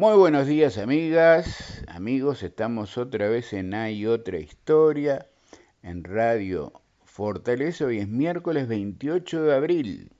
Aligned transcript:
Muy 0.00 0.16
buenos 0.16 0.46
días 0.46 0.78
amigas, 0.78 1.84
amigos, 1.86 2.42
estamos 2.42 2.96
otra 2.96 3.28
vez 3.28 3.52
en 3.52 3.74
Hay 3.74 4.06
otra 4.06 4.38
historia 4.38 5.26
en 5.82 6.04
Radio 6.04 6.72
Fortaleza, 7.04 7.84
hoy 7.84 7.98
es 7.98 8.08
miércoles 8.08 8.66
28 8.66 9.42
de 9.42 9.54
abril 9.54 10.10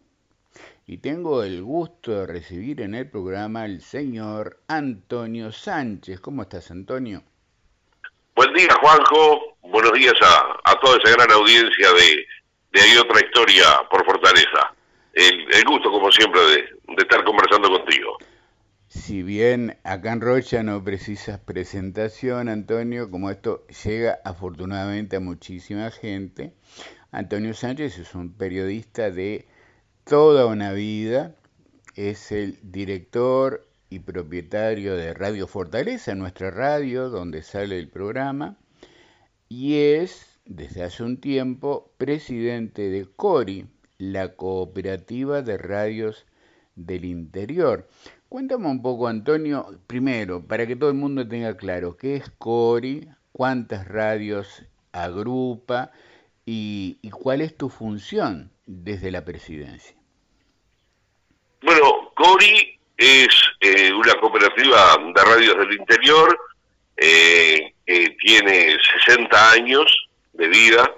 y 0.86 0.98
tengo 0.98 1.42
el 1.44 1.62
gusto 1.62 2.10
de 2.10 2.26
recibir 2.26 2.82
en 2.82 2.94
el 2.94 3.08
programa 3.08 3.62
al 3.62 3.80
señor 3.80 4.60
Antonio 4.68 5.50
Sánchez. 5.50 6.20
¿Cómo 6.20 6.42
estás 6.42 6.70
Antonio? 6.70 7.22
Buen 8.36 8.52
día 8.52 8.76
Juanjo, 8.82 9.56
buenos 9.62 9.92
días 9.94 10.12
a, 10.20 10.78
toda 10.80 10.98
esa 11.02 11.16
gran 11.16 11.32
audiencia 11.32 11.88
de, 11.94 12.26
de 12.72 12.80
Hay 12.82 12.98
otra 12.98 13.18
historia 13.24 13.64
por 13.90 14.04
Fortaleza. 14.04 14.74
El, 15.14 15.64
gusto 15.64 15.90
como 15.90 16.12
siempre 16.12 16.38
de 16.42 16.68
estar 16.98 17.24
conversando 17.24 17.70
contigo. 17.70 18.18
Si 18.90 19.22
bien 19.22 19.78
acá 19.84 20.12
en 20.12 20.20
Rocha 20.20 20.64
no 20.64 20.82
precisas 20.82 21.38
presentación, 21.38 22.48
Antonio, 22.48 23.08
como 23.08 23.30
esto 23.30 23.64
llega 23.84 24.18
afortunadamente 24.24 25.14
a 25.14 25.20
muchísima 25.20 25.92
gente, 25.92 26.54
Antonio 27.12 27.54
Sánchez 27.54 27.98
es 27.98 28.16
un 28.16 28.32
periodista 28.32 29.12
de 29.12 29.46
toda 30.02 30.46
una 30.46 30.72
vida, 30.72 31.36
es 31.94 32.32
el 32.32 32.58
director 32.64 33.64
y 33.90 34.00
propietario 34.00 34.96
de 34.96 35.14
Radio 35.14 35.46
Fortaleza, 35.46 36.16
nuestra 36.16 36.50
radio 36.50 37.10
donde 37.10 37.44
sale 37.44 37.78
el 37.78 37.88
programa, 37.88 38.58
y 39.48 39.76
es 39.76 40.40
desde 40.46 40.82
hace 40.82 41.04
un 41.04 41.20
tiempo 41.20 41.92
presidente 41.96 42.90
de 42.90 43.06
CORI, 43.06 43.68
la 43.98 44.34
Cooperativa 44.34 45.42
de 45.42 45.58
Radios 45.58 46.26
del 46.74 47.04
Interior. 47.04 47.86
Cuéntame 48.30 48.68
un 48.68 48.80
poco, 48.80 49.08
Antonio, 49.08 49.80
primero, 49.88 50.46
para 50.46 50.64
que 50.64 50.76
todo 50.76 50.88
el 50.90 50.94
mundo 50.94 51.26
tenga 51.26 51.56
claro, 51.56 51.96
¿qué 51.96 52.14
es 52.14 52.30
CORI? 52.38 53.08
¿Cuántas 53.32 53.88
radios 53.88 54.62
agrupa? 54.92 55.90
Y, 56.46 57.00
cuál 57.10 57.40
es 57.40 57.56
tu 57.56 57.68
función 57.68 58.52
desde 58.66 59.10
la 59.10 59.24
presidencia? 59.24 59.96
Bueno, 61.60 62.12
CORI 62.14 62.78
es 62.96 63.34
eh, 63.62 63.92
una 63.92 64.14
cooperativa 64.20 64.96
de 65.12 65.24
radios 65.24 65.58
del 65.58 65.72
interior 65.72 66.38
eh, 66.98 67.74
que 67.84 68.16
tiene 68.20 68.76
60 69.06 69.50
años 69.50 70.08
de 70.34 70.46
vida, 70.46 70.88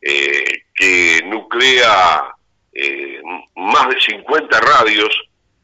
eh, 0.00 0.62
que 0.74 1.20
nuclea 1.26 2.34
más 3.54 3.88
de 3.90 4.00
50 4.00 4.60
radios 4.60 5.10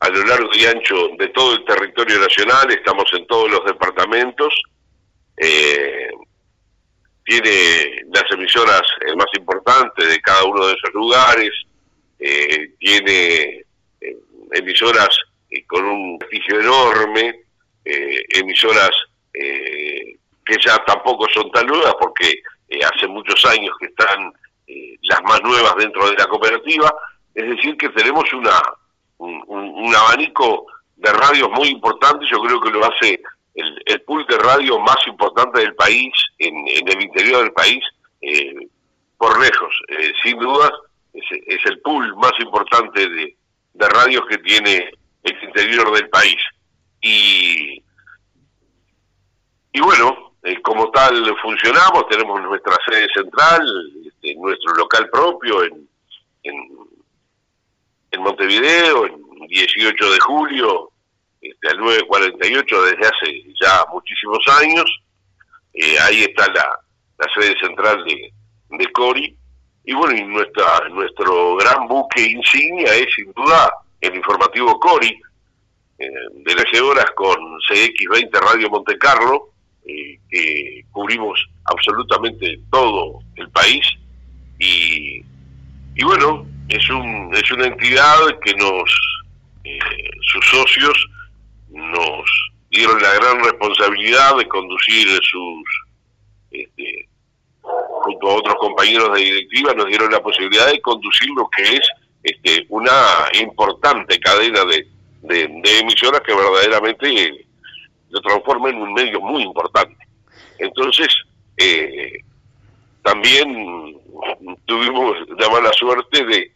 a 0.00 0.08
lo 0.08 0.24
largo 0.24 0.48
y 0.54 0.64
ancho 0.64 1.10
de 1.18 1.28
todo 1.28 1.56
el 1.56 1.64
territorio 1.64 2.18
nacional, 2.18 2.70
estamos 2.70 3.04
en 3.12 3.26
todos 3.26 3.50
los 3.50 3.64
departamentos, 3.66 4.54
eh, 5.36 6.10
tiene 7.22 8.02
las 8.12 8.24
emisoras 8.32 8.82
eh, 9.06 9.14
más 9.14 9.26
importantes 9.36 10.08
de 10.08 10.20
cada 10.20 10.44
uno 10.44 10.66
de 10.66 10.72
esos 10.72 10.94
lugares, 10.94 11.50
eh, 12.18 12.72
tiene 12.78 13.64
emisoras 14.52 15.10
con 15.66 15.84
un 15.84 16.18
prestigio 16.18 16.60
enorme, 16.60 17.44
emisoras 17.84 18.90
que 19.32 20.56
ya 20.64 20.76
tampoco 20.84 21.26
son 21.32 21.50
tan 21.50 21.66
nuevas 21.66 21.94
porque 22.00 22.42
hace 22.84 23.06
muchos 23.06 23.44
años 23.46 23.74
que 23.78 23.86
están 23.86 24.32
las 25.02 25.22
más 25.22 25.40
nuevas 25.42 25.74
dentro 25.76 26.08
de 26.08 26.16
la 26.16 26.26
cooperativa, 26.26 26.92
es 27.34 27.48
decir, 27.48 27.76
que 27.76 27.88
tenemos 27.90 28.32
una 28.32 28.60
un, 29.20 29.94
abanico 29.94 30.66
de 30.96 31.12
radios 31.12 31.50
muy 31.50 31.68
importante, 31.68 32.26
yo 32.30 32.40
creo 32.40 32.60
que 32.60 32.70
lo 32.70 32.84
hace 32.84 33.20
el, 33.54 34.02
pool 34.02 34.24
de 34.28 34.38
radio 34.38 34.78
más 34.80 34.98
importante 35.06 35.60
del 35.60 35.74
país, 35.74 36.12
en, 36.38 36.54
el 36.66 37.02
interior 37.02 37.42
del 37.42 37.52
país, 37.52 37.82
eh, 38.20 38.54
por 39.16 39.38
lejos, 39.40 39.74
eh, 39.88 40.12
sin 40.22 40.38
dudas, 40.38 40.70
es, 41.12 41.66
el 41.66 41.80
pool 41.80 42.14
más 42.16 42.32
importante 42.40 43.08
de, 43.08 43.36
de 43.74 43.88
radios 43.88 44.22
que 44.28 44.38
tiene 44.38 44.90
el 45.22 45.44
interior 45.44 45.92
del 45.92 46.08
país. 46.08 46.38
Y, 47.00 47.82
y 49.72 49.80
bueno, 49.80 50.34
eh, 50.42 50.60
como 50.62 50.90
tal 50.90 51.36
funcionamos, 51.42 52.08
tenemos 52.08 52.40
nuestra 52.42 52.76
sede 52.88 53.08
central, 53.12 53.62
este, 54.06 54.34
nuestro 54.36 54.74
local 54.74 55.08
propio 55.10 55.64
en, 55.64 55.88
en 56.44 56.89
Montevideo, 58.18 59.04
el 59.04 59.14
18 59.48 60.12
de 60.12 60.18
julio, 60.20 60.90
este, 61.40 61.68
al 61.68 61.78
948 61.78 62.82
desde 62.82 63.06
hace 63.06 63.42
ya 63.60 63.84
muchísimos 63.92 64.40
años. 64.60 64.84
Eh, 65.72 65.96
ahí 66.00 66.22
está 66.22 66.46
la, 66.52 66.80
sede 67.34 67.54
central 67.60 68.04
de, 68.04 68.86
Cori. 68.92 69.36
Y 69.84 69.94
bueno, 69.94 70.16
y 70.16 70.24
nuestra, 70.24 70.88
nuestro 70.90 71.56
gran 71.56 71.86
buque 71.86 72.22
insignia 72.22 72.94
es 72.94 73.06
sin 73.14 73.32
duda 73.32 73.72
el 74.00 74.14
informativo 74.14 74.78
Cori, 74.78 75.20
eh, 75.98 76.08
de 76.32 76.54
las 76.54 76.80
horas 76.80 77.06
con 77.14 77.36
CX20 77.68 78.30
Radio 78.32 78.70
Monte 78.70 78.98
Carlo, 78.98 79.50
eh, 79.86 80.18
que 80.30 80.84
cubrimos 80.90 81.46
absolutamente 81.64 82.58
todo 82.70 83.20
el 83.36 83.48
país. 83.50 83.86
Y, 84.58 85.22
y 85.94 86.04
bueno, 86.04 86.46
es, 86.70 86.90
un, 86.90 87.30
es 87.34 87.50
una 87.50 87.66
entidad 87.66 88.38
que 88.42 88.54
nos, 88.54 88.90
eh, 89.64 89.78
sus 90.22 90.44
socios 90.46 91.06
nos 91.68 92.24
dieron 92.70 93.00
la 93.02 93.14
gran 93.14 93.42
responsabilidad 93.42 94.36
de 94.36 94.48
conducir 94.48 95.06
sus, 95.22 95.64
este, 96.50 97.08
junto 97.62 98.30
a 98.30 98.34
otros 98.34 98.54
compañeros 98.56 99.12
de 99.14 99.24
directiva, 99.24 99.74
nos 99.74 99.86
dieron 99.86 100.10
la 100.10 100.22
posibilidad 100.22 100.66
de 100.70 100.80
conducir 100.80 101.28
lo 101.36 101.48
que 101.50 101.76
es 101.76 101.88
este, 102.22 102.66
una 102.68 102.92
importante 103.40 104.18
cadena 104.20 104.64
de, 104.64 104.86
de, 105.22 105.78
emisoras 105.80 106.20
que 106.20 106.34
verdaderamente 106.34 107.46
lo 108.10 108.20
transforma 108.20 108.70
en 108.70 108.76
un 108.76 108.92
medio 108.92 109.20
muy 109.20 109.42
importante. 109.42 109.96
Entonces, 110.58 111.08
eh, 111.56 112.20
también 113.02 113.98
tuvimos 114.66 115.16
la 115.38 115.48
mala 115.48 115.72
suerte 115.72 116.24
de, 116.24 116.52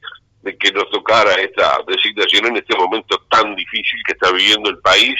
que 0.59 0.72
nos 0.72 0.91
tocara 0.91 1.32
esta 1.34 1.78
designación 1.87 2.47
en 2.47 2.56
este 2.59 2.77
momento 2.77 3.19
tan 3.31 3.56
difícil 3.56 3.99
que 4.06 4.12
está 4.12 4.31
viviendo 4.31 4.69
el 4.69 4.78
país, 4.78 5.15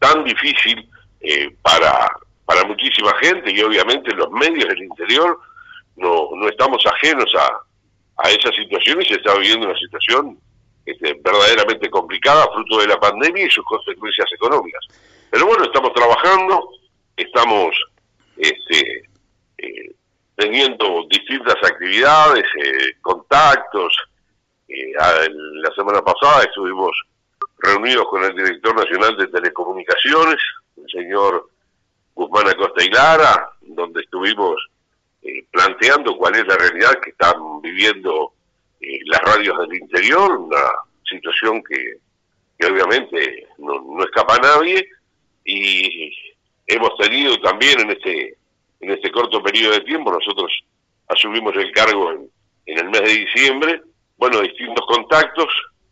tan 0.00 0.24
difícil 0.24 0.88
eh, 1.20 1.54
para, 1.62 2.10
para 2.44 2.64
muchísima 2.64 3.14
gente 3.20 3.52
y 3.52 3.62
obviamente 3.62 4.12
los 4.14 4.30
medios 4.32 4.68
del 4.68 4.82
interior 4.82 5.38
no, 5.96 6.30
no 6.34 6.48
estamos 6.48 6.84
ajenos 6.86 7.32
a, 7.38 8.24
a 8.24 8.30
esa 8.30 8.50
situación 8.50 9.00
y 9.00 9.06
se 9.06 9.14
está 9.14 9.34
viviendo 9.34 9.68
una 9.68 9.78
situación 9.78 10.38
este, 10.84 11.14
verdaderamente 11.22 11.88
complicada 11.88 12.48
fruto 12.52 12.78
de 12.80 12.88
la 12.88 12.98
pandemia 12.98 13.46
y 13.46 13.50
sus 13.50 13.64
consecuencias 13.64 14.26
económicas. 14.34 14.84
Pero 15.30 15.46
bueno, 15.46 15.64
estamos 15.64 15.92
trabajando, 15.94 16.70
estamos 17.16 17.76
este, 18.36 19.08
eh, 19.58 19.94
teniendo 20.42 21.06
distintas 21.08 21.54
actividades, 21.62 22.44
eh, 22.64 22.96
contactos. 23.00 23.96
Eh, 24.68 24.92
la 24.96 25.72
semana 25.74 26.02
pasada 26.02 26.42
estuvimos 26.42 26.90
reunidos 27.58 28.06
con 28.08 28.24
el 28.24 28.34
director 28.34 28.74
nacional 28.74 29.16
de 29.16 29.28
telecomunicaciones, 29.28 30.40
el 30.78 30.90
señor 30.90 31.48
Guzmán 32.14 32.48
Acosta 32.48 32.84
y 32.84 32.90
Lara, 32.90 33.50
donde 33.60 34.00
estuvimos 34.00 34.56
eh, 35.22 35.44
planteando 35.52 36.16
cuál 36.16 36.34
es 36.34 36.46
la 36.46 36.56
realidad 36.56 36.98
que 37.00 37.10
están 37.10 37.60
viviendo 37.60 38.32
las 38.80 39.20
radios 39.20 39.56
del 39.60 39.74
interior, 39.74 40.38
una 40.38 40.66
situación 41.08 41.62
que, 41.62 41.98
obviamente 42.66 43.46
no, 43.58 43.80
no 43.80 44.04
escapa 44.04 44.34
a 44.34 44.38
nadie, 44.38 44.88
y 45.44 46.12
hemos 46.66 46.96
tenido 46.98 47.40
también 47.40 47.78
en 47.78 47.90
este 47.92 48.36
en 48.82 48.90
este 48.90 49.10
corto 49.10 49.42
periodo 49.42 49.72
de 49.72 49.80
tiempo. 49.80 50.12
Nosotros 50.12 50.52
asumimos 51.08 51.54
el 51.56 51.72
cargo 51.72 52.12
en, 52.12 52.28
el 52.66 52.90
mes 52.90 53.00
de 53.00 53.24
diciembre. 53.24 53.82
Bueno, 54.16 54.40
distintos 54.40 54.84
contactos 54.86 55.48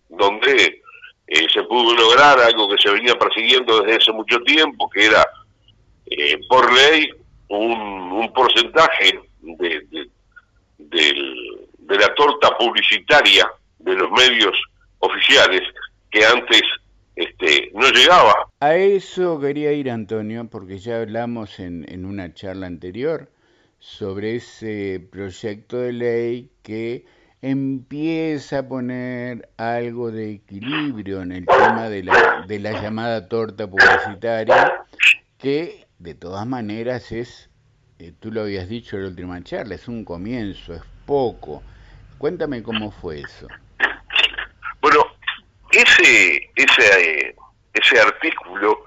donde 0.09 0.83
eh, 1.27 1.47
se 1.53 1.63
pudo 1.63 1.95
lograr 1.95 2.39
algo 2.41 2.69
que 2.69 2.83
se 2.83 2.93
venía 2.93 3.15
persiguiendo 3.15 3.81
desde 3.81 3.97
hace 3.97 4.13
mucho 4.13 4.41
tiempo, 4.43 4.91
que 4.91 5.07
era 5.07 5.27
eh, 6.07 6.39
por 6.49 6.73
ley 6.73 7.09
un, 7.49 8.33
porcentaje 8.35 9.19
de, 9.41 10.09
de 10.79 11.99
la 11.99 12.15
torta 12.15 12.57
publicitaria 12.57 13.51
de 13.79 13.95
los 13.95 14.11
medios 14.13 14.57
oficiales 15.01 15.63
que 16.11 16.25
antes 16.25 16.63
este, 17.21 17.71
no 17.75 17.91
llegaba. 17.91 18.51
A 18.61 18.75
eso 18.75 19.39
quería 19.39 19.73
ir, 19.73 19.91
Antonio, 19.91 20.49
porque 20.49 20.79
ya 20.79 21.01
hablamos 21.01 21.61
en, 21.61 21.85
en 21.89 22.05
una 22.05 22.33
charla 22.33 22.67
anterior 22.67 23.31
sobre 23.79 24.37
ese 24.37 25.07
proyecto 25.11 25.79
de 25.79 25.93
ley 25.93 26.51
que 26.63 27.05
empieza 27.43 28.59
a 28.59 28.69
poner 28.69 29.49
algo 29.57 30.11
de 30.11 30.33
equilibrio 30.33 31.23
en 31.23 31.33
el 31.33 31.47
tema 31.47 31.89
de 31.89 32.05
la, 32.05 32.45
de 32.47 32.59
la 32.59 32.83
llamada 32.83 33.29
torta 33.29 33.67
publicitaria, 33.69 34.85
que 35.39 35.87
de 35.99 36.15
todas 36.15 36.47
maneras 36.47 37.13
es, 37.13 37.49
eh, 37.99 38.13
tú 38.19 38.31
lo 38.31 38.43
habías 38.43 38.69
dicho 38.69 38.97
en 38.97 39.03
la 39.03 39.09
última 39.09 39.43
charla, 39.43 39.75
es 39.75 39.89
un 39.89 40.05
comienzo, 40.05 40.75
es 40.75 40.83
poco. 41.07 41.63
Cuéntame 42.19 42.63
cómo 42.63 42.91
fue 42.91 43.21
eso. 43.21 43.49
Ese, 45.73 46.51
ese, 46.57 47.35
ese 47.73 48.01
artículo 48.01 48.87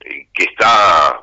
eh, 0.00 0.26
que 0.34 0.44
está 0.44 1.22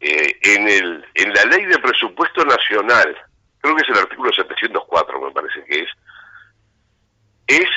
eh, 0.00 0.36
en, 0.42 0.68
el, 0.68 1.04
en 1.14 1.32
la 1.34 1.44
ley 1.44 1.66
de 1.66 1.78
presupuesto 1.78 2.44
nacional, 2.44 3.16
creo 3.60 3.76
que 3.76 3.82
es 3.82 3.88
el 3.88 3.98
artículo 3.98 4.30
704, 4.32 5.20
me 5.20 5.30
parece 5.32 5.64
que 5.64 5.80
es, 5.80 5.90
es 7.46 7.68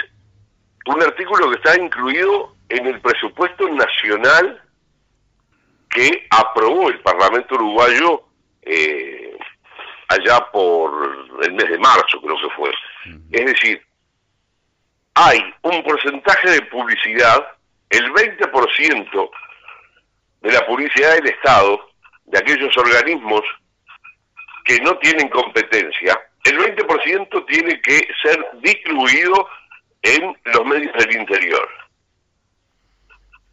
un 0.85 1.01
artículo 1.01 1.49
que 1.49 1.57
está 1.57 1.81
incluido 1.81 2.55
en 2.69 2.87
el 2.87 3.01
presupuesto 3.01 3.67
nacional 3.69 4.61
que 5.89 6.27
aprobó 6.29 6.89
el 6.89 6.99
Parlamento 6.99 7.55
uruguayo 7.55 8.23
eh, 8.61 9.37
allá 10.09 10.39
por 10.51 11.27
el 11.43 11.53
mes 11.53 11.69
de 11.69 11.77
marzo, 11.77 12.21
creo 12.21 12.35
que 12.35 12.55
fue. 12.55 12.71
Es 13.31 13.45
decir, 13.45 13.86
hay 15.19 15.39
un 15.63 15.81
porcentaje 15.83 16.51
de 16.51 16.61
publicidad, 16.63 17.43
el 17.89 18.13
20% 18.13 19.29
de 20.41 20.51
la 20.51 20.63
publicidad 20.67 21.15
del 21.15 21.29
Estado, 21.29 21.89
de 22.25 22.37
aquellos 22.37 22.77
organismos 22.77 23.41
que 24.63 24.77
no 24.81 24.95
tienen 24.99 25.27
competencia, 25.29 26.19
el 26.43 26.59
20% 26.59 27.45
tiene 27.47 27.81
que 27.81 28.07
ser 28.21 28.45
distribuido 28.61 29.49
en 30.03 30.37
los 30.45 30.65
medios 30.65 30.93
del 30.93 31.15
interior. 31.15 31.67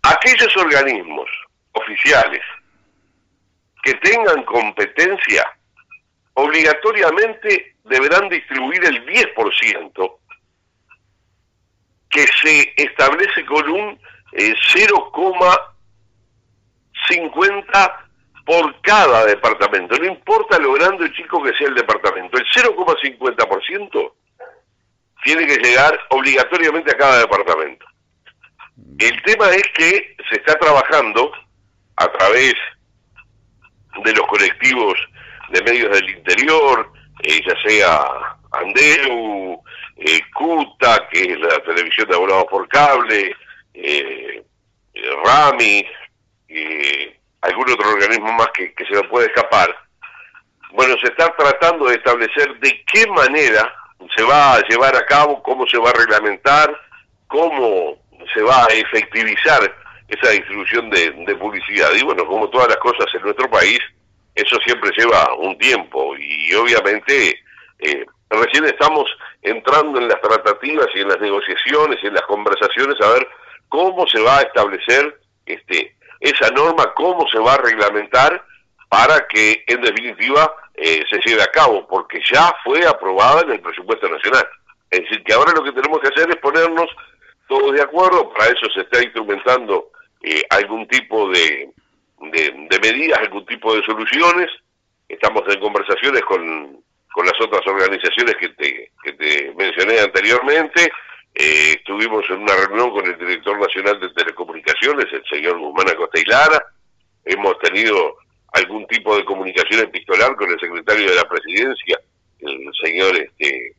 Aquellos 0.02 0.54
organismos 0.58 1.30
oficiales 1.72 2.42
que 3.82 3.94
tengan 3.94 4.42
competencia, 4.44 5.50
obligatoriamente 6.34 7.76
deberán 7.84 8.28
distribuir 8.28 8.84
el 8.84 9.06
10%, 9.06 10.18
que 12.14 12.26
se 12.40 12.72
establece 12.76 13.44
con 13.44 13.68
un 13.68 14.00
0,50 14.32 15.58
eh, 17.74 17.90
por 18.46 18.80
cada 18.82 19.26
departamento, 19.26 19.96
no 19.96 20.04
importa 20.04 20.58
lo 20.60 20.74
grande 20.74 21.12
chico 21.12 21.42
que 21.42 21.52
sea 21.54 21.66
el 21.66 21.74
departamento, 21.74 22.38
el 22.38 22.44
0,50% 22.46 24.12
tiene 25.24 25.44
que 25.46 25.56
llegar 25.56 25.98
obligatoriamente 26.10 26.92
a 26.92 26.96
cada 26.96 27.18
departamento. 27.18 27.84
El 28.98 29.22
tema 29.22 29.50
es 29.50 29.64
que 29.74 30.16
se 30.30 30.36
está 30.36 30.56
trabajando 30.58 31.32
a 31.96 32.06
través 32.12 32.54
de 34.04 34.12
los 34.12 34.26
colectivos 34.28 34.94
de 35.50 35.62
medios 35.62 35.90
del 35.90 36.10
interior, 36.10 36.92
eh, 37.24 37.40
ya 37.44 37.54
sea 37.68 38.06
Andeu, 38.52 39.64
eh, 39.96 40.20
CUTA, 40.34 41.08
que 41.10 41.22
es 41.22 41.38
la 41.38 41.60
televisión 41.62 42.08
de 42.08 42.14
abonados 42.14 42.46
por 42.50 42.68
cable, 42.68 43.34
eh, 43.74 44.42
eh 44.94 45.10
RAMI, 45.24 45.86
algún 47.42 47.70
otro 47.70 47.90
organismo 47.90 48.32
más 48.32 48.48
que, 48.54 48.72
se 48.76 48.94
me 48.94 49.08
puede 49.08 49.26
escapar. 49.26 49.74
Bueno, 50.72 50.94
se 51.02 51.10
está 51.10 51.34
tratando 51.36 51.86
de 51.86 51.96
establecer 51.96 52.58
de 52.58 52.84
qué 52.92 53.06
manera 53.08 53.72
se 54.16 54.22
va 54.22 54.54
a 54.54 54.62
llevar 54.68 54.96
a 54.96 55.06
cabo, 55.06 55.42
cómo 55.42 55.66
se 55.66 55.78
va 55.78 55.90
a 55.90 55.98
reglamentar, 55.98 56.74
cómo 57.28 57.98
se 58.32 58.42
va 58.42 58.64
a 58.64 58.68
efectivizar 58.68 59.62
esa 60.08 60.30
distribución 60.30 60.90
de, 60.90 61.36
publicidad. 61.36 61.90
Y 61.94 62.02
bueno, 62.02 62.26
como 62.26 62.48
todas 62.50 62.68
las 62.68 62.76
cosas 62.78 63.06
en 63.14 63.22
nuestro 63.22 63.48
país, 63.50 63.78
eso 64.34 64.56
siempre 64.64 64.90
lleva 64.96 65.34
un 65.34 65.56
tiempo 65.58 66.16
y 66.16 66.52
obviamente 66.54 67.38
eh, 67.78 68.04
recién 68.30 68.64
estamos 68.64 69.04
entrando 69.42 69.98
en 69.98 70.08
las 70.08 70.20
tratativas 70.20 70.86
y 70.94 71.00
en 71.00 71.08
las 71.08 71.20
negociaciones 71.20 71.98
y 72.02 72.06
en 72.06 72.14
las 72.14 72.22
conversaciones 72.22 73.00
a 73.00 73.12
ver 73.12 73.28
cómo 73.68 74.06
se 74.06 74.20
va 74.20 74.38
a 74.38 74.42
establecer 74.42 75.20
este 75.46 75.96
esa 76.20 76.48
norma, 76.50 76.94
cómo 76.94 77.26
se 77.28 77.38
va 77.38 77.54
a 77.54 77.58
reglamentar 77.58 78.42
para 78.88 79.26
que 79.26 79.62
en 79.66 79.82
definitiva 79.82 80.54
eh, 80.74 81.02
se 81.10 81.20
lleve 81.24 81.42
a 81.42 81.48
cabo, 81.48 81.86
porque 81.86 82.20
ya 82.32 82.54
fue 82.64 82.86
aprobada 82.86 83.42
en 83.42 83.52
el 83.52 83.60
presupuesto 83.60 84.08
nacional. 84.08 84.46
Es 84.90 85.00
decir, 85.00 85.22
que 85.22 85.32
ahora 85.32 85.52
lo 85.52 85.62
que 85.62 85.72
tenemos 85.72 86.00
que 86.00 86.08
hacer 86.08 86.30
es 86.30 86.36
ponernos 86.36 86.86
todos 87.48 87.72
de 87.72 87.82
acuerdo, 87.82 88.32
para 88.32 88.46
eso 88.46 88.66
se 88.72 88.80
está 88.80 89.02
instrumentando 89.02 89.90
eh, 90.22 90.42
algún 90.50 90.86
tipo 90.88 91.28
de, 91.28 91.70
de, 92.20 92.80
medidas, 92.80 93.18
algún 93.18 93.44
tipo 93.46 93.74
de 93.74 93.82
soluciones. 93.82 94.50
Estamos 95.08 95.42
en 95.48 95.60
conversaciones 95.60 96.22
con, 96.22 96.82
con 97.14 97.26
las 97.26 97.40
otras 97.40 97.64
organizaciones 97.66 98.34
que 98.40 98.48
te, 98.50 98.90
que 99.02 99.12
te 99.12 99.54
mencioné 99.56 100.00
anteriormente. 100.00 100.90
Eh, 101.32 101.74
estuvimos 101.78 102.24
en 102.28 102.42
una 102.42 102.56
reunión 102.56 102.90
con 102.90 103.06
el 103.06 103.16
director 103.16 103.58
nacional 103.58 104.00
de 104.00 104.08
telecomunicaciones, 104.10 105.06
el 105.12 105.24
señor 105.30 105.58
Guzmán 105.58 105.90
Acosta 105.90 106.20
y 106.20 106.24
Lara. 106.24 106.60
Hemos 107.24 107.56
tenido 107.60 108.16
algún 108.52 108.84
tipo 108.88 109.16
de 109.16 109.24
comunicación 109.24 109.82
epistolar 109.82 110.34
con 110.34 110.50
el 110.50 110.58
secretario 110.58 111.08
de 111.08 111.14
la 111.14 111.28
presidencia, 111.28 112.00
el 112.40 112.70
señor 112.82 113.16
este, 113.16 113.74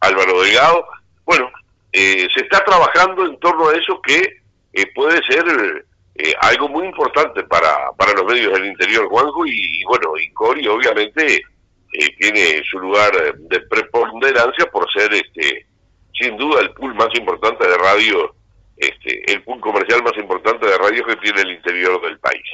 Álvaro 0.00 0.40
Delgado. 0.40 0.86
Bueno, 1.26 1.50
eh, 1.92 2.26
se 2.34 2.44
está 2.44 2.64
trabajando 2.64 3.26
en 3.26 3.38
torno 3.40 3.68
a 3.68 3.74
eso 3.74 4.00
que 4.02 4.40
eh, 4.72 4.86
puede 4.94 5.20
ser 5.28 5.44
eh, 6.14 6.32
algo 6.40 6.68
muy 6.68 6.86
importante 6.86 7.42
para, 7.44 7.92
para 7.98 8.12
los 8.14 8.24
medios 8.24 8.54
del 8.54 8.66
interior, 8.66 9.06
Juanjo, 9.08 9.44
y, 9.46 9.82
bueno, 9.84 10.12
y 10.18 10.30
Cori 10.32 10.66
obviamente 10.66 11.42
tiene 12.18 12.62
su 12.70 12.78
lugar 12.78 13.12
de 13.38 13.60
preponderancia 13.60 14.66
por 14.66 14.90
ser 14.92 15.12
este 15.12 15.66
sin 16.20 16.36
duda 16.36 16.60
el 16.60 16.72
pool 16.72 16.94
más 16.94 17.08
importante 17.18 17.66
de 17.66 17.78
radio, 17.78 18.34
este, 18.76 19.32
el 19.32 19.42
pool 19.42 19.60
comercial 19.60 20.02
más 20.02 20.16
importante 20.18 20.66
de 20.66 20.76
radio 20.76 21.04
que 21.06 21.16
tiene 21.16 21.40
el 21.42 21.52
interior 21.52 22.00
del 22.02 22.18
país. 22.18 22.44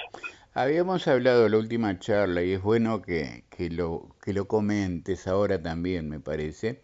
Habíamos 0.54 1.06
hablado 1.08 1.48
la 1.48 1.58
última 1.58 1.98
charla 1.98 2.42
y 2.42 2.52
es 2.52 2.62
bueno 2.62 3.02
que, 3.02 3.44
que, 3.50 3.68
lo, 3.68 4.16
que 4.22 4.32
lo 4.32 4.46
comentes 4.46 5.26
ahora 5.26 5.60
también, 5.60 6.08
me 6.08 6.20
parece. 6.20 6.82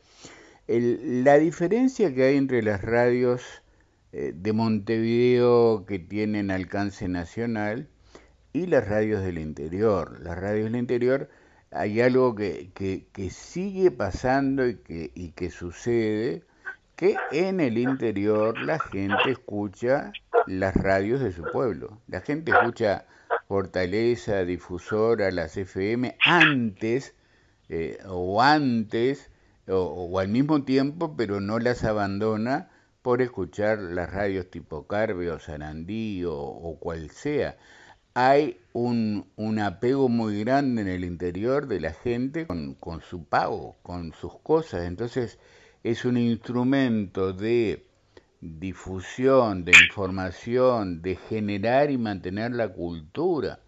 La 0.66 1.38
diferencia 1.38 2.14
que 2.14 2.24
hay 2.24 2.36
entre 2.36 2.62
las 2.62 2.82
radios 2.82 3.62
eh, 4.12 4.32
de 4.34 4.52
Montevideo 4.52 5.86
que 5.86 5.98
tienen 5.98 6.50
alcance 6.50 7.08
nacional 7.08 7.88
y 8.52 8.66
las 8.66 8.86
radios 8.86 9.22
del 9.22 9.38
interior. 9.38 10.20
Las 10.20 10.38
radios 10.38 10.64
del 10.64 10.76
interior 10.76 11.30
hay 11.72 12.00
algo 12.00 12.34
que, 12.34 12.70
que, 12.74 13.06
que 13.12 13.30
sigue 13.30 13.90
pasando 13.90 14.66
y 14.68 14.76
que, 14.76 15.10
y 15.14 15.30
que 15.30 15.50
sucede, 15.50 16.42
que 16.96 17.16
en 17.30 17.60
el 17.60 17.78
interior 17.78 18.58
la 18.60 18.78
gente 18.78 19.30
escucha 19.30 20.12
las 20.46 20.74
radios 20.74 21.20
de 21.20 21.32
su 21.32 21.42
pueblo. 21.50 21.98
La 22.06 22.20
gente 22.20 22.52
escucha 22.52 23.06
Fortaleza, 23.48 24.44
Difusora, 24.44 25.30
las 25.30 25.56
FM, 25.56 26.16
antes 26.24 27.14
eh, 27.68 27.98
o 28.06 28.42
antes 28.42 29.30
o, 29.68 30.18
al 30.18 30.28
mismo 30.28 30.64
tiempo, 30.64 31.16
pero 31.16 31.40
no 31.40 31.58
las 31.58 31.84
abandona 31.84 32.70
por 33.02 33.22
escuchar 33.22 33.78
las 33.78 34.12
radios 34.12 34.50
tipo 34.50 34.86
Carve 34.86 35.30
o 35.30 35.38
Sarandí 35.38 36.22
o, 36.26 36.76
cual 36.80 37.10
sea. 37.10 37.56
Hay 38.14 38.58
un, 38.72 39.26
un, 39.36 39.58
apego 39.58 40.08
muy 40.08 40.40
grande 40.40 40.82
en 40.82 40.88
el 40.88 41.04
interior 41.04 41.66
de 41.66 41.80
la 41.80 41.92
gente 41.92 42.46
con, 42.46 42.74
con 42.74 43.00
su 43.00 43.24
pago, 43.24 43.76
con 43.82 44.12
sus 44.12 44.38
cosas. 44.40 44.84
Entonces 44.84 45.38
es 45.82 46.04
un 46.04 46.16
instrumento 46.16 47.32
de 47.32 47.86
difusión, 48.42 49.64
de 49.64 49.72
información, 49.72 51.00
de 51.00 51.16
generar 51.16 51.90
y 51.90 51.96
mantener 51.96 52.52
la 52.52 52.68
cultura, 52.68 53.60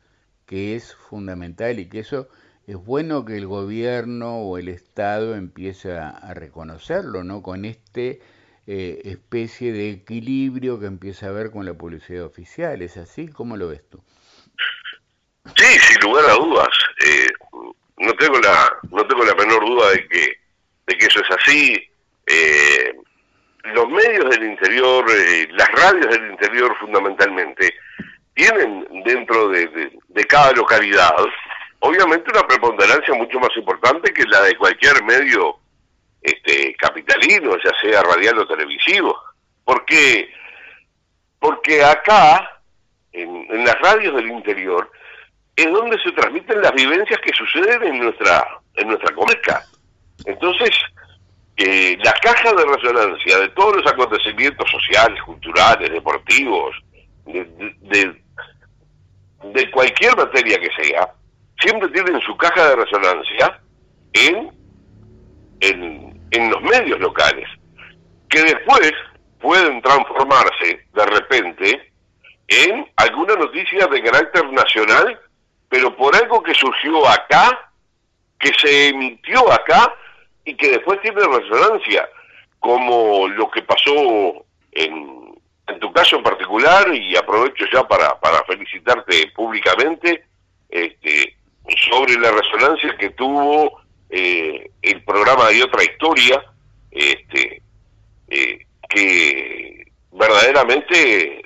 que 0.47 0.75
es 0.75 0.95
fundamental 0.95 1.79
y 1.79 1.89
que 1.89 2.01
eso 2.01 2.29
es 2.67 2.77
bueno 2.77 3.25
que 3.25 3.37
el 3.37 3.47
gobierno 3.47 4.39
o 4.39 4.59
el 4.59 4.69
Estado 4.69 5.37
empiece 5.37 5.93
a, 5.93 6.35
reconocerlo, 6.35 7.23
¿no? 7.23 7.43
Con 7.43 7.65
este 7.65 8.21
eh, 8.67 9.03
especie 9.05 9.73
de 9.73 9.91
equilibrio 9.91 10.81
que 10.81 10.87
empieza 10.87 11.27
a 11.27 11.29
haber 11.31 11.51
con 11.51 11.67
la 11.67 11.75
publicidad 11.75 12.25
oficial, 12.25 12.83
¿es 12.83 12.97
así? 12.97 13.29
¿Cómo 13.29 13.57
lo 13.57 13.69
ves 13.69 13.83
tú? 13.89 14.03
Sí, 15.57 15.79
sin 15.79 16.01
lugar 16.01 16.25
a 16.31 16.35
dudas. 16.35 16.69
Eh, 17.05 17.29
no 17.99 18.13
tengo 18.15 18.39
la 18.41 18.71
no 18.91 19.07
tengo 19.07 19.25
la 19.25 19.35
menor 19.35 19.65
duda 19.65 19.91
de 19.91 20.09
que 20.09 20.39
de 20.87 20.97
que 20.97 21.07
eso 21.07 21.21
es 21.21 21.31
así. 21.39 21.91
Eh, 22.27 22.95
los 23.75 23.89
medios 23.89 24.31
del 24.31 24.45
interior, 24.45 25.05
eh, 25.11 25.49
las 25.53 25.69
radios 25.73 26.09
del 26.11 26.31
interior 26.31 26.77
fundamentalmente, 26.79 27.75
tienen 28.35 28.87
dentro 29.05 29.49
de, 29.49 29.91
cada 30.29 30.53
localidad, 30.53 31.15
obviamente 31.81 32.31
una 32.31 32.47
preponderancia 32.47 33.15
mucho 33.15 33.39
más 33.39 33.51
importante 33.57 34.13
que 34.13 34.25
la 34.25 34.43
de 34.43 34.57
cualquier 34.57 35.03
medio 35.05 35.57
este, 36.21 36.75
capitalino, 36.77 37.57
ya 37.63 37.71
sea 37.81 38.03
radial 38.03 38.39
o 38.39 38.47
televisivo. 38.47 39.19
Porque, 39.65 40.31
porque 41.39 41.83
acá, 41.85 42.61
en, 43.13 43.47
en 43.51 43.65
las 43.65 43.79
radios 43.81 44.17
del 44.17 44.31
interior, 44.31 44.91
es 45.57 45.73
donde 45.73 45.99
se 46.03 46.13
transmiten 46.13 46.61
las 46.61 46.73
vivencias 46.73 47.21
que 47.21 47.33
suceden 47.33 47.95
en 47.95 47.99
nuestra, 48.01 48.45
en 48.75 48.89
nuestra 48.89 49.15
comarca. 49.15 49.65
Entonces, 50.25 50.71
eh, 51.57 51.97
la 52.03 52.13
caja 52.15 52.53
de 52.53 52.65
resonancia 52.65 53.39
de 53.39 53.49
todos 53.51 53.77
los 53.77 53.93
acontecimientos 53.93 54.69
sociales, 54.71 55.23
culturales, 55.23 55.91
deportivos, 55.91 56.75
de, 57.27 58.21
de, 59.53 59.71
cualquier 59.71 60.17
materia 60.17 60.59
que 60.59 60.83
sea, 60.83 61.09
siempre 61.61 61.89
tienen 61.91 62.21
su 62.23 62.37
caja 62.37 62.71
de 62.71 62.77
resonancia 62.77 63.61
en, 64.13 64.51
en, 65.61 66.29
en 66.33 66.51
los 66.51 66.61
medios 66.63 66.99
locales, 66.99 67.49
que 68.29 68.43
después 68.43 68.93
pueden 69.41 69.81
transformarse 69.83 70.87
de 70.93 71.07
repente 71.07 71.93
en 72.49 72.87
alguna 72.97 73.37
noticia 73.37 73.87
de 73.87 74.03
carácter 74.03 74.53
nacional, 74.53 75.21
pero 75.75 75.97
por 75.97 76.15
algo 76.15 76.41
que 76.41 76.55
surgió 76.55 77.05
acá, 77.09 77.69
que 78.39 78.53
se 78.57 78.91
emitió 78.91 79.53
acá 79.53 79.93
y 80.45 80.55
que 80.55 80.71
después 80.71 81.01
tiene 81.01 81.19
resonancia, 81.19 82.09
como 82.61 83.27
lo 83.27 83.51
que 83.51 83.61
pasó 83.63 84.45
en, 84.71 85.35
en 85.67 85.81
tu 85.81 85.93
caso 85.93 86.15
en 86.15 86.23
particular, 86.23 86.95
y 86.95 87.17
aprovecho 87.17 87.65
ya 87.73 87.83
para, 87.89 88.21
para 88.21 88.45
felicitarte 88.45 89.33
públicamente, 89.35 90.25
este, 90.69 91.35
sobre 91.91 92.21
la 92.21 92.31
resonancia 92.31 92.97
que 92.97 93.11
tuvo 93.11 93.81
eh, 94.11 94.71
el 94.81 95.03
programa 95.03 95.49
de 95.49 95.65
otra 95.65 95.83
historia, 95.83 96.41
este, 96.93 97.61
eh, 98.29 98.65
que 98.89 99.89
verdaderamente 100.13 101.43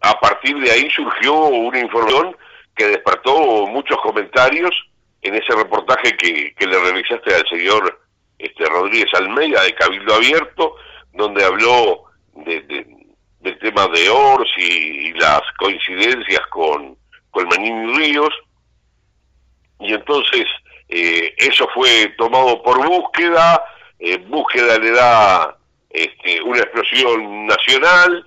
a 0.00 0.18
partir 0.18 0.58
de 0.58 0.68
ahí 0.68 0.90
surgió 0.90 1.44
una 1.44 1.78
información 1.78 2.36
que 2.78 2.86
despertó 2.86 3.66
muchos 3.66 3.98
comentarios 3.98 4.70
en 5.20 5.34
ese 5.34 5.52
reportaje 5.54 6.16
que, 6.16 6.54
que 6.54 6.66
le 6.66 6.78
realizaste 6.78 7.34
al 7.34 7.44
señor 7.48 8.00
este, 8.38 8.64
Rodríguez 8.66 9.12
Almeida 9.14 9.62
de 9.64 9.74
Cabildo 9.74 10.14
Abierto, 10.14 10.76
donde 11.12 11.44
habló 11.44 12.04
de, 12.34 12.86
del 13.40 13.58
tema 13.58 13.88
de 13.88 14.08
Ors 14.08 14.48
y, 14.56 15.12
las 15.14 15.42
coincidencias 15.58 16.46
con, 16.50 16.96
con 17.30 17.48
Manini 17.48 17.96
Ríos, 17.96 18.32
y 19.80 19.92
entonces 19.92 20.44
eh, 20.88 21.34
eso 21.38 21.68
fue 21.74 22.14
tomado 22.16 22.62
por 22.62 22.86
búsqueda, 22.86 23.60
eh, 23.98 24.18
búsqueda 24.18 24.78
le 24.78 24.92
da 24.92 25.56
este, 25.90 26.40
una 26.42 26.60
explosión 26.60 27.46
nacional, 27.46 28.24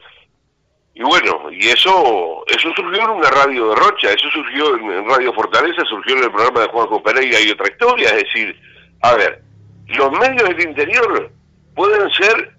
y 1.01 1.03
bueno, 1.03 1.51
y 1.51 1.67
eso 1.67 2.43
eso 2.45 2.71
surgió 2.75 3.01
en 3.01 3.09
una 3.09 3.29
radio 3.31 3.69
de 3.69 3.75
Rocha, 3.75 4.11
eso 4.11 4.29
surgió 4.29 4.75
en, 4.75 5.09
Radio 5.09 5.33
Fortaleza, 5.33 5.83
surgió 5.85 6.15
en 6.15 6.25
el 6.25 6.31
programa 6.31 6.59
de 6.59 6.67
Juanjo 6.67 7.01
Pereira 7.01 7.39
y 7.39 7.49
otra 7.49 7.71
historia, 7.71 8.09
es 8.09 8.23
decir, 8.23 8.61
a 9.01 9.15
ver, 9.15 9.41
los 9.87 10.11
medios 10.11 10.47
del 10.49 10.61
interior 10.61 11.31
pueden 11.73 12.07
ser 12.11 12.55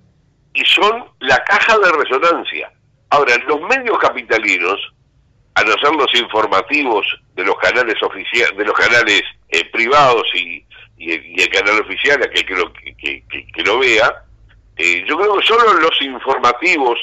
y 0.54 0.64
son 0.64 1.04
la 1.20 1.38
caja 1.44 1.78
de 1.78 1.92
resonancia. 1.92 2.72
Ahora, 3.10 3.36
los 3.46 3.60
medios 3.60 3.96
capitalinos, 4.00 4.92
a 5.54 5.62
no 5.62 5.74
ser 5.74 5.94
los 5.94 6.12
informativos 6.12 7.06
de 7.36 7.44
los 7.44 7.56
canales 7.58 8.02
oficiales, 8.02 8.58
de 8.58 8.64
los 8.64 8.74
canales 8.74 9.22
eh, 9.50 9.64
privados 9.70 10.26
y, 10.34 10.64
y, 10.98 11.40
el 11.40 11.48
canal 11.48 11.80
oficial, 11.80 12.20
a 12.20 12.28
que, 12.28 12.44
que, 12.44 13.24
que, 13.54 13.62
lo 13.62 13.78
vea, 13.78 14.24
eh, 14.78 15.04
yo 15.06 15.16
creo 15.16 15.36
que 15.36 15.46
solo 15.46 15.74
los 15.74 16.02
informativos 16.02 16.98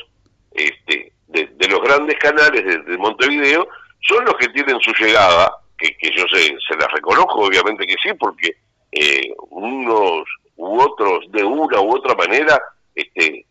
este, 0.51 1.13
de, 1.29 1.67
los 1.69 1.81
grandes 1.81 2.17
canales 2.19 2.85
de, 2.85 2.97
Montevideo 2.97 3.67
son 4.07 4.25
los 4.25 4.35
que 4.35 4.49
tienen 4.49 4.79
su 4.79 4.91
llegada, 4.93 5.51
que, 5.77 5.95
que 5.97 6.11
yo 6.15 6.25
se, 6.27 6.75
las 6.77 6.91
reconozco, 6.91 7.45
obviamente 7.45 7.85
que 7.85 7.95
sí, 8.01 8.13
porque 8.19 8.55
eh, 8.91 9.33
unos 9.51 10.23
u 10.55 10.81
otros 10.81 11.31
de 11.31 11.43
una 11.43 11.79
u 11.79 11.95
otra 11.95 12.15
manera 12.15 12.59
este, 12.95 13.45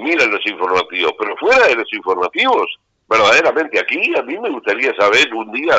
miran 0.00 0.30
los 0.30 0.46
informativos, 0.46 1.12
pero 1.18 1.36
fuera 1.36 1.66
de 1.66 1.76
los 1.76 1.92
informativos, 1.92 2.78
verdaderamente 3.08 3.80
aquí 3.80 4.12
a 4.16 4.22
mí 4.22 4.38
me 4.38 4.50
gustaría 4.50 4.94
saber 4.94 5.32
un 5.34 5.50
día, 5.52 5.74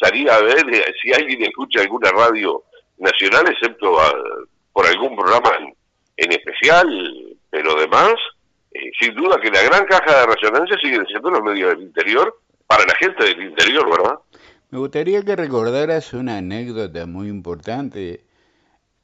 salir 0.00 0.30
a 0.30 0.40
ver 0.40 0.66
eh, 0.74 0.92
si 1.00 1.12
alguien 1.12 1.44
escucha 1.44 1.80
alguna 1.80 2.10
radio 2.10 2.64
nacional, 2.98 3.44
excepto 3.48 4.00
ah, 4.00 4.12
por 4.72 4.86
algún 4.86 5.16
programa 5.16 5.50
en, 6.16 6.32
especial, 6.32 7.36
pero 7.50 7.76
sin 8.98 9.14
duda 9.14 9.38
que 9.40 9.50
la 9.50 9.62
gran 9.62 9.84
caja 9.86 10.20
de 10.20 10.26
resonancia 10.26 10.76
siguen 10.82 11.06
siendo 11.06 11.30
los 11.30 11.42
medios 11.42 11.70
del 11.70 11.82
interior 11.82 12.40
para 12.66 12.84
la 12.84 12.94
gente 12.94 13.24
del 13.24 13.42
interior, 13.42 13.88
¿verdad? 13.90 14.18
Me 14.70 14.78
gustaría 14.78 15.22
que 15.22 15.36
recordaras 15.36 16.12
una 16.12 16.38
anécdota 16.38 17.06
muy 17.06 17.28
importante 17.28 18.24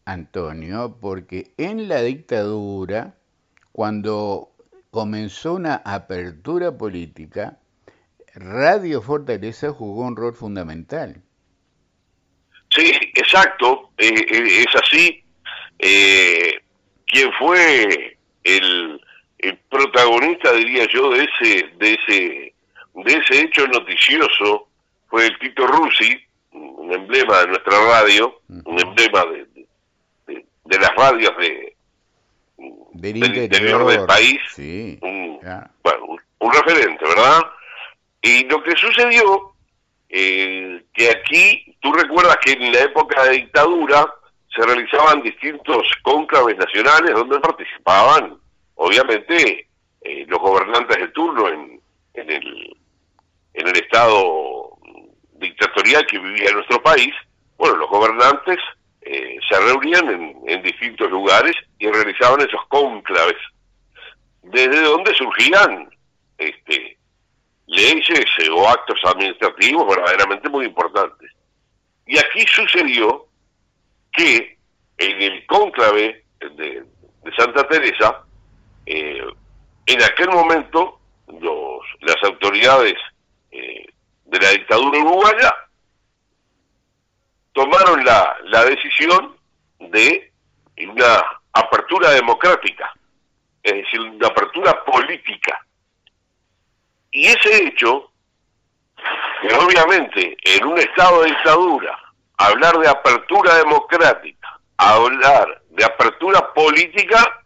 Antonio, 0.04 0.96
porque 1.00 1.52
en 1.56 1.88
la 1.88 2.02
dictadura, 2.02 3.14
cuando 3.70 4.50
comenzó 4.90 5.54
una 5.54 5.76
apertura 5.76 6.76
política, 6.76 7.58
Radio 8.34 9.00
Fortaleza 9.02 9.70
jugó 9.70 10.06
un 10.06 10.16
rol 10.16 10.34
fundamental. 10.34 11.22
Sí, 12.70 12.92
exacto, 13.14 13.90
eh, 13.98 14.08
eh, 14.08 14.64
es 14.66 14.74
así. 14.82 15.22
Eh, 15.78 16.58
quien 17.06 17.30
fue 17.38 18.18
el, 18.44 19.00
el, 19.42 19.58
protagonista, 19.68 20.52
diría 20.52 20.86
yo, 20.92 21.10
de 21.10 21.24
ese, 21.24 21.70
de 21.76 21.94
ese, 21.94 22.54
de 22.94 23.12
ese 23.12 23.40
hecho 23.42 23.66
noticioso 23.66 24.68
fue 25.08 25.26
el 25.26 25.38
Tito 25.38 25.66
Rusi, 25.66 26.18
un 26.52 26.92
emblema 26.92 27.40
de 27.40 27.46
nuestra 27.48 27.78
radio, 27.86 28.40
un 28.48 28.80
emblema 28.80 29.24
de, 29.26 30.44
de 30.64 30.78
las 30.78 30.94
radios 30.96 31.36
de, 31.38 31.76
del, 32.92 33.16
interior, 33.16 33.86
del 33.86 34.06
país, 34.06 34.38
un, 35.00 35.40
bueno, 35.82 36.18
un, 36.38 36.52
referente, 36.52 37.04
¿verdad? 37.04 37.40
Y 38.20 38.44
lo 38.44 38.62
que 38.62 38.76
sucedió, 38.76 39.52
eh, 40.08 40.84
que 40.92 41.10
aquí, 41.10 41.76
tú 41.80 41.92
recuerdas 41.92 42.36
que 42.44 42.52
en 42.52 42.72
la 42.72 42.80
época 42.80 43.24
de 43.24 43.32
dictadura 43.32 44.06
se 44.54 44.62
realizaban 44.62 45.22
distintos 45.22 45.82
cónclaves 46.02 46.56
nacionales 46.58 47.14
donde 47.14 47.40
participaban, 47.40 48.38
obviamente, 48.82 49.68
eh, 50.00 50.24
los 50.26 50.40
gobernantes 50.40 50.98
de 50.98 51.08
turno 51.08 51.48
en, 51.48 51.80
en, 52.14 52.30
el, 52.30 52.76
en 53.54 53.68
el 53.68 53.76
estado 53.76 54.78
dictatorial 55.34 56.06
que 56.06 56.18
vivía 56.18 56.52
nuestro 56.52 56.82
país, 56.82 57.12
bueno, 57.56 57.76
los 57.76 57.90
gobernantes 57.90 58.58
eh, 59.02 59.38
se 59.48 59.60
reunían 59.60 60.34
en, 60.46 60.62
distintos 60.62 61.10
lugares 61.10 61.54
y 61.78 61.88
realizaban 61.88 62.40
esos 62.40 62.60
cónclaves, 62.68 63.36
desde 64.42 64.80
donde 64.80 65.12
surgían 65.14 65.90
este, 66.38 66.96
leyes 67.66 68.24
o 68.52 68.68
actos 68.68 68.98
administrativos 69.04 69.86
verdaderamente 69.88 70.48
muy 70.48 70.66
importantes. 70.66 71.30
Y 72.06 72.18
aquí 72.18 72.44
sucedió 72.46 73.26
que 74.12 74.58
en 74.98 75.22
el 75.22 75.46
cónclave 75.46 76.24
de, 76.40 76.84
Santa 77.36 77.66
Teresa, 77.68 78.24
eh, 78.86 79.24
en 79.86 80.02
aquel 80.02 80.28
momento 80.30 81.00
los, 81.40 81.80
las 82.00 82.16
autoridades 82.24 82.94
eh, 83.50 83.86
de 84.26 84.38
la 84.40 84.50
dictadura 84.50 84.98
uruguaya 84.98 85.54
tomaron 87.52 88.04
la, 88.04 88.36
la 88.44 88.64
decisión 88.64 89.36
de 89.78 90.32
una 90.78 91.22
apertura 91.52 92.10
democrática, 92.10 92.92
es 93.62 93.72
decir, 93.72 94.00
una 94.00 94.28
apertura 94.28 94.84
política. 94.84 95.64
Y 97.10 97.26
ese 97.26 97.64
hecho, 97.64 98.10
que 99.42 99.54
obviamente 99.54 100.36
en 100.44 100.66
un 100.66 100.78
estado 100.78 101.22
de 101.22 101.30
dictadura, 101.30 101.98
hablar 102.38 102.78
de 102.78 102.88
apertura 102.88 103.56
democrática, 103.56 104.60
hablar 104.78 105.62
de 105.70 105.84
apertura 105.84 106.52
política, 106.54 107.41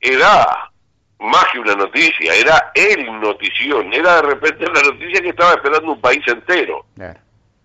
era 0.00 0.70
más 1.18 1.44
que 1.52 1.58
una 1.58 1.74
noticia, 1.74 2.34
era 2.34 2.72
el 2.74 3.20
notición, 3.20 3.92
era 3.92 4.16
de 4.16 4.22
repente 4.22 4.64
la 4.66 4.82
noticia 4.82 5.20
que 5.20 5.28
estaba 5.28 5.52
esperando 5.52 5.92
un 5.92 6.00
país 6.00 6.26
entero. 6.26 6.86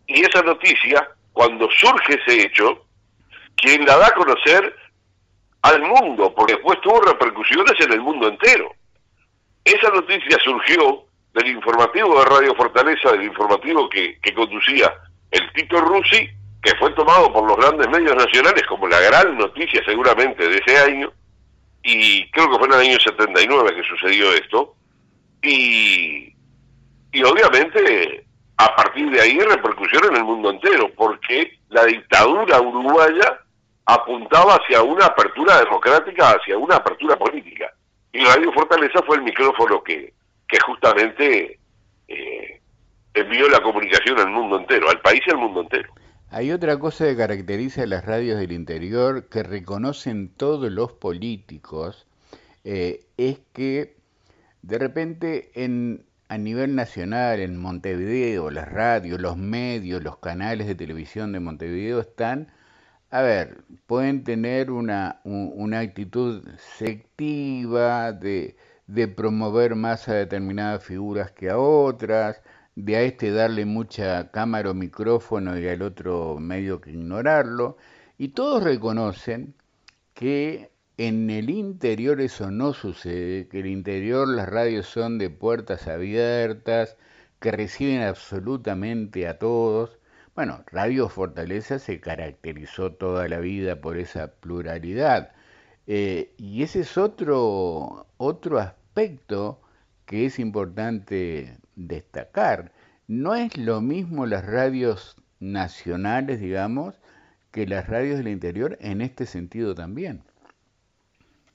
Y 0.08 0.22
esa 0.22 0.42
noticia 0.42 1.10
cuando 1.36 1.70
surge 1.72 2.20
ese 2.25 2.44
hecho, 2.44 2.86
quien 3.58 3.86
la 3.86 3.98
da 3.98 4.08
a 4.08 4.12
conocer 4.12 4.75
al 5.62 5.82
mundo, 5.82 6.34
porque 6.36 6.54
después 6.54 6.80
tuvo 6.82 7.01
repercusiones 7.01 7.74
en 7.82 7.92
el 7.92 8.01
mundo 8.01 8.27
entero. 8.27 8.72
Esa 9.63 9.89
noticia 9.89 10.38
surgió 10.44 11.06
del 11.34 11.48
informativo 11.48 12.20
de 12.20 12.25
Radio 12.25 12.56
Fortaleza, 12.56 13.12
del 13.12 13.24
informativo 13.24 13.89
que, 13.89 14.18
conducía 14.34 14.94
el 15.32 15.51
Tito 15.54 15.82
Rusi, 15.82 16.30
que 16.62 16.75
fue 16.80 16.92
tomado 16.92 17.32
por 17.34 17.46
los 17.46 17.58
grandes 17.58 17.89
medios 17.89 18.15
nacionales 18.15 18.63
como 18.68 18.88
la 18.88 19.00
gran 19.01 19.38
noticia 19.38 19.84
seguramente 19.86 20.48
de 20.48 20.62
ese 20.65 20.77
año, 20.77 21.12
y 21.88 22.27
creo 22.32 22.50
que 22.50 22.58
fue 22.58 22.68
en 22.68 22.74
el 22.74 22.80
año 22.80 22.98
79 23.00 23.75
que 23.75 23.84
sucedió 23.84 24.32
esto, 24.34 24.75
y, 25.44 26.34
y 27.12 27.24
obviamente 27.24 28.25
a 28.58 28.75
partir 28.75 29.12
de 29.12 29.22
ahí 29.22 29.38
repercusión 29.38 30.06
en 30.10 30.15
el 30.18 30.24
mundo 30.24 30.50
entero, 30.50 30.89
porque 30.96 31.60
la 31.70 31.86
dictadura 31.86 32.60
uruguaya 32.60 33.39
apuntaba 33.86 34.56
hacia 34.56 34.82
una 34.82 35.06
apertura 35.06 35.60
democrática, 35.60 36.32
hacia 36.32 36.58
una 36.58 36.77
apertura 36.77 37.15
política. 37.18 37.72
Y 38.12 38.25
Radio 38.25 38.51
Fortaleza 38.54 39.04
fue 39.06 39.18
el 39.18 39.24
micrófono 39.24 39.84
que, 39.84 40.12
que 40.48 40.58
justamente 40.65 41.60
eh, 42.08 42.62
envió 43.13 43.48
la 43.48 43.62
comunicación 43.62 44.20
al 44.20 44.32
mundo 44.32 44.58
entero, 44.58 44.89
al 44.89 45.01
país 45.01 45.22
y 45.27 45.32
al 45.32 45.38
mundo 45.38 45.62
entero. 45.62 45.94
Hay 46.29 46.51
otra 46.51 46.77
cosa 46.79 47.05
que 47.05 47.15
caracteriza 47.15 47.84
a 47.84 47.88
las 47.88 48.03
radios 48.05 48.39
del 48.39 48.51
interior 48.51 49.29
que 49.29 49.44
reconocen 49.44 50.29
todos 50.29 50.72
los 50.72 50.91
políticos, 50.91 52.08
eh, 52.63 53.05
es 53.17 53.39
que 53.53 53.96
de 54.63 54.79
repente 54.79 55.51
en, 55.53 56.05
a 56.27 56.38
nivel 56.38 56.75
nacional, 56.75 57.39
en 57.39 57.58
Montevideo, 57.58 58.50
las 58.50 58.72
radios, 58.72 59.22
los 59.22 59.38
medios, 59.38 60.03
los 60.03 60.17
canales 60.17 60.67
de 60.67 60.75
televisión 60.75 61.32
de 61.32 61.39
Montevideo 61.39 62.00
están, 62.01 62.51
a 63.12 63.22
ver, 63.22 63.63
pueden 63.88 64.24
tener 64.24 64.72
una, 64.72 65.22
actitud 65.79 66.44
selectiva 66.77 68.12
de, 68.13 68.58
de 68.88 69.08
promover 69.08 69.75
más 69.75 70.08
a 70.10 70.15
determinadas 70.15 70.84
figuras 70.84 71.32
que 71.32 71.50
a 71.50 71.60
otras, 71.60 72.41
de 72.75 72.96
a 72.98 73.01
este 73.03 73.32
darle 73.32 73.65
mucha 73.65 74.32
cámara 74.32 74.72
o 74.72 74.74
micrófono 74.74 75.58
y 75.60 75.67
al 75.67 75.82
otro 75.82 76.38
medio 76.39 76.82
que 76.82 76.91
ignorarlo, 76.91 77.77
y 78.17 78.29
todos 78.29 78.63
reconocen 78.63 79.55
que 80.13 80.72
en 80.98 81.29
el 81.29 81.50
interior 81.50 82.22
eso 82.22 82.51
no 82.51 82.74
sucede, 82.74 83.48
que 83.48 83.60
el 83.60 83.67
interior 83.67 84.27
las 84.27 84.48
radios 84.50 84.88
son 84.88 85.17
de 85.17 85.29
puertas 85.29 85.88
abiertas, 85.88 86.98
que 87.39 87.51
reciben 87.51 88.01
absolutamente 88.03 89.27
a 89.27 89.38
todos. 89.39 90.00
Bueno, 90.36 90.63
Radio 90.72 91.10
Fortaleza 91.10 91.79
se 91.79 92.00
caracterizó 92.00 92.94
toda 92.94 93.27
la 93.27 93.39
vida 93.39 93.82
por 93.82 93.98
esa 93.98 94.34
pluralidad. 94.36 95.34
Eh, 95.88 96.34
y 96.38 96.63
ese 96.63 96.82
es 96.82 96.98
otro, 96.98 98.08
otro 98.17 98.60
aspecto 98.60 99.62
que 100.05 100.25
es 100.25 100.39
importante 100.39 101.58
destacar. 101.75 102.72
No 103.08 103.36
es 103.36 103.58
lo 103.58 103.82
mismo 103.82 104.25
las 104.25 104.46
radios 104.46 105.17
nacionales, 105.39 106.39
digamos, 106.39 107.00
que 107.51 107.67
las 107.67 107.88
radios 107.88 108.17
del 108.17 108.27
interior 108.27 108.77
en 108.82 109.01
este 109.01 109.25
sentido 109.25 109.75
también. 109.75 110.24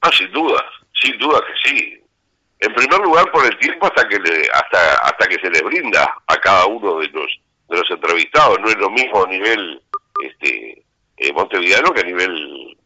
Ah, 0.02 0.10
sin 0.16 0.30
duda, 0.32 0.64
sin 0.94 1.18
duda 1.18 1.40
que 1.40 1.68
sí. 1.68 2.02
En 2.60 2.74
primer 2.74 3.00
lugar, 3.00 3.30
por 3.32 3.44
el 3.44 3.58
tiempo 3.58 3.86
hasta 3.86 4.06
que 4.08 4.18
le, 4.18 4.42
hasta 4.52 4.94
hasta 5.02 5.26
que 5.28 5.36
se 5.36 5.50
le 5.50 5.62
brinda 5.62 6.14
a 6.26 6.36
cada 6.36 6.66
uno 6.66 6.98
de 7.00 7.08
los 7.08 7.40
de 7.68 7.76
los 7.76 7.90
entrevistados. 7.90 8.58
No 8.60 8.68
es 8.68 8.76
lo 8.76 8.90
mismo 8.90 9.24
a 9.24 9.28
nivel 9.28 9.82
este 10.24 10.84
eh, 11.16 11.32
montevideano 11.32 11.92
que 11.92 12.00
a 12.00 12.04
nivel 12.04 12.76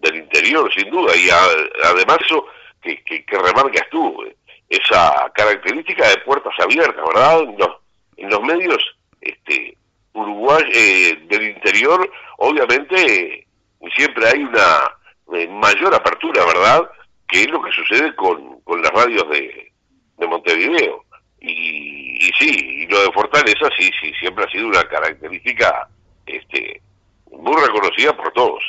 del 0.00 0.16
interior, 0.16 0.72
sin 0.74 0.90
duda. 0.90 1.16
Y 1.16 1.28
además 1.30 2.18
eso 2.24 2.46
que, 2.82 3.02
que, 3.04 3.24
que 3.24 3.38
remarcas 3.38 3.88
tú, 3.90 4.24
esa 4.68 5.30
característica 5.34 6.08
de 6.08 6.18
puertas 6.18 6.52
abiertas, 6.60 7.04
¿verdad? 7.06 7.40
En 7.40 7.58
los, 7.58 7.70
en 8.16 8.30
los 8.30 8.42
medios 8.42 8.78
este, 9.20 9.76
Uruguay 10.12 10.62
eh, 10.72 11.18
del 11.28 11.50
interior, 11.50 12.10
obviamente 12.38 13.46
siempre 13.94 14.26
hay 14.26 14.42
una 14.42 14.94
eh, 15.34 15.48
mayor 15.48 15.94
apertura, 15.94 16.44
¿verdad? 16.44 16.90
Que 17.26 17.42
es 17.42 17.50
lo 17.50 17.62
que 17.62 17.72
sucede 17.72 18.14
con, 18.16 18.60
con 18.60 18.82
las 18.82 18.90
radios 18.92 19.28
de, 19.30 19.72
de 20.18 20.26
Montevideo. 20.26 21.04
Y, 21.40 22.26
y, 22.26 22.30
sí, 22.38 22.50
y 22.50 22.86
lo 22.88 23.00
de 23.02 23.12
Fortaleza 23.12 23.68
sí, 23.78 23.90
sí, 24.00 24.12
siempre 24.18 24.44
ha 24.44 24.50
sido 24.50 24.66
una 24.66 24.82
característica 24.84 25.88
este, 26.26 26.82
muy 27.30 27.54
reconocida 27.60 28.16
por 28.16 28.32
todos. 28.32 28.62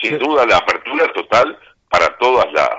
Sin 0.00 0.18
duda 0.18 0.46
la 0.46 0.58
apertura 0.58 1.12
total 1.12 1.58
para 1.90 2.16
todas 2.18 2.46
las, 2.52 2.78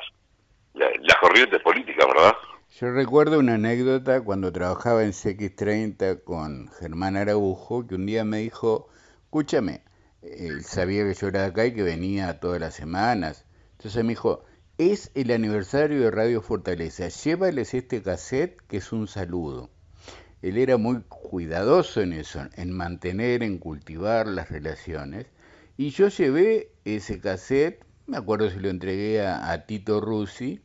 las 0.73 1.17
corrientes 1.19 1.61
políticas, 1.61 2.07
¿verdad? 2.07 2.35
Yo 2.79 2.91
recuerdo 2.91 3.37
una 3.37 3.53
anécdota 3.53 4.21
cuando 4.21 4.51
trabajaba 4.51 5.03
en 5.03 5.11
CX30 5.11 6.23
con 6.23 6.69
Germán 6.69 7.15
Araujo, 7.15 7.85
que 7.85 7.93
un 7.93 8.07
día 8.07 8.25
me 8.25 8.39
dijo, 8.39 8.87
escúchame, 9.25 9.83
él 10.23 10.63
sabía 10.63 11.03
que 11.03 11.13
yo 11.13 11.27
era 11.27 11.41
de 11.41 11.47
acá 11.49 11.67
y 11.67 11.75
que 11.75 11.83
venía 11.83 12.39
todas 12.39 12.59
las 12.59 12.73
semanas. 12.73 13.45
Entonces 13.73 14.03
me 14.03 14.13
dijo, 14.13 14.43
es 14.79 15.11
el 15.13 15.29
aniversario 15.29 16.01
de 16.01 16.09
Radio 16.09 16.41
Fortaleza, 16.41 17.09
llévales 17.09 17.75
este 17.75 18.01
cassette 18.01 18.59
que 18.67 18.77
es 18.77 18.91
un 18.91 19.07
saludo. 19.07 19.69
Él 20.41 20.57
era 20.57 20.77
muy 20.77 21.03
cuidadoso 21.03 22.01
en 22.01 22.13
eso, 22.13 22.41
en 22.55 22.71
mantener, 22.71 23.43
en 23.43 23.59
cultivar 23.59 24.25
las 24.25 24.49
relaciones. 24.49 25.27
Y 25.77 25.91
yo 25.91 26.07
llevé 26.07 26.71
ese 26.85 27.19
cassette, 27.19 27.85
me 28.07 28.17
acuerdo 28.17 28.49
si 28.49 28.57
lo 28.57 28.71
entregué 28.71 29.21
a, 29.21 29.51
a 29.51 29.67
Tito 29.67 30.01
Rusi, 30.01 30.63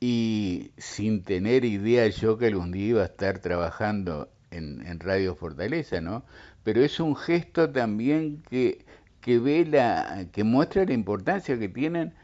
y 0.00 0.70
sin 0.76 1.22
tener 1.24 1.64
idea 1.64 2.06
yo 2.08 2.38
que 2.38 2.46
algún 2.46 2.72
día 2.72 2.88
iba 2.88 3.02
a 3.02 3.06
estar 3.06 3.40
trabajando 3.40 4.30
en, 4.50 4.86
en 4.86 5.00
Radio 5.00 5.34
Fortaleza, 5.34 6.00
¿no? 6.00 6.24
Pero 6.64 6.82
es 6.82 7.00
un 7.00 7.16
gesto 7.16 7.70
también 7.70 8.42
que, 8.48 8.84
que 9.20 9.38
ve 9.38 9.64
la, 9.66 10.26
que 10.32 10.44
muestra 10.44 10.84
la 10.84 10.92
importancia 10.92 11.58
que 11.58 11.68
tienen 11.68 12.14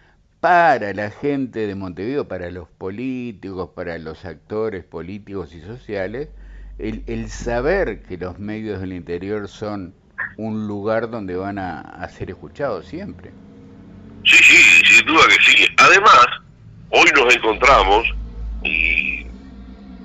para 0.41 0.93
la 0.93 1.11
gente 1.11 1.67
de 1.67 1.75
Montevideo, 1.75 2.29
para 2.29 2.51
los 2.51 2.69
políticos, 2.69 3.71
para 3.75 3.99
los 3.99 4.25
actores 4.25 4.85
políticos 4.85 5.55
y 5.55 5.61
sociales, 5.63 6.29
el, 6.79 7.03
el 7.07 7.31
saber 7.31 8.03
que 8.03 8.19
los 8.19 8.39
medios 8.39 8.81
del 8.81 8.93
interior 8.93 9.49
son 9.49 9.95
un 10.37 10.67
lugar 10.67 11.11
donde 11.11 11.37
van 11.37 11.59
a, 11.59 11.81
a 11.81 12.09
ser 12.09 12.31
escuchados 12.31 12.87
siempre. 12.87 13.33
Sí, 14.25 14.37
sí, 14.37 14.57
sin 14.87 15.07
duda 15.07 15.23
que 15.29 15.45
sí. 15.45 15.67
Además, 15.79 16.27
hoy 16.95 17.11
nos 17.15 17.35
encontramos 17.35 18.07
y 18.63 19.27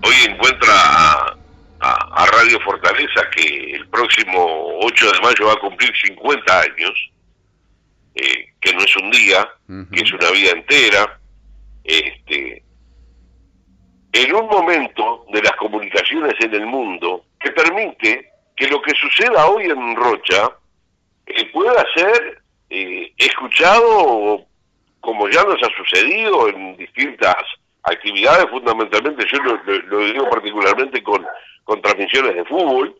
hoy 0.03 0.15
encuentra 0.27 0.73
a, 0.73 1.37
a, 1.81 2.25
Radio 2.25 2.59
Fortaleza 2.61 3.29
que 3.35 3.75
el 3.75 3.87
próximo 3.89 4.79
8 4.81 5.11
de 5.11 5.21
mayo 5.21 5.45
va 5.47 5.53
a 5.53 5.59
cumplir 5.59 5.91
50 5.95 6.61
años, 6.61 7.11
eh, 8.15 8.53
que 8.59 8.73
no 8.73 8.79
es 8.79 8.97
un 8.97 9.11
día, 9.11 9.47
que 9.91 10.01
es 10.01 10.11
una 10.11 10.31
vida 10.31 10.51
entera, 10.51 11.19
este, 11.83 12.63
en 14.11 14.35
un 14.35 14.47
momento 14.47 15.25
de 15.31 15.43
las 15.43 15.53
comunicaciones 15.53 16.33
en 16.39 16.53
el 16.55 16.65
mundo 16.65 17.25
que 17.39 17.51
permite 17.51 18.31
que 18.55 18.67
lo 18.67 18.81
que 18.81 18.93
suceda 18.95 19.45
hoy 19.45 19.65
en 19.65 19.95
Rocha 19.95 20.51
eh, 21.27 21.45
pueda 21.53 21.85
ser 21.95 22.41
eh, 22.69 23.13
escuchado 23.17 24.48
como 24.99 25.27
ya 25.29 25.43
nos 25.43 25.61
ha 25.63 25.69
sucedido 25.75 26.49
en 26.49 26.77
distintas 26.77 27.35
actividades, 27.83 28.49
fundamentalmente 28.49 29.25
yo 29.31 29.39
lo, 29.41 29.99
digo 29.99 30.29
particularmente 30.29 31.01
con, 31.01 31.25
con 31.63 31.81
transmisiones 31.81 32.35
de 32.35 32.45
fútbol, 32.45 32.95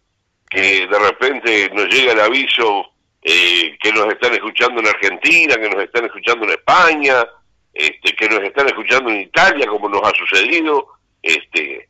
que 0.49 0.87
de 0.87 0.99
repente 0.99 1.69
nos 1.73 1.87
llega 1.87 2.13
el 2.13 2.19
aviso 2.21 2.91
eh, 3.21 3.77
que 3.81 3.91
nos 3.91 4.07
están 4.07 4.33
escuchando 4.33 4.81
en 4.81 4.87
Argentina, 4.87 5.55
que 5.55 5.69
nos 5.69 5.83
están 5.83 6.05
escuchando 6.05 6.45
en 6.45 6.51
España, 6.51 7.27
este, 7.73 8.15
que 8.15 8.29
nos 8.29 8.39
están 8.39 8.67
escuchando 8.67 9.09
en 9.09 9.21
Italia, 9.21 9.67
como 9.67 9.89
nos 9.89 10.01
ha 10.03 10.11
sucedido, 10.15 10.87
este, 11.21 11.87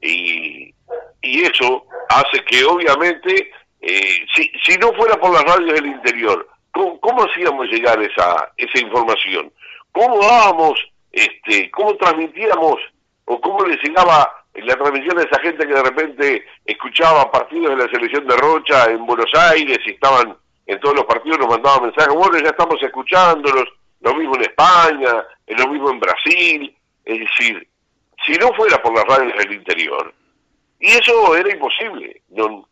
y, 0.00 0.74
eso 1.22 1.84
hace 2.08 2.42
que 2.44 2.64
obviamente, 2.64 3.50
eh, 3.80 4.26
si 4.34 4.76
no 4.78 4.92
fuera 4.94 5.16
por 5.16 5.32
las 5.32 5.44
radios 5.44 5.74
del 5.74 5.86
interior, 5.86 6.48
¿Cómo, 7.00 7.24
hacíamos 7.24 7.66
llegar 7.68 8.00
esa, 8.02 8.52
esa 8.56 8.80
información? 8.80 9.52
¿Cómo 9.92 10.18
dábamos, 10.20 10.80
este, 11.12 11.70
cómo 11.70 11.94
transmitíamos 11.96 12.76
o 13.26 13.40
cómo 13.40 13.64
le 13.66 13.76
llegaba 13.76 14.44
la 14.54 14.74
transmisión 14.76 15.18
a 15.18 15.22
esa 15.22 15.40
gente 15.40 15.66
que 15.66 15.74
de 15.74 15.82
repente 15.82 16.46
escuchaba 16.64 17.30
partidos 17.30 17.70
de 17.70 17.84
la 17.84 17.90
selección 17.90 18.26
de 18.26 18.36
Rocha 18.36 18.90
en 18.90 19.04
Buenos 19.06 19.30
Aires 19.34 19.78
y 19.84 19.90
estaban 19.90 20.36
en 20.66 20.80
todos 20.80 20.96
los 20.96 21.04
partidos, 21.04 21.38
nos 21.38 21.48
mandaban 21.48 21.84
mensajes, 21.84 22.14
bueno, 22.14 22.38
ya 22.38 22.50
estamos 22.50 22.82
escuchándolos, 22.82 23.64
lo 24.00 24.14
mismo 24.14 24.36
en 24.36 24.42
España, 24.42 25.24
lo 25.48 25.66
mismo 25.68 25.90
en 25.90 26.00
Brasil, 26.00 26.76
es 27.04 27.18
decir, 27.18 27.68
si 28.24 28.32
no 28.34 28.52
fuera 28.54 28.80
por 28.80 28.94
las 28.94 29.04
radios 29.04 29.36
del 29.36 29.52
interior, 29.52 30.14
y 30.78 30.86
eso 30.92 31.34
era 31.34 31.52
imposible, 31.52 32.22
no, 32.30 32.68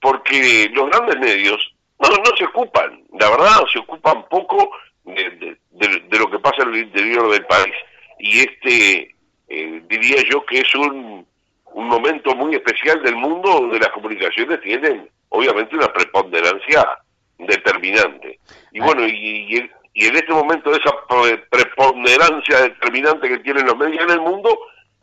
porque 0.00 0.70
los 0.72 0.88
grandes 0.90 1.18
medios 1.18 1.73
no, 2.00 2.08
no 2.08 2.36
se 2.36 2.44
ocupan, 2.44 3.04
la 3.18 3.30
verdad, 3.30 3.64
se 3.72 3.78
ocupan 3.78 4.28
poco 4.28 4.70
de, 5.04 5.56
de, 5.70 6.18
lo 6.18 6.30
que 6.30 6.38
pasa 6.38 6.62
en 6.62 6.74
el 6.74 6.82
interior 6.84 7.30
del 7.30 7.46
país. 7.46 7.74
Y 8.18 8.40
este, 8.40 9.14
eh, 9.48 9.82
diría 9.88 10.22
yo 10.30 10.44
que 10.46 10.60
es 10.60 10.74
un, 10.74 11.26
un 11.72 11.88
momento 11.88 12.34
muy 12.34 12.54
especial 12.54 13.02
del 13.02 13.16
mundo 13.16 13.50
donde 13.50 13.78
las 13.78 13.90
comunicaciones 13.90 14.60
tienen, 14.60 15.08
obviamente, 15.28 15.76
una 15.76 15.92
preponderancia 15.92 16.86
determinante. 17.38 18.38
Y 18.72 18.80
bueno, 18.80 19.06
y, 19.06 19.70
y 19.94 20.06
en 20.06 20.16
este 20.16 20.32
momento 20.32 20.72
esa 20.72 20.92
preponderancia 21.48 22.62
determinante 22.62 23.28
que 23.28 23.38
tienen 23.38 23.66
los 23.66 23.76
medios 23.76 24.02
en 24.02 24.10
el 24.10 24.20
mundo, 24.20 24.58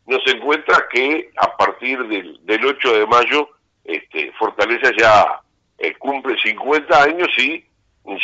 nos 0.06 0.21
encuentra 0.27 0.86
que 0.91 1.30
a 1.38 1.56
partir 1.56 1.97
del, 2.08 2.45
del 2.45 2.65
8 2.65 2.93
de 2.99 3.08
mayo, 3.08 3.49
este, 3.86 4.32
Fortaleza 4.34 4.91
ya 4.97 5.39
eh, 5.82 5.96
cumple 5.98 6.36
50 6.44 7.04
años 7.04 7.28
y 7.38 7.65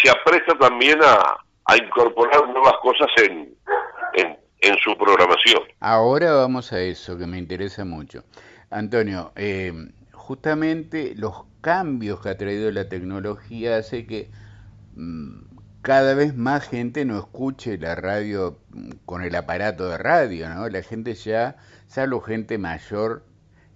se 0.02 0.10
apresta 0.10 0.58
también 0.58 1.00
a, 1.04 1.44
incorporar 1.76 2.48
nuevas 2.48 2.76
cosas 2.82 3.10
en, 3.18 3.54
en, 4.14 4.78
su 4.78 4.96
programación. 4.98 5.64
Ahora 5.82 6.32
vamos 6.32 6.72
a 6.72 6.80
eso, 6.80 7.18
que 7.18 7.28
me 7.28 7.38
interesa 7.38 7.84
mucho. 7.84 8.24
Antonio, 8.70 9.34
eh, 9.36 9.74
justamente 10.14 11.14
los 11.16 11.44
cambios 11.62 12.22
que 12.22 12.30
ha 12.30 12.38
traído 12.38 12.72
la 12.72 12.88
tecnología 12.88 13.78
hace 13.78 14.06
que 14.06 14.30
mm, 14.96 15.40
cada 15.82 16.14
vez 16.14 16.36
más 16.36 16.68
gente 16.68 17.06
no 17.06 17.18
escuche 17.18 17.78
la 17.78 17.96
radio 17.96 18.60
con 19.06 19.24
el 19.24 19.36
aparato 19.36 19.90
de 19.90 19.98
radio, 19.98 20.50
¿no? 20.50 20.70
La 20.70 20.84
gente 20.84 21.16
ya, 21.16 21.58
salvo 21.88 22.22
gente 22.22 22.58
mayor, 22.58 23.24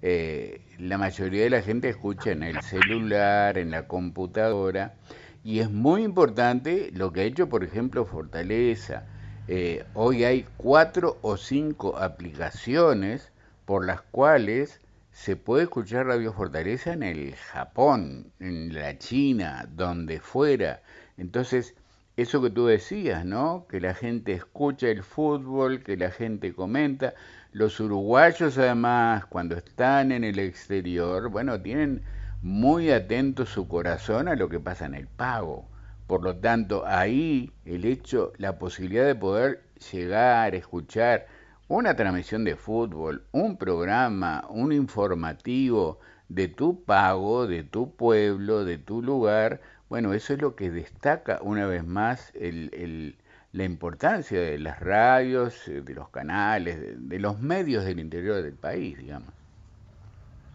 eh, 0.01 0.61
la 0.79 0.97
mayoría 0.97 1.43
de 1.43 1.49
la 1.49 1.61
gente 1.61 1.89
escucha 1.89 2.31
en 2.31 2.43
el 2.43 2.61
celular, 2.61 3.57
en 3.57 3.71
la 3.71 3.87
computadora, 3.87 4.95
y 5.43 5.59
es 5.59 5.69
muy 5.69 6.03
importante 6.03 6.91
lo 6.93 7.11
que 7.11 7.21
ha 7.21 7.23
hecho, 7.23 7.49
por 7.49 7.63
ejemplo, 7.63 8.05
Fortaleza. 8.05 9.05
Eh, 9.47 9.85
hoy 9.93 10.23
hay 10.23 10.45
cuatro 10.57 11.17
o 11.21 11.37
cinco 11.37 11.97
aplicaciones 11.97 13.31
por 13.65 13.85
las 13.85 14.01
cuales 14.01 14.79
se 15.11 15.35
puede 15.35 15.63
escuchar 15.63 16.07
Radio 16.07 16.33
Fortaleza 16.33 16.93
en 16.93 17.03
el 17.03 17.35
Japón, 17.35 18.31
en 18.39 18.73
la 18.73 18.97
China, 18.97 19.67
donde 19.71 20.19
fuera. 20.19 20.81
Entonces, 21.17 21.75
eso 22.21 22.41
que 22.41 22.49
tú 22.49 22.65
decías, 22.65 23.25
¿no? 23.25 23.65
Que 23.69 23.81
la 23.81 23.93
gente 23.93 24.33
escucha 24.33 24.87
el 24.87 25.03
fútbol, 25.03 25.83
que 25.83 25.97
la 25.97 26.11
gente 26.11 26.53
comenta. 26.53 27.13
Los 27.51 27.79
uruguayos 27.79 28.57
además, 28.57 29.25
cuando 29.25 29.55
están 29.55 30.11
en 30.11 30.23
el 30.23 30.39
exterior, 30.39 31.29
bueno, 31.29 31.61
tienen 31.61 32.03
muy 32.41 32.91
atento 32.91 33.45
su 33.45 33.67
corazón 33.67 34.27
a 34.27 34.35
lo 34.35 34.49
que 34.49 34.59
pasa 34.59 34.85
en 34.85 34.95
el 34.95 35.07
pago. 35.07 35.67
Por 36.07 36.23
lo 36.23 36.37
tanto, 36.37 36.83
ahí 36.85 37.51
el 37.65 37.85
hecho, 37.85 38.33
la 38.37 38.57
posibilidad 38.57 39.05
de 39.05 39.15
poder 39.15 39.63
llegar, 39.91 40.55
escuchar 40.55 41.27
una 41.67 41.95
transmisión 41.95 42.43
de 42.43 42.55
fútbol, 42.55 43.23
un 43.31 43.57
programa, 43.57 44.45
un 44.49 44.73
informativo 44.73 45.99
de 46.29 46.47
tu 46.47 46.83
pago, 46.83 47.47
de 47.47 47.63
tu 47.63 47.95
pueblo, 47.95 48.65
de 48.65 48.77
tu 48.77 49.01
lugar, 49.01 49.61
bueno, 49.91 50.13
eso 50.13 50.31
es 50.31 50.41
lo 50.41 50.55
que 50.55 50.69
destaca 50.69 51.39
una 51.41 51.67
vez 51.67 51.83
más 51.83 52.31
el, 52.33 53.17
la 53.51 53.65
importancia 53.65 54.39
de 54.39 54.57
las 54.57 54.79
radios, 54.79 55.67
eh, 55.67 55.81
de 55.81 55.93
los 55.93 56.07
canales, 56.07 56.77
de, 56.79 57.19
los 57.19 57.39
medios 57.39 57.83
del 57.83 57.99
interior 57.99 58.41
del 58.41 58.55
país, 58.55 58.97
digamos. 58.97 59.33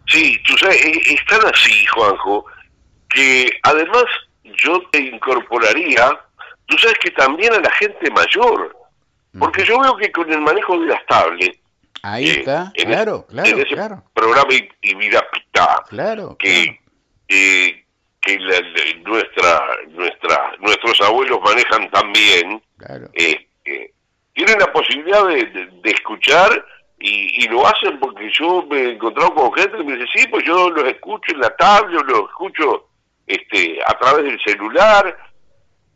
Sí, 0.07 0.41
tú 0.43 0.57
sabes, 0.57 0.83
es 0.83 1.23
tan 1.27 1.39
así, 1.53 1.85
Juanjo, 1.85 2.47
que 3.09 3.47
además 3.61 4.05
yo 4.43 4.81
te 4.91 5.01
incorporaría, 5.01 6.19
tú 6.65 6.75
sabes 6.79 6.97
que 6.97 7.11
también 7.11 7.53
a 7.53 7.59
la 7.59 7.71
gente 7.73 8.09
mayor, 8.09 8.75
porque 9.37 9.63
yo 9.65 9.79
veo 9.79 9.97
que 9.97 10.11
con 10.11 10.33
el 10.33 10.41
manejo 10.41 10.79
de 10.79 10.87
las 10.87 11.05
tablets, 11.05 11.59
Ahí 12.01 12.27
eh, 12.27 12.39
está, 12.39 12.71
claro, 12.75 13.27
claro, 13.27 13.49
en 13.49 13.59
ese 13.59 13.75
programa 14.15 14.53
y, 14.81 14.95
vida 14.95 15.23
pita, 15.31 15.83
claro, 15.89 16.35
que 16.39 17.85
eh, 18.27 18.61
que 18.75 18.95
nuestra, 19.05 19.61
nuestra, 19.89 20.51
nuestros 20.59 21.01
abuelos 21.01 21.39
manejan 21.43 21.89
tan 21.91 22.11
bien, 22.11 22.61
eh, 23.13 23.47
tienen 24.33 24.59
la 24.59 24.71
posibilidad 24.71 25.25
de, 25.27 25.69
escuchar 25.83 26.65
y, 26.99 27.47
lo 27.47 27.65
hacen 27.65 27.99
porque 27.99 28.29
yo 28.31 28.65
me 28.69 28.77
he 28.77 28.91
encontrado 28.93 29.33
con 29.33 29.53
gente 29.53 29.77
que 29.77 29.83
me 29.83 29.95
dice, 29.95 30.07
sí, 30.13 30.27
pues 30.29 30.45
yo 30.45 30.69
los 30.69 30.83
escucho 30.85 31.33
en 31.33 31.39
la 31.39 31.55
tablet, 31.55 32.03
los 32.05 32.29
escucho 32.29 32.87
este, 33.25 33.79
a 33.85 33.97
través 33.97 34.25
del 34.25 34.39
celular, 34.41 35.17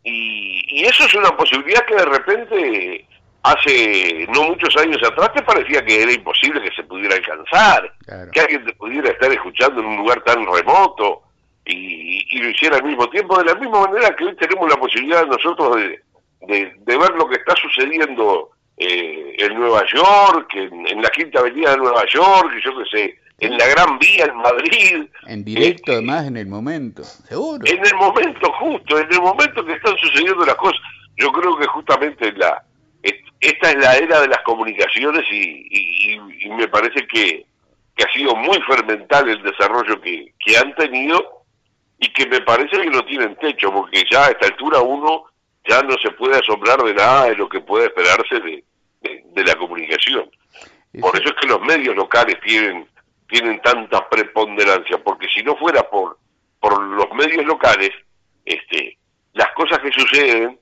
y, 0.03 0.83
eso 0.83 1.05
es 1.05 1.13
una 1.13 1.35
posibilidad 1.37 1.85
que 1.85 1.95
de 1.95 2.05
repente 2.05 3.07
hace 3.43 4.27
no 4.33 4.43
muchos 4.43 4.75
años 4.77 4.99
atrás 5.03 5.33
te 5.33 5.41
parecía 5.41 5.83
que 5.83 6.03
era 6.03 6.11
imposible 6.11 6.61
que 6.61 6.75
se 6.75 6.83
pudiera 6.83 7.15
alcanzar, 7.15 7.91
que 8.31 8.39
alguien 8.39 8.65
te 8.65 8.73
pudiera 8.73 9.09
estar 9.09 9.31
escuchando 9.31 9.81
en 9.81 9.87
un 9.87 9.97
lugar 9.97 10.23
tan 10.23 10.45
remoto 10.45 11.23
y, 11.65 12.39
lo 12.39 12.49
hiciera 12.49 12.77
al 12.77 12.83
mismo 12.83 13.09
tiempo, 13.09 13.37
de 13.37 13.45
la 13.45 13.55
misma 13.55 13.87
manera 13.87 14.15
que 14.15 14.25
hoy 14.25 14.35
tenemos 14.35 14.69
la 14.69 14.77
posibilidad 14.77 15.25
nosotros 15.27 15.77
de, 15.77 16.01
de, 16.47 16.97
ver 16.97 17.11
lo 17.11 17.27
que 17.27 17.35
está 17.35 17.55
sucediendo 17.55 18.49
eh, 18.77 19.35
en 19.37 19.59
Nueva 19.59 19.83
York, 19.85 20.53
en, 20.55 21.01
la 21.01 21.09
Quinta 21.09 21.39
Avenida 21.39 21.71
de 21.71 21.77
Nueva 21.77 22.03
York, 22.07 22.51
yo 22.63 22.71
qué 22.77 22.89
sé, 22.89 23.19
en 23.39 23.57
la 23.57 23.67
Gran 23.67 23.99
Vía 23.99 24.25
en 24.25 24.37
Madrid. 24.37 25.05
En 25.27 25.43
directo, 25.43 25.91
eh, 25.91 25.95
además, 25.95 26.27
en 26.27 26.37
el 26.37 26.47
momento, 26.47 27.03
seguro. 27.03 27.63
En 27.65 27.85
el 27.85 27.95
momento 27.95 28.51
justo, 28.53 28.97
en 28.97 29.11
el 29.11 29.21
momento 29.21 29.65
que 29.65 29.73
están 29.73 29.97
sucediendo 29.97 30.45
las 30.45 30.55
cosas. 30.55 30.79
Yo 31.17 31.31
creo 31.31 31.57
que 31.57 31.67
justamente 31.67 32.31
la 32.33 32.63
esta 33.41 33.71
es 33.71 33.75
la 33.77 33.97
era 33.97 34.21
de 34.21 34.27
las 34.27 34.41
comunicaciones 34.43 35.25
y, 35.31 36.15
y, 36.43 36.49
me 36.49 36.67
parece 36.67 37.07
que, 37.07 37.43
que, 37.95 38.03
ha 38.03 38.11
sido 38.13 38.35
muy 38.35 38.61
fermental 38.61 39.27
el 39.27 39.41
desarrollo 39.41 39.99
que, 39.99 40.31
que 40.45 40.57
han 40.57 40.75
tenido 40.75 41.40
y 42.01 42.11
que 42.13 42.25
me 42.25 42.41
parece 42.41 42.81
que 42.81 42.89
no 42.89 43.05
tienen 43.05 43.35
techo, 43.35 43.71
porque 43.71 44.03
ya 44.11 44.25
a 44.25 44.29
esta 44.31 44.47
altura 44.47 44.81
uno 44.81 45.25
ya 45.69 45.83
no 45.83 45.95
se 46.01 46.09
puede 46.11 46.35
asombrar 46.35 46.81
de 46.81 46.95
nada 46.95 47.25
de 47.25 47.35
lo 47.35 47.47
que 47.47 47.61
puede 47.61 47.85
esperarse 47.85 48.39
de, 48.39 48.63
de, 49.23 49.43
la 49.43 49.53
comunicación. 49.53 50.27
Por 50.99 51.15
eso 51.15 51.29
es 51.29 51.35
que 51.39 51.47
los 51.47 51.61
medios 51.61 51.95
locales 51.95 52.39
tienen, 52.43 52.87
tienen 53.29 53.61
tanta 53.61 54.09
preponderancia, 54.09 54.97
porque 55.03 55.27
si 55.27 55.43
no 55.43 55.55
fuera 55.57 55.87
por, 55.91 56.17
por 56.59 56.81
los 56.81 57.11
medios 57.11 57.45
locales, 57.45 57.91
este, 58.45 58.97
las 59.33 59.51
cosas 59.53 59.77
que 59.77 59.91
suceden, 59.91 60.59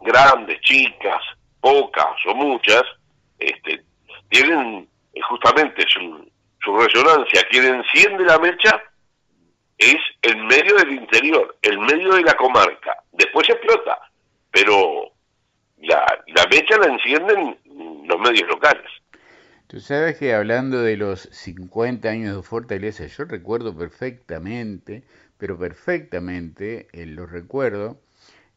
grandes, 0.00 0.60
chicas, 0.62 1.22
pocas 1.60 2.16
o 2.26 2.34
muchas, 2.34 2.82
este, 3.38 3.84
tienen 4.28 4.88
justamente 5.28 5.84
su, 5.88 6.28
su 6.60 6.76
resonancia. 6.76 7.46
Quien 7.48 7.76
enciende 7.76 8.24
la 8.24 8.40
mecha 8.40 8.82
es 9.82 9.96
el 10.22 10.36
medio 10.44 10.76
del 10.76 10.92
interior, 10.92 11.56
el 11.62 11.78
medio 11.78 12.14
de 12.14 12.22
la 12.22 12.34
comarca. 12.34 13.02
Después 13.12 13.48
explota, 13.48 13.98
pero 14.50 15.12
la, 15.78 16.04
la 16.28 16.46
mecha 16.46 16.78
la 16.78 16.86
encienden 16.86 17.58
los 18.06 18.20
medios 18.20 18.48
locales. 18.48 18.90
Tú 19.66 19.80
sabes 19.80 20.18
que 20.18 20.34
hablando 20.34 20.82
de 20.82 20.96
los 20.96 21.22
50 21.32 22.08
años 22.08 22.36
de 22.36 22.42
Fortaleza, 22.42 23.06
yo 23.06 23.24
recuerdo 23.24 23.76
perfectamente, 23.76 25.02
pero 25.38 25.58
perfectamente, 25.58 26.88
eh, 26.92 27.06
lo 27.06 27.26
recuerdo, 27.26 27.98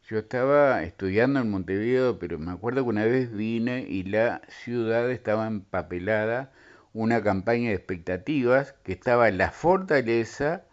yo 0.08 0.20
estaba 0.20 0.84
estudiando 0.84 1.40
en 1.40 1.50
Montevideo, 1.50 2.20
pero 2.20 2.38
me 2.38 2.52
acuerdo 2.52 2.84
que 2.84 2.90
una 2.90 3.06
vez 3.06 3.36
vine 3.36 3.86
y 3.88 4.04
la 4.04 4.42
ciudad 4.50 5.10
estaba 5.10 5.48
empapelada, 5.48 6.52
una 6.94 7.24
campaña 7.24 7.70
de 7.70 7.76
expectativas, 7.76 8.74
que 8.84 8.92
estaba 8.92 9.32
la 9.32 9.52
fortaleza 9.52 10.64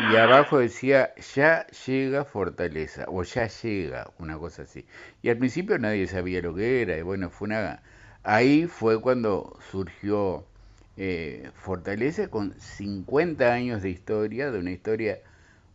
y 0.00 0.16
abajo 0.16 0.58
decía, 0.58 1.14
ya 1.34 1.66
llega 1.86 2.24
Fortaleza, 2.24 3.04
o 3.08 3.22
ya 3.22 3.46
llega, 3.48 4.10
una 4.18 4.38
cosa 4.38 4.62
así. 4.62 4.86
Y 5.22 5.28
al 5.28 5.36
principio 5.36 5.78
nadie 5.78 6.06
sabía 6.06 6.40
lo 6.40 6.54
que 6.54 6.82
era, 6.82 6.96
y 6.96 7.02
bueno, 7.02 7.30
fue 7.30 7.48
una... 7.48 7.82
Ahí 8.22 8.66
fue 8.66 9.00
cuando 9.00 9.58
surgió 9.70 10.46
eh, 10.96 11.50
Fortaleza 11.54 12.28
con 12.28 12.58
50 12.58 13.52
años 13.52 13.82
de 13.82 13.90
historia, 13.90 14.50
de 14.50 14.58
una 14.58 14.70
historia 14.70 15.18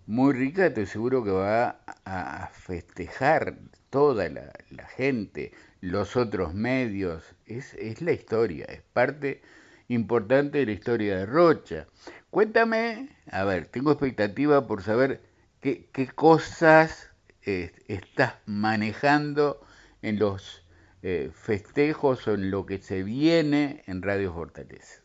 muy 0.08 0.34
rica, 0.34 0.68
estoy 0.68 0.88
seguro 0.88 1.24
que 1.24 1.32
va 1.32 1.80
a 2.06 2.48
festejar 2.54 3.58
toda 3.90 4.30
la, 4.30 4.54
la 4.72 4.88
gente, 4.88 5.52
los 5.82 6.16
otros 6.16 6.54
medios, 6.54 7.24
es, 7.46 7.76
es 7.76 8.02
la 8.02 8.12
historia, 8.12 8.66
es 8.66 8.82
parte 8.94 9.42
importante 9.88 10.60
de 10.60 10.66
la 10.66 10.72
historia 10.72 11.18
de 11.18 11.26
Rocha. 11.26 11.88
Cuéntame, 12.30 13.10
a 13.32 13.44
ver, 13.44 13.68
tengo 13.68 13.92
expectativa 13.92 14.68
por 14.68 14.82
saber 14.84 15.22
qué, 15.62 15.88
qué 15.94 16.08
cosas 16.08 17.12
eh, 17.46 17.72
estás 17.88 18.36
manejando 18.46 19.62
en 20.02 20.20
los 20.20 20.64
eh, 21.04 21.30
festejos 21.34 22.28
o 22.28 22.34
en 22.34 22.50
lo 22.50 22.66
que 22.66 22.80
se 22.80 23.04
viene 23.04 23.84
en 23.86 24.02
Radio 24.02 24.34
Fortaleza. 24.34 25.02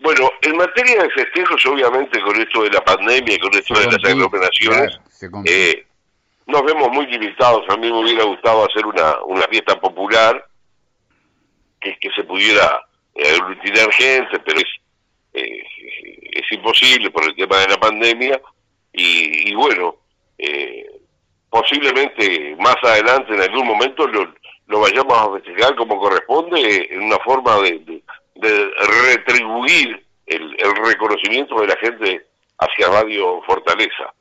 Bueno, 0.00 0.30
en 0.42 0.56
materia 0.56 1.02
de 1.02 1.10
festejos, 1.10 1.66
obviamente 1.66 2.20
con 2.20 2.40
esto 2.40 2.62
de 2.62 2.70
la 2.70 2.84
pandemia 2.84 3.34
y 3.34 3.38
con 3.38 3.52
esto 3.54 3.74
de 3.74 3.86
las 3.86 4.04
aglomeraciones, 4.04 5.00
eh, 5.44 5.84
nos 6.46 6.62
vemos 6.62 6.88
muy 6.92 7.06
limitados. 7.06 7.68
A 7.68 7.76
mí 7.76 7.90
me 7.90 7.98
hubiera 8.00 8.22
gustado 8.22 8.64
hacer 8.64 8.86
una, 8.86 9.20
una 9.24 9.46
fiesta 9.48 9.80
popular 9.80 10.48
que, 11.80 11.98
que 11.98 12.10
se 12.12 12.22
pudiera 12.22 12.87
aglutinar 13.18 13.92
gente, 13.92 14.38
pero 14.44 14.58
es 14.58 14.68
eh, 15.34 15.62
es 16.38 16.52
imposible 16.52 17.10
por 17.10 17.24
el 17.24 17.34
tema 17.34 17.58
de 17.58 17.68
la 17.68 17.76
pandemia 17.76 18.40
y, 18.92 19.54
bueno, 19.54 19.96
eh, 20.38 20.86
posiblemente 21.50 22.56
más 22.58 22.76
adelante, 22.82 23.34
en 23.34 23.42
algún 23.42 23.66
momento, 23.66 24.06
lo, 24.06 24.34
lo 24.66 24.80
vayamos 24.80 25.14
a 25.14 25.32
festejar 25.34 25.74
como 25.76 25.98
corresponde, 25.98 26.88
en 26.90 27.02
una 27.02 27.18
forma 27.18 27.56
de, 27.60 28.02
retribuir 29.06 30.04
el, 30.26 30.56
reconocimiento 30.84 31.60
de 31.60 31.66
la 31.66 31.76
gente 31.76 32.26
hacia 32.58 32.88
Radio 32.88 33.42
Fortaleza. 33.42 34.12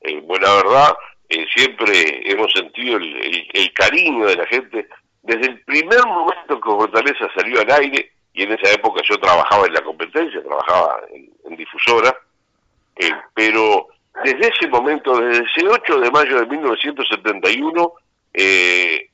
Eh, 0.00 0.20
buena 0.20 0.52
verdad, 0.54 0.96
eh, 1.28 1.46
siempre 1.54 2.30
hemos 2.30 2.52
sentido 2.52 2.96
el, 2.96 3.72
cariño 3.74 4.26
de 4.26 4.36
la 4.36 4.46
gente 4.46 4.88
desde 5.22 5.50
el 5.50 5.60
primer 5.62 6.04
momento 6.06 6.60
que 6.60 6.70
Fortaleza 6.70 7.28
salió 7.34 7.60
al 7.60 7.70
aire, 7.70 8.12
y 8.34 8.42
en 8.42 8.52
esa 8.52 8.72
época 8.72 9.00
yo 9.08 9.16
trabajaba 9.18 9.66
en 9.66 9.74
la 9.74 9.82
competencia, 9.82 10.42
trabajaba 10.42 11.00
en, 11.12 11.56
difusora, 11.56 12.14
eh, 12.96 13.10
pero 13.32 13.88
desde 14.24 14.48
ese 14.48 14.68
momento, 14.68 15.18
desde 15.18 15.44
ese 15.44 15.68
8 15.68 16.00
de 16.00 16.10
mayo 16.10 16.40
de 16.40 16.46
1971, 16.46 17.92
eh, 18.34 19.08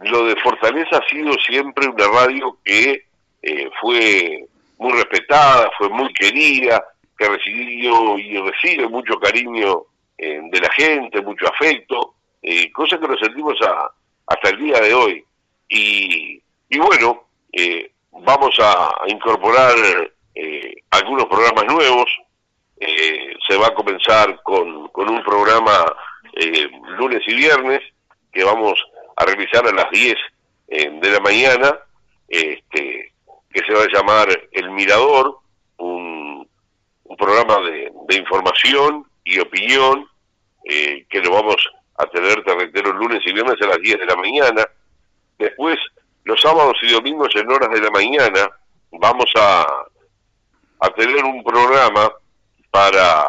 lo 0.00 0.24
de 0.26 0.36
Fortaleza 0.36 0.98
ha 0.98 1.08
sido 1.08 1.32
siempre 1.46 1.88
una 1.88 2.08
radio 2.08 2.58
que 2.64 3.04
eh, 3.42 3.70
fue 3.80 4.46
muy 4.78 4.92
respetada, 4.92 5.70
fue 5.76 5.88
muy 5.88 6.12
querida, 6.14 6.82
que 7.16 7.28
recibió 7.28 8.18
y 8.18 8.36
recibe 8.38 8.88
mucho 8.88 9.18
cariño 9.20 9.82
eh, 10.18 10.40
de 10.50 10.60
la 10.60 10.70
gente, 10.72 11.20
mucho 11.22 11.46
afecto, 11.48 12.14
eh, 12.42 12.70
cosa 12.72 12.98
que 12.98 13.06
lo 13.06 13.16
sentimos 13.16 13.58
hasta 14.26 14.48
el 14.48 14.58
día 14.58 14.80
de 14.80 14.94
hoy. 14.94 15.24
Y, 15.68 16.40
bueno, 16.78 17.24
vamos 18.22 18.56
a, 18.60 18.90
incorporar 19.06 19.74
algunos 20.90 21.26
programas 21.26 21.64
nuevos. 21.66 22.06
se 22.78 23.56
va 23.56 23.68
a 23.68 23.74
comenzar 23.74 24.40
con, 24.42 24.88
con 24.88 25.08
un 25.10 25.22
programa 25.22 25.84
lunes 26.98 27.22
y 27.26 27.34
viernes 27.34 27.80
que 28.32 28.44
vamos 28.44 28.78
a 29.16 29.24
realizar 29.24 29.66
a 29.66 29.72
las 29.72 29.90
10 29.90 30.14
eh, 30.68 30.90
de 31.00 31.10
la 31.10 31.20
mañana, 31.20 31.78
este, 32.28 33.12
que 33.50 33.60
se 33.66 33.72
va 33.72 33.84
a 33.84 33.92
llamar 33.92 34.28
El 34.50 34.70
Mirador, 34.70 35.38
un, 35.78 36.48
un 37.04 37.16
programa 37.16 37.58
de, 37.68 37.92
información 38.16 39.04
y 39.24 39.38
opinión, 39.38 40.06
eh, 40.64 41.06
que 41.08 41.20
lo 41.20 41.32
vamos 41.32 41.56
a 41.96 42.06
tener, 42.06 42.42
te 42.44 42.54
reitero, 42.54 42.92
lunes 42.92 43.20
y 43.24 43.32
viernes 43.32 43.60
a 43.60 43.66
las 43.66 43.78
10 43.78 43.98
de 43.98 44.06
la 44.06 44.16
mañana. 44.16 44.66
Después, 45.38 45.78
los 46.24 46.40
sábados 46.40 46.76
y 46.82 46.92
domingos 46.92 47.28
en 47.34 47.50
horas 47.50 47.70
de 47.70 47.80
la 47.80 47.90
mañana, 47.90 48.50
vamos 48.92 49.30
a, 49.36 49.66
a 50.80 50.90
tener 50.90 51.24
un 51.24 51.42
programa 51.42 52.10
para, 52.70 53.26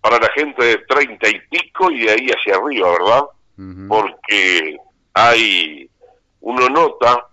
para 0.00 0.18
la 0.18 0.28
gente 0.34 0.64
de 0.64 0.78
30 0.78 1.28
y 1.28 1.40
pico 1.50 1.90
y 1.90 2.00
de 2.04 2.10
ahí 2.10 2.26
hacia 2.28 2.56
arriba, 2.56 2.90
¿verdad? 2.90 3.22
porque 3.88 4.76
hay, 5.14 5.90
uno 6.40 6.68
nota 6.68 7.26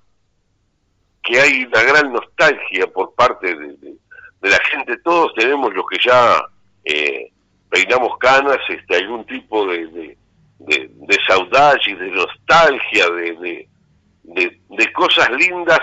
que 1.22 1.40
hay 1.40 1.66
una 1.66 1.84
gran 1.84 2.12
nostalgia 2.12 2.88
por 2.88 3.14
parte 3.14 3.56
de, 3.56 3.96
la 4.42 4.60
gente, 4.72 4.98
todos 5.04 5.34
tenemos 5.36 5.74
los 5.74 5.86
que 5.88 5.98
ya 6.04 6.44
eh, 6.84 7.32
peinamos 7.70 8.18
canas, 8.20 8.58
este, 8.70 8.96
algún 8.96 9.26
tipo 9.26 9.66
de, 9.68 9.88
de, 9.88 10.18
de, 10.60 10.90
de 10.92 11.18
saudade, 11.28 11.96
de 11.96 12.12
nostalgia, 12.12 13.10
de, 13.10 13.68
de, 14.28 14.94
cosas 14.94 15.30
lindas 15.32 15.80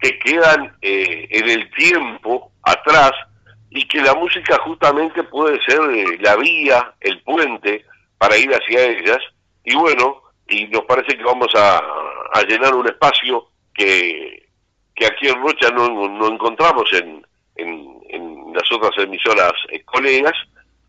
que 0.00 0.18
quedan 0.18 0.76
eh, 0.80 1.26
en 1.30 1.48
el 1.48 1.70
tiempo 1.72 2.52
atrás 2.62 3.12
y 3.70 3.86
que 3.88 4.00
la 4.00 4.14
música 4.14 4.58
justamente 4.64 5.22
puede 5.24 5.60
ser 5.62 5.80
eh, 5.90 6.18
la 6.20 6.36
vía, 6.36 6.94
el 7.00 7.20
puente 7.22 7.84
para 8.18 8.36
ir 8.36 8.50
hacia 8.50 8.86
ellas. 8.86 9.18
Y 9.64 9.74
bueno, 9.74 10.22
y 10.48 10.66
nos 10.68 10.84
parece 10.84 11.16
que 11.16 11.24
vamos 11.24 11.48
a, 11.54 11.82
llenar 12.48 12.74
un 12.74 12.86
espacio 12.86 13.48
que, 13.72 14.48
que 14.94 15.06
aquí 15.06 15.28
en 15.28 15.40
Rocha 15.40 15.70
no, 15.70 15.88
no 15.88 16.28
encontramos 16.28 16.92
en, 16.92 17.24
en, 17.56 18.52
las 18.52 18.70
otras 18.70 18.92
emisoras 18.98 19.52
eh, 19.70 19.82
colegas, 19.84 20.34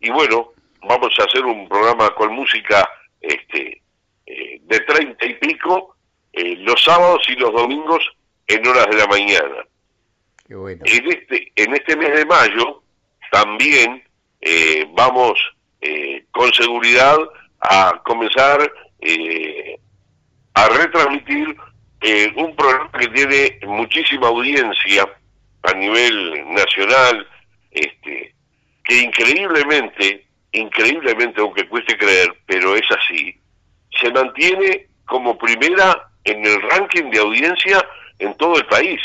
y 0.00 0.10
bueno, 0.10 0.52
vamos 0.82 1.12
a 1.18 1.24
hacer 1.24 1.44
un 1.44 1.68
programa 1.68 2.10
con 2.10 2.32
música 2.32 2.88
este 3.20 3.82
eh, 4.24 4.60
de 4.62 4.80
treinta 4.80 5.26
y 5.26 5.34
pico 5.34 5.95
eh, 6.36 6.56
los 6.58 6.82
sábados 6.82 7.22
y 7.28 7.34
los 7.34 7.52
domingos 7.52 8.00
en 8.46 8.66
horas 8.66 8.86
de 8.86 8.96
la 8.96 9.06
mañana. 9.06 9.66
En 10.48 11.08
este 11.08 11.52
en 11.56 11.74
este 11.74 11.96
mes 11.96 12.14
de 12.14 12.24
mayo 12.24 12.82
también 13.32 14.04
vamos 14.94 15.34
con 16.30 16.52
seguridad 16.52 17.18
a 17.60 18.00
comenzar 18.04 18.70
eh, 19.00 19.78
a 20.54 20.68
retransmitir 20.68 21.56
eh, 22.00 22.32
un 22.36 22.54
programa 22.56 22.90
que 22.98 23.08
tiene 23.08 23.58
muchísima 23.66 24.28
audiencia 24.28 25.06
a 25.62 25.72
nivel 25.74 26.54
nacional, 26.54 27.26
este, 27.70 28.34
que 28.84 29.02
increíblemente, 29.02 30.26
increíblemente, 30.52 31.40
aunque 31.40 31.68
cueste 31.68 31.96
creer, 31.98 32.34
pero 32.46 32.74
es 32.74 32.86
así, 32.90 33.38
se 34.00 34.10
mantiene 34.12 34.86
como 35.04 35.36
primera 35.36 36.05
en 36.26 36.44
el 36.44 36.62
ranking 36.70 37.10
de 37.10 37.18
audiencia 37.18 37.84
en 38.18 38.34
todo 38.34 38.56
el 38.56 38.66
país. 38.66 39.00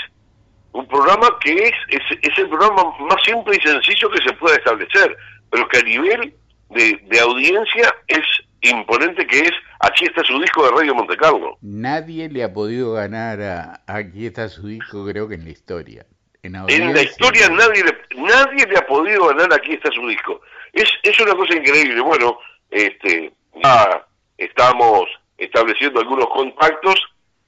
Un 0.74 0.88
programa 0.88 1.28
que 1.42 1.54
es, 1.54 1.74
es, 1.90 2.02
es 2.22 2.38
el 2.38 2.50
programa 2.50 2.84
más 3.00 3.18
simple 3.26 3.58
y 3.58 3.68
sencillo 3.68 4.10
que 4.10 4.22
se 4.22 4.34
pueda 4.34 4.56
establecer, 4.56 5.18
pero 5.50 5.68
que 5.68 5.80
a 5.80 5.84
nivel 5.84 6.34
de, 6.70 7.20
audiencia 7.20 7.94
es 8.08 8.26
imponente 8.62 9.26
que 9.28 9.40
es 9.40 9.52
Aquí 9.84 10.06
está 10.06 10.24
su 10.24 10.40
disco 10.40 10.64
de 10.64 10.72
Radio 10.72 10.94
Montecarlo. 10.94 11.58
Nadie 11.62 12.30
le 12.30 12.44
ha 12.44 12.54
podido 12.54 12.94
ganar 12.94 13.42
a 13.42 13.82
Aquí 13.88 14.28
está 14.28 14.48
su 14.48 14.68
disco, 14.68 15.04
creo 15.06 15.28
que 15.28 15.36
en 15.36 15.46
la 15.46 15.50
historia. 15.50 16.06
En, 16.44 16.54
la 16.54 17.02
historia 17.02 17.50
nadie 17.50 17.84
le, 17.84 17.98
nadie 18.16 18.66
le 18.68 18.78
ha 18.78 18.86
podido 18.86 19.28
ganar 19.28 19.52
Aquí 19.54 19.74
está 19.74 19.92
su 19.92 20.08
disco. 20.08 20.42
Es, 20.72 20.88
es 21.02 21.20
una 21.20 21.34
cosa 21.34 21.56
increíble. 21.56 22.00
Bueno, 22.02 22.38
este, 22.70 23.34
ya 23.64 24.06
estamos 24.38 25.06
estableciendo 25.38 26.00
algunos 26.00 26.28
contactos 26.28 26.96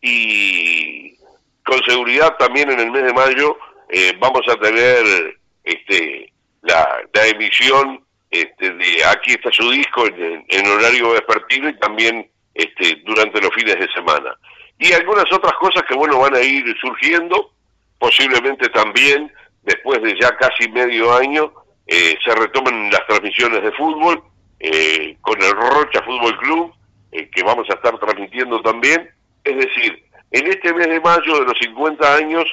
y 0.03 1.17
con 1.65 1.81
seguridad 1.87 2.35
también 2.37 2.69
en 2.69 2.79
el 2.79 2.91
mes 2.91 3.03
de 3.03 3.13
mayo 3.13 3.57
eh, 3.89 4.13
vamos 4.19 4.41
a 4.49 4.55
tener 4.57 5.37
este 5.63 6.31
la, 6.61 7.01
emisión 7.25 8.03
este, 8.29 8.69
de 8.69 9.05
aquí 9.05 9.31
está 9.31 9.51
su 9.51 9.69
disco 9.71 10.05
en, 10.07 10.67
horario 10.67 11.11
vespertino 11.11 11.69
y 11.69 11.79
también 11.79 12.29
este, 12.53 13.01
durante 13.05 13.41
los 13.41 13.51
fines 13.53 13.75
de 13.75 13.87
semana. 13.93 14.35
Y 14.79 14.91
algunas 14.93 15.31
otras 15.31 15.53
cosas 15.53 15.83
que, 15.87 15.95
bueno, 15.95 16.19
van 16.19 16.35
a 16.35 16.41
ir 16.41 16.63
surgiendo, 16.81 17.51
posiblemente 17.99 18.69
también 18.69 19.31
después 19.61 20.01
de 20.01 20.19
ya 20.19 20.35
casi 20.37 20.67
medio 20.69 21.13
año 21.13 21.53
eh, 21.87 22.17
se 22.23 22.35
retomen 22.35 22.89
las 22.91 23.05
transmisiones 23.07 23.61
de 23.61 23.71
fútbol 23.73 24.23
eh, 24.59 25.17
con 25.21 25.41
el 25.41 25.51
Rocha 25.51 26.01
Fútbol 26.03 26.37
Club, 26.39 26.73
eh, 27.11 27.29
que 27.33 27.43
vamos 27.43 27.69
a 27.69 27.73
estar 27.73 27.97
transmitiendo 27.99 28.61
también. 28.61 29.09
Es 29.43 29.55
decir, 29.55 30.03
en 30.31 30.47
este 30.47 30.73
mes 30.73 30.87
de 30.87 30.99
mayo 30.99 31.39
de 31.39 31.45
los 31.45 31.57
50 31.61 32.15
años, 32.15 32.45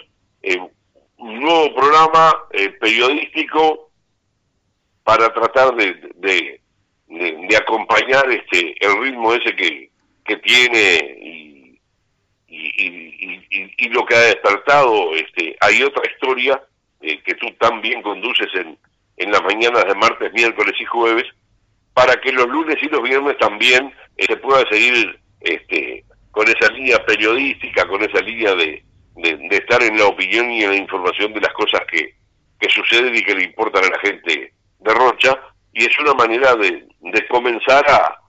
un 1.16 1.40
nuevo 1.40 1.74
programa 1.74 2.34
periodístico 2.80 3.90
para 5.04 5.32
tratar 5.32 5.74
de, 5.74 6.60
de, 7.08 7.56
acompañar 7.56 8.30
este 8.30 8.74
el 8.80 9.02
ritmo 9.02 9.34
ese 9.34 9.54
que, 9.56 9.90
que 10.24 10.36
tiene 10.36 11.18
y, 11.20 11.80
y, 12.46 13.74
y, 13.76 13.88
lo 13.88 14.04
que 14.06 14.14
ha 14.14 14.20
despertado. 14.20 15.14
este 15.14 15.56
Hay 15.60 15.82
otra 15.82 16.02
historia 16.10 16.62
eh, 17.00 17.20
que 17.22 17.34
tú 17.34 17.46
también 17.58 18.02
conduces 18.02 18.48
en, 18.54 18.78
en 19.16 19.32
las 19.32 19.42
mañanas 19.42 19.84
de 19.84 19.94
martes, 19.94 20.32
miércoles 20.32 20.74
y 20.78 20.84
jueves, 20.84 21.24
para 21.94 22.14
que 22.20 22.32
los 22.32 22.46
lunes 22.46 22.76
y 22.82 22.88
los 22.88 23.02
viernes 23.02 23.36
también 23.38 23.92
eh, 24.16 24.26
se 24.26 24.36
pueda 24.36 24.64
seguir 24.70 25.18
este 25.40 26.04
con 26.30 26.46
esa 26.48 26.72
línea 26.72 27.04
periodística, 27.04 27.86
con 27.86 28.02
esa 28.02 28.20
línea 28.20 28.54
de, 28.54 28.84
de, 29.16 29.56
estar 29.56 29.82
en 29.82 29.98
la 29.98 30.06
opinión 30.06 30.50
y 30.50 30.62
en 30.62 30.70
la 30.70 30.76
información 30.76 31.32
de 31.32 31.40
las 31.40 31.52
cosas 31.52 31.82
que, 31.90 32.14
que 32.58 32.68
suceden 32.68 33.14
y 33.14 33.22
que 33.22 33.34
le 33.34 33.44
importan 33.44 33.84
a 33.84 33.88
la 33.88 33.98
gente 34.00 34.52
de 34.78 34.94
Rocha 34.94 35.38
y 35.72 35.84
es 35.84 35.98
una 35.98 36.14
manera 36.14 36.54
de, 36.56 36.86
de 37.00 37.28
comenzar 37.28 37.84
a, 37.90 38.20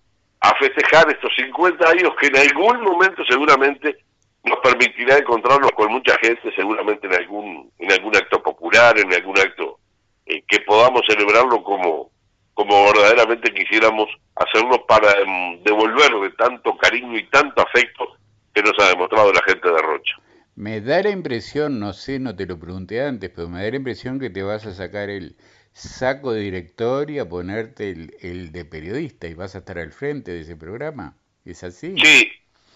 a 0.41 0.55
festejar 0.55 1.09
estos 1.09 1.31
50 1.35 1.89
años 1.89 2.11
que 2.19 2.27
en 2.27 2.37
algún 2.37 2.81
momento 2.81 3.23
seguramente 3.25 3.97
nos 4.43 4.59
permitirá 4.59 5.17
encontrarnos 5.17 5.71
con 5.71 5.91
mucha 5.91 6.17
gente, 6.17 6.51
seguramente 6.55 7.07
en 7.07 7.13
algún, 7.13 7.71
en 7.77 7.91
algún 7.91 8.15
acto 8.15 8.41
popular, 8.41 8.97
en 8.97 9.13
algún 9.13 9.37
acto 9.37 9.79
eh, 10.25 10.43
que 10.47 10.59
podamos 10.61 11.03
celebrarlo 11.07 11.63
como, 11.63 12.10
como 12.53 12.85
verdaderamente 12.85 13.53
quisiéramos 13.53 14.09
hacerlo 14.35 14.85
para 14.85 15.11
em, 15.19 15.63
devolverle 15.63 16.31
tanto 16.37 16.77
cariño 16.77 17.17
y 17.17 17.27
tanto 17.29 17.61
afecto 17.61 18.17
que 18.53 18.61
nos 18.61 18.73
ha 18.79 18.89
demostrado 18.89 19.31
la 19.31 19.41
gente 19.43 19.69
de 19.69 19.81
Rocha. 19.81 20.15
Me 20.55 20.81
da 20.81 21.01
la 21.01 21.09
impresión, 21.09 21.79
no 21.79 21.93
sé, 21.93 22.19
no 22.19 22.35
te 22.35 22.45
lo 22.45 22.59
pregunté 22.59 23.01
antes, 23.01 23.29
pero 23.33 23.47
me 23.47 23.63
da 23.63 23.69
la 23.69 23.77
impresión 23.77 24.19
que 24.19 24.29
te 24.29 24.43
vas 24.43 24.65
a 24.65 24.73
sacar 24.73 25.09
el 25.09 25.35
saco 25.73 26.33
de 26.33 26.41
directorio 26.41 27.15
y 27.15 27.19
a 27.19 27.29
ponerte 27.29 27.89
el, 27.89 28.13
el, 28.19 28.51
de 28.51 28.65
periodista 28.65 29.27
y 29.27 29.33
vas 29.33 29.55
a 29.55 29.59
estar 29.59 29.79
al 29.79 29.93
frente 29.93 30.31
de 30.31 30.41
ese 30.41 30.57
programa. 30.57 31.15
¿Es 31.45 31.63
así? 31.63 31.95
Sí, 31.97 32.29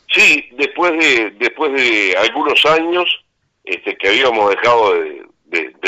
sí, 0.10 0.50
después 0.58 0.92
de, 0.94 1.32
después 1.38 1.74
de 1.74 2.16
algunos 2.18 2.66
años 2.66 3.26
este, 3.66 3.98
que 3.98 4.08
habíamos 4.08 4.50
dejado 4.52 4.94
de, 4.94 5.26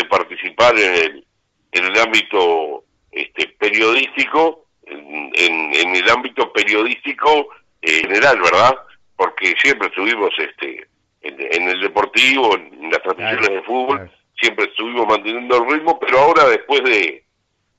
participar 0.10 0.78
en 0.78 0.94
el, 0.94 1.28
en 1.74 1.86
el 1.86 2.00
ámbito 2.00 2.86
este, 3.18 3.48
periodístico, 3.60 4.66
en, 4.86 5.32
en, 5.34 5.96
el 5.96 6.10
ámbito 6.10 6.52
periodístico 6.54 7.50
eh, 7.82 8.02
general, 8.02 8.40
¿verdad? 8.42 8.76
Porque 9.16 9.54
siempre 9.62 9.88
estuvimos 9.88 10.32
este, 10.38 10.88
en, 11.22 11.70
el 11.70 11.82
deportivo, 11.82 12.56
en 12.56 12.90
las 12.90 13.02
transmisiones 13.02 13.50
de 13.50 13.62
fútbol, 13.64 14.12
siempre 14.40 14.66
estuvimos 14.66 15.08
manteniendo 15.08 15.58
el 15.58 15.70
ritmo, 15.74 16.00
pero 16.00 16.20
ahora 16.20 16.46
después 16.46 16.84
de, 16.84 17.24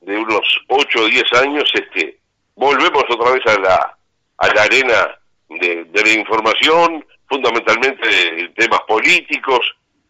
de 0.00 0.16
unos 0.16 0.60
8 0.68 0.98
o 1.00 1.06
10 1.06 1.32
años, 1.42 1.70
este, 1.74 2.18
volvemos 2.56 3.04
otra 3.08 3.32
vez 3.32 3.46
a 3.46 3.60
la, 3.60 3.98
a 4.38 4.54
la 4.54 4.62
arena 4.62 5.18
de, 5.48 5.86
la 5.92 6.12
información, 6.12 7.04
fundamentalmente 7.28 8.08
de 8.08 8.48
temas 8.56 8.80
políticos, 8.86 9.60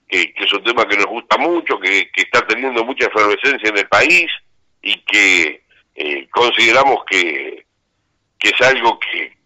que, 0.09 0.33
es 0.37 0.53
un 0.53 0.65
tema 0.65 0.87
que 0.87 0.97
nos 0.97 1.07
gusta 1.07 1.37
mucho, 1.37 1.79
que, 1.79 2.11
está 2.15 2.47
teniendo 2.47 2.85
mucha 2.85 3.07
efervescencia 3.07 3.69
en 3.69 3.79
el 3.79 3.89
país 3.89 4.27
y 4.83 5.01
que 5.03 5.63
eh, 5.95 6.29
consideramos 6.31 7.05
que, 7.05 7.67
que 8.39 8.49
es 8.49 8.61
algo 8.61 8.99
que, 8.99 9.37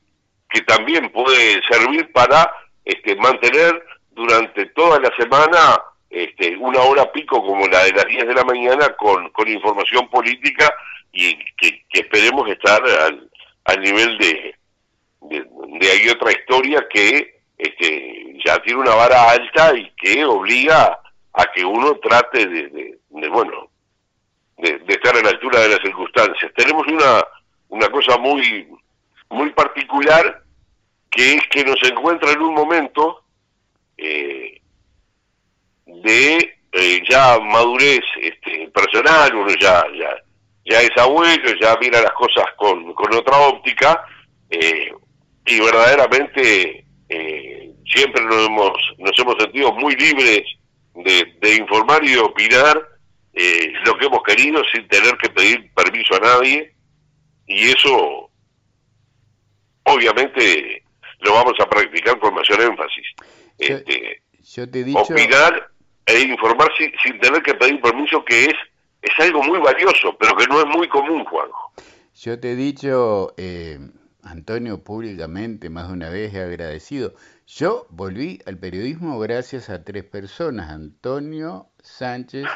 también 0.67 1.11
puede 1.11 1.63
servir 1.69 2.13
para 2.13 2.53
este, 2.85 3.17
mantener 3.17 3.85
durante 4.11 4.67
toda 4.67 5.01
la 5.01 5.11
semana 5.17 5.83
este, 6.11 6.57
una 6.59 6.81
hora 6.81 7.11
pico 7.11 7.43
como 7.45 7.67
la 7.69 7.85
de 7.85 7.93
las 7.93 8.05
10 8.05 8.29
de 8.29 8.35
la 8.35 8.45
mañana 8.45 8.91
con, 8.97 9.31
con 9.31 9.49
información 9.49 10.09
política 10.11 10.73
y 11.13 11.37
que, 11.57 11.85
esperemos 11.93 12.49
estar 12.51 12.83
al, 13.65 13.81
nivel 13.81 14.19
de, 14.19 14.55
de, 15.23 15.91
ahí 15.91 16.09
otra 16.11 16.33
historia 16.33 16.87
que 16.89 17.41
este, 17.57 18.35
ya 18.45 18.59
tiene 18.63 18.81
una 18.81 18.95
vara 18.95 19.31
alta 19.31 19.77
y 19.77 19.91
que 19.97 20.25
obliga 20.25 20.99
a 21.33 21.45
que 21.55 21.65
uno 21.65 21.95
trate 21.99 22.47
de, 22.47 22.99
de, 23.09 23.29
bueno, 23.29 23.71
de, 24.59 24.81
estar 24.89 25.17
a 25.17 25.23
la 25.23 25.31
altura 25.31 25.61
de 25.61 25.69
las 25.71 25.81
circunstancias. 25.81 26.53
Tenemos 26.57 26.87
una, 26.87 27.25
una 27.69 27.89
cosa 27.91 28.19
muy, 28.19 28.69
muy 29.31 29.51
particular 29.51 30.43
que 31.11 31.35
es 31.35 31.43
que 31.51 31.65
nos 31.65 31.83
encuentra 31.83 32.33
en 32.33 32.41
un 32.41 32.55
momento 32.55 33.25
eh, 33.97 34.61
de 35.87 36.57
eh, 36.73 37.03
ya 37.09 37.39
madurez 37.39 38.01
este, 38.21 38.69
personal, 38.69 39.35
uno 39.35 39.53
ya, 39.61 39.85
ya, 39.99 40.17
ya 40.65 40.81
es 40.81 40.91
abuelo, 40.97 41.53
ya 41.61 41.77
mira 41.81 42.01
las 42.01 42.13
cosas 42.13 42.47
con, 42.57 42.95
con 42.95 43.15
otra 43.15 43.37
óptica, 43.39 44.05
eh, 44.49 44.91
y 45.45 45.61
verdaderamente 45.61 46.85
eh, 47.09 47.71
siempre 47.85 48.25
nos 48.25 48.47
hemos, 48.47 48.73
nos 48.99 49.19
hemos 49.19 49.37
sentido 49.39 49.73
muy 49.73 49.95
libres 49.97 50.43
de, 50.95 51.57
informar 51.57 52.05
y 52.05 52.13
de 52.13 52.21
opinar 52.21 52.89
eh, 53.35 53.73
lo 53.85 53.97
que 53.97 54.07
hemos 54.07 54.23
querido 54.23 54.63
sin 54.73 54.87
tener 54.89 55.17
que 55.17 55.31
pedir 55.31 55.73
permiso 55.75 56.15
a 56.17 56.21
nadie 56.21 56.75
y 57.47 57.71
eso 57.71 58.31
obviamente 59.85 60.85
lo 61.21 61.35
vamos 61.35 61.55
a 61.61 61.69
practicar 61.69 62.19
con 62.19 62.35
mayor 62.35 62.61
énfasis. 62.61 63.07
Yo, 63.59 63.77
este, 63.77 64.23
te 64.71 64.81
he 64.81 64.85
dicho... 64.85 65.01
Opinar 65.01 65.71
e 66.07 66.21
informar 66.21 66.69
sin, 66.77 66.93
sin 67.03 67.19
tener 67.21 67.43
que 67.43 67.55
pedir 67.55 67.81
permiso 67.81 68.25
que 68.25 68.47
es, 68.47 68.55
es 69.03 69.13
algo 69.19 69.43
muy 69.43 69.61
valioso, 69.61 70.17
pero 70.19 70.37
que 70.37 70.47
no 70.47 70.61
es 70.61 70.67
muy 70.67 70.89
común, 70.89 71.25
Juanjo. 71.25 71.73
Yo 72.15 72.39
te 72.39 72.53
he 72.53 72.57
dicho... 72.57 73.35
Eh 73.37 73.79
Antonio 74.23 74.85
públicamente 74.85 75.69
más 75.69 75.89
de 75.89 75.95
una 75.95 76.09
vez 76.09 76.33
he 76.35 76.43
agradecido. 76.43 77.15
Yo 77.47 77.87
volví 77.91 78.41
al 78.47 78.59
periodismo 78.59 79.19
gracias 79.19 79.69
a 79.69 79.85
tres 79.85 80.05
personas, 80.05 80.71
Antonio 80.71 81.67
Sánchez, 81.83 82.47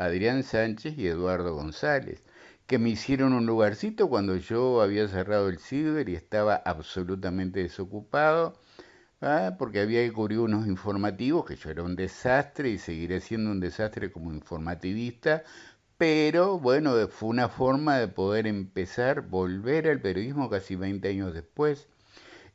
Adrián 0.00 0.44
Sánchez 0.44 0.96
y 0.96 1.06
Eduardo 1.08 1.54
González, 1.54 2.22
que 2.66 2.78
me 2.78 2.88
hicieron 2.88 3.34
un 3.34 3.44
lugarcito 3.44 4.08
cuando 4.08 4.34
yo 4.36 4.80
había 4.80 5.06
cerrado 5.08 5.50
el 5.50 5.58
ciber 5.58 6.08
y 6.08 6.14
estaba 6.14 6.54
absolutamente 6.54 7.62
desocupado, 7.62 8.54
¿ah? 9.20 9.56
porque 9.58 9.80
había 9.80 10.02
que 10.02 10.12
cubrir 10.12 10.38
unos 10.38 10.66
informativos, 10.66 11.44
que 11.44 11.56
yo 11.56 11.68
era 11.68 11.82
un 11.82 11.96
desastre 11.96 12.70
y 12.70 12.78
seguiré 12.78 13.20
siendo 13.20 13.50
un 13.50 13.60
desastre 13.60 14.10
como 14.10 14.32
informativista, 14.32 15.42
pero 15.98 16.58
bueno, 16.58 16.94
fue 17.08 17.28
una 17.28 17.50
forma 17.50 17.98
de 17.98 18.08
poder 18.08 18.46
empezar, 18.46 19.20
volver 19.20 19.86
al 19.86 20.00
periodismo 20.00 20.48
casi 20.48 20.76
20 20.76 21.08
años 21.10 21.34
después. 21.34 21.88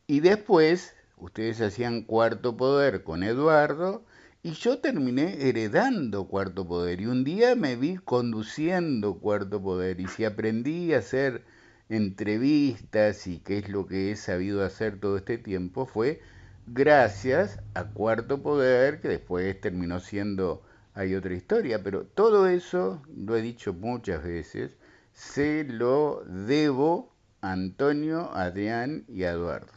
Y 0.08 0.22
después, 0.22 0.96
ustedes 1.18 1.62
hacían 1.62 2.02
Cuarto 2.02 2.58
Poder 2.58 3.04
con 3.04 3.22
Eduardo, 3.22 4.04
y 4.46 4.52
yo 4.52 4.78
terminé 4.78 5.50
heredando 5.50 6.28
Cuarto 6.28 6.68
Poder. 6.68 7.02
Y 7.02 7.08
un 7.08 7.24
día 7.24 7.56
me 7.56 7.76
vi 7.76 7.96
conduciendo 7.96 9.16
Cuarto 9.16 9.60
Poder. 9.60 10.00
Y 10.00 10.08
si 10.08 10.24
aprendí 10.24 10.94
a 10.94 11.00
hacer 11.00 11.42
entrevistas 11.90 13.26
y 13.26 13.40
qué 13.40 13.58
es 13.58 13.70
lo 13.70 13.88
que 13.88 14.12
he 14.12 14.16
sabido 14.16 14.64
hacer 14.64 15.00
todo 15.00 15.18
este 15.18 15.40
tiempo, 15.40 15.88
fue 15.88 16.22
gracias 16.68 17.60
a 17.74 17.86
Cuarto 17.86 18.44
Poder, 18.44 19.02
que 19.02 19.08
después 19.08 19.60
terminó 19.60 20.00
siendo 20.00 20.62
hay 20.94 21.16
otra 21.16 21.34
historia, 21.34 21.82
pero 21.82 22.04
todo 22.04 22.48
eso, 22.48 23.02
lo 23.18 23.36
he 23.36 23.42
dicho 23.42 23.74
muchas 23.74 24.24
veces, 24.24 24.78
se 25.12 25.64
lo 25.64 26.24
debo 26.24 27.12
a 27.42 27.52
Antonio, 27.52 28.30
Adrián 28.32 29.06
y 29.08 29.24
a 29.24 29.32
Eduardo. 29.32 29.74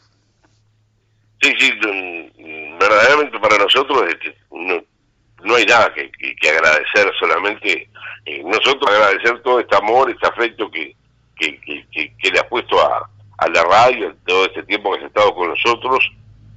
Sí, 1.41 1.53
sí, 1.57 1.71
verdaderamente 2.89 3.39
para 3.39 3.57
nosotros 3.57 4.03
este, 4.07 4.35
no, 4.51 4.81
no 5.43 5.55
hay 5.55 5.65
nada 5.65 5.93
que, 5.93 6.11
que, 6.11 6.49
agradecer, 6.49 7.11
solamente 7.19 7.89
eh, 8.25 8.43
nosotros 8.43 8.89
agradecer 8.89 9.41
todo 9.41 9.59
este 9.59 9.75
amor, 9.75 10.09
este 10.09 10.27
afecto 10.27 10.69
que, 10.69 10.95
que, 11.35 11.59
que, 11.61 12.31
le 12.31 12.39
ha 12.39 12.47
puesto 12.49 12.79
a, 12.81 13.09
a 13.37 13.47
la 13.49 13.63
radio 13.63 14.13
todo 14.25 14.45
este 14.45 14.63
tiempo 14.63 14.91
que 14.91 14.99
has 14.99 15.05
estado 15.05 15.33
con 15.33 15.49
nosotros. 15.49 15.99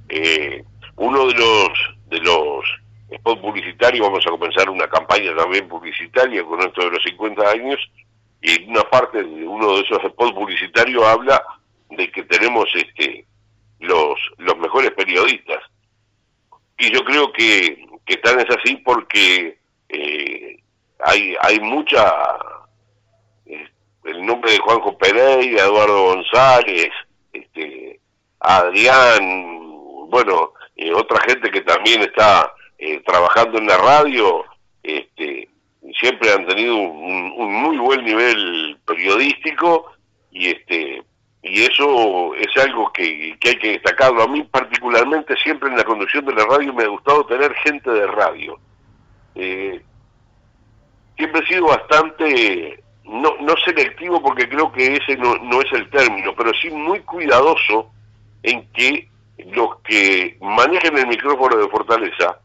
Eh, 0.09 0.63
uno 0.97 1.27
de 1.27 1.33
los 1.35 1.69
de 2.07 2.19
los 2.19 2.65
spot 3.09 3.41
publicitario, 3.41 4.03
vamos 4.03 4.25
a 4.25 4.31
comenzar 4.31 4.69
una 4.69 4.87
campaña 4.87 5.35
también 5.35 5.67
publicitaria 5.67 6.43
con 6.43 6.59
esto 6.61 6.83
de 6.83 6.91
los 6.91 7.03
50 7.03 7.49
años, 7.49 7.79
y 8.41 8.69
una 8.69 8.83
parte 8.83 9.23
de 9.23 9.47
uno 9.47 9.75
de 9.75 9.81
esos 9.81 9.99
spots 9.99 10.33
publicitarios 10.33 11.03
habla 11.03 11.41
de 11.89 12.11
que 12.11 12.23
tenemos 12.23 12.69
este 12.75 13.25
los, 13.79 14.19
los 14.37 14.57
mejores 14.57 14.91
periodistas. 14.91 15.59
Y 16.77 16.91
yo 16.91 17.03
creo 17.03 17.31
que, 17.31 17.85
que 18.05 18.17
tan 18.17 18.39
es 18.39 18.47
así 18.49 18.75
porque 18.77 19.57
eh, 19.89 20.57
hay, 20.99 21.35
hay 21.41 21.59
mucha... 21.59 22.11
Eh, 23.45 23.67
el 24.05 24.25
nombre 24.25 24.51
de 24.51 24.59
Juanjo 24.59 24.97
Pereira, 24.97 25.63
Eduardo 25.63 26.03
González, 26.03 26.89
este, 27.31 27.99
Adrián, 28.39 30.09
bueno, 30.09 30.53
eh, 30.75 30.93
otra 30.93 31.19
gente 31.27 31.49
que 31.49 31.61
también 31.61 32.01
está 32.01 32.51
eh, 32.77 33.01
trabajando 33.05 33.57
en 33.57 33.67
la 33.67 33.77
radio, 33.77 34.43
este, 34.83 35.47
siempre 35.99 36.31
han 36.31 36.45
tenido 36.45 36.75
un, 36.75 37.53
muy 37.53 37.77
buen 37.77 38.03
nivel 38.03 38.77
periodístico 38.85 39.91
y 40.31 40.49
este 40.49 41.01
y 41.43 41.63
eso 41.63 42.33
es 42.35 42.47
algo 42.63 42.91
que, 42.93 43.37
hay 43.43 43.57
que 43.57 43.71
destacarlo. 43.73 44.23
A 44.23 44.27
mí 44.27 44.43
particularmente 44.43 45.35
siempre 45.35 45.69
en 45.69 45.75
la 45.75 45.83
conducción 45.83 46.25
de 46.25 46.33
la 46.33 46.45
radio 46.45 46.73
me 46.73 46.83
ha 46.83 46.87
gustado 46.87 47.25
tener 47.25 47.53
gente 47.55 47.91
de 47.91 48.07
radio. 48.07 48.57
Eh, 49.35 49.83
siempre 51.17 51.41
he 51.41 51.47
sido 51.47 51.67
bastante, 51.67 52.81
no, 53.03 53.35
no 53.41 53.55
selectivo 53.65 54.21
porque 54.21 54.47
creo 54.47 54.71
que 54.71 54.95
ese 54.95 55.17
no, 55.17 55.35
no 55.35 55.61
es 55.61 55.71
el 55.73 55.89
término, 55.89 56.33
pero 56.33 56.51
sí 56.53 56.69
muy 56.69 57.01
cuidadoso 57.01 57.91
en 58.41 58.65
que 58.71 59.09
los 59.51 59.79
que 59.81 60.37
manejen 60.39 60.97
el 60.97 61.07
micrófono 61.07 61.57
de 61.57 61.67
Fortaleza 61.67 62.39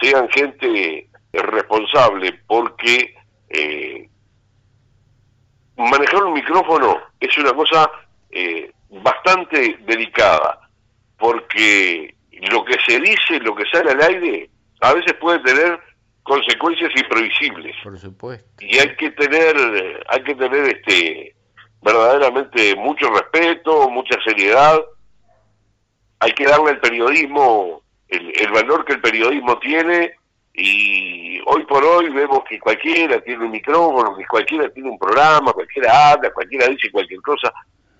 sean 0.00 0.28
gente 0.28 1.08
responsable, 1.32 2.40
porque 2.46 3.14
eh, 3.48 4.08
manejar 5.76 6.22
un 6.22 6.34
micrófono 6.34 6.98
es 7.18 7.36
una 7.38 7.52
cosa 7.52 7.90
eh, 8.34 8.72
bastante 8.90 9.78
delicada, 9.86 10.68
porque 11.18 12.14
lo 12.50 12.64
que 12.64 12.76
se 12.86 13.00
dice, 13.00 13.40
lo 13.40 13.54
que 13.54 13.64
sale 13.72 13.92
al 13.92 14.02
aire, 14.02 14.50
a 14.80 14.92
veces 14.92 15.14
puede 15.14 15.38
tener 15.40 15.78
consecuencias 16.22 16.90
imprevisibles. 16.96 17.76
Por 17.82 17.98
supuesto. 17.98 18.48
Y 18.60 18.78
hay 18.78 18.94
que 18.96 19.10
tener, 19.12 20.04
hay 20.08 20.22
que 20.22 20.34
tener 20.34 20.76
este 20.76 21.34
verdaderamente 21.84 22.74
mucho 22.76 23.10
respeto, 23.10 23.88
mucha 23.90 24.18
seriedad. 24.24 24.80
Hay 26.20 26.32
que 26.32 26.46
darle 26.46 26.70
al 26.70 26.80
periodismo 26.80 27.82
el, 28.08 28.50
valor 28.52 28.84
que 28.84 28.94
el 28.94 29.00
periodismo 29.00 29.58
tiene 29.58 30.14
Y 30.54 31.40
hoy 31.46 31.64
por 31.66 31.84
hoy 31.84 32.08
vemos 32.10 32.42
que 32.48 32.58
cualquiera 32.58 33.20
tiene 33.20 33.44
un 33.44 33.50
micrófono, 33.50 34.16
que 34.16 34.24
cualquiera 34.26 34.70
tiene 34.70 34.90
un 34.90 34.98
programa, 34.98 35.52
cualquiera 35.52 36.12
habla, 36.12 36.32
cualquiera 36.32 36.68
dice 36.68 36.90
cualquier 36.90 37.20
cosa. 37.20 37.52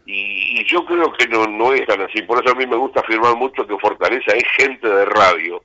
Y, 0.07 0.65
yo 0.67 0.85
creo 0.85 1.13
que 1.13 1.27
no, 1.29 1.47
no 1.47 1.73
es 1.73 1.87
tan 1.87 2.01
así. 2.03 2.23
Por 2.23 2.43
eso 2.43 2.55
a 2.55 2.59
mí 2.59 2.67
me 2.67 2.77
gusta 2.77 3.01
afirmar 3.01 3.37
mucho 3.37 3.67
que 3.67 3.79
Fortaleza 3.79 4.33
es 4.33 4.45
gente 4.57 4.89
de 4.89 5.05
radio, 5.07 5.63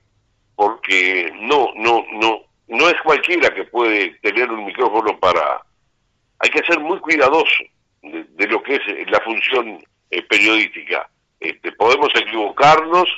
porque 0.55 1.31
no, 1.41 1.69
no, 1.75 2.05
no, 2.13 2.41
no 2.67 2.89
es 2.89 2.95
cualquiera 3.03 3.53
que 3.53 3.65
puede 3.65 4.11
tener 4.21 4.49
un 4.51 4.65
micrófono 4.65 5.17
para... 5.19 5.61
Hay 6.39 6.49
que 6.49 6.65
ser 6.65 6.79
muy 6.79 6.99
cuidadoso 6.99 7.63
de, 8.01 8.47
lo 8.47 8.63
que 8.63 8.75
es 8.75 9.11
la 9.11 9.19
función 9.21 9.83
eh, 10.09 10.21
periodística. 10.23 11.09
Este, 11.39 11.71
podemos 11.73 12.09
equivocarnos, 12.15 13.09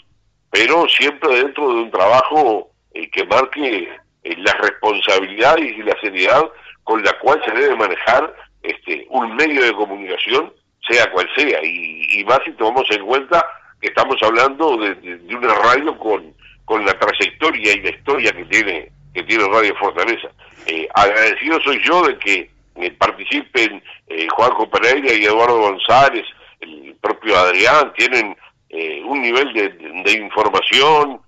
pero 0.49 0.87
siempre 0.89 1.35
dentro 1.35 1.69
de 1.69 1.81
un 1.83 1.91
trabajo 1.91 2.71
eh, 2.93 3.09
que 3.11 3.25
marque 3.25 3.89
eh, 4.23 4.35
la 4.37 4.53
responsabilidad 4.53 5.57
y 5.57 5.81
la 5.83 5.99
seriedad 6.01 6.43
con 6.83 7.03
la 7.03 7.17
cual 7.19 7.41
se 7.45 7.51
debe 7.51 7.75
manejar 7.75 8.35
este, 8.63 9.05
un 9.09 9.35
medio 9.35 9.63
de 9.63 9.73
comunicación, 9.73 10.53
sea 10.87 11.11
cual 11.11 11.27
sea, 11.35 11.59
y, 11.63 12.23
más 12.25 12.39
si 12.45 12.51
tomamos 12.53 12.85
en 12.91 13.05
cuenta 13.05 13.45
que 13.79 13.87
estamos 13.87 14.15
hablando 14.21 14.77
de, 14.77 14.95
de 14.95 15.35
una 15.35 15.53
radio 15.55 15.97
con, 15.97 16.33
con 16.65 16.85
la 16.85 16.97
trayectoria 16.97 17.73
y 17.73 17.81
la 17.81 17.89
historia 17.89 18.31
que 18.31 18.45
tiene 18.45 18.91
que 19.13 19.23
tiene 19.23 19.45
Radio 19.47 19.75
Fortaleza. 19.75 20.29
Eh, 20.67 20.87
agradecido 20.93 21.59
soy 21.61 21.81
yo 21.83 22.03
de 22.03 22.17
que 22.17 22.49
eh, 22.75 22.91
participen 22.91 23.83
eh, 24.07 24.27
Juanjo 24.29 24.69
Pereira 24.69 25.13
y 25.13 25.25
Eduardo 25.25 25.59
González, 25.59 26.25
el 26.61 26.95
propio 27.01 27.37
Adrián, 27.37 27.91
tienen 27.97 28.35
eh, 28.69 29.01
un 29.03 29.21
nivel 29.21 29.51
de, 29.53 30.11
información, 30.13 31.19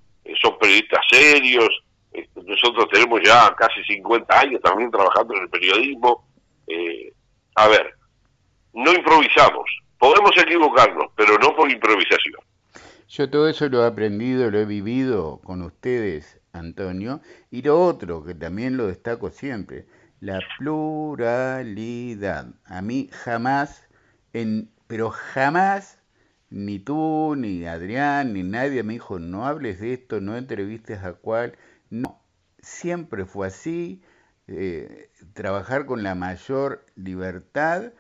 son 0.42 0.58
periodistas 0.60 1.02
serios, 1.10 1.70
nosotros 2.36 2.88
tenemos 2.92 3.20
ya 3.26 3.54
casi 3.58 3.84
50 3.84 4.40
años 4.40 4.62
también 4.62 4.92
trabajando 4.92 5.36
en 5.36 5.44
el 5.44 5.50
periodismo. 5.50 6.26
a 7.56 7.68
ver, 7.68 7.94
no 8.74 8.94
improvisamos, 8.94 9.66
podemos 9.98 10.32
equivocarnos, 10.38 11.08
pero 11.16 11.38
no 11.38 11.56
por 11.56 11.70
improvisación. 11.70 12.42
Yo 13.08 13.30
todo 13.30 13.48
eso 13.48 13.70
lo 13.70 13.84
he 13.84 13.88
aprendido, 13.88 14.50
lo 14.50 14.60
he 14.60 14.66
vivido 14.66 15.40
con 15.44 15.62
ustedes 15.62 16.42
Antonio. 16.54 17.22
Y 17.52 17.62
lo 17.64 17.82
otro, 17.82 18.24
que 18.24 18.34
también 18.34 18.78
lo 18.78 18.88
destaco 18.88 19.30
siempre, 19.30 19.86
la 20.20 20.40
pluralidad. 20.58 22.48
A 22.66 22.82
mí 22.82 23.10
jamás, 23.12 23.88
en, 24.32 24.72
pero 24.88 25.10
jamás, 25.10 26.00
ni 26.50 26.80
tú, 26.80 27.36
ni 27.36 27.66
Adrián, 27.66 28.34
ni 28.34 28.44
nadie 28.44 28.84
me 28.84 28.94
dijo, 28.94 29.20
no 29.20 29.46
hables 29.46 29.80
de 29.80 29.94
esto, 29.94 30.22
no 30.22 30.38
entrevistes 30.38 31.04
a 31.04 31.14
cual. 31.14 31.58
No, 31.90 32.22
siempre 32.60 33.26
fue 33.26 33.48
así. 33.48 34.02
Eh, 34.48 35.10
trabajar 35.34 35.86
con 35.86 36.04
la 36.04 36.16
mayor 36.16 36.86
libertad, 36.96 37.94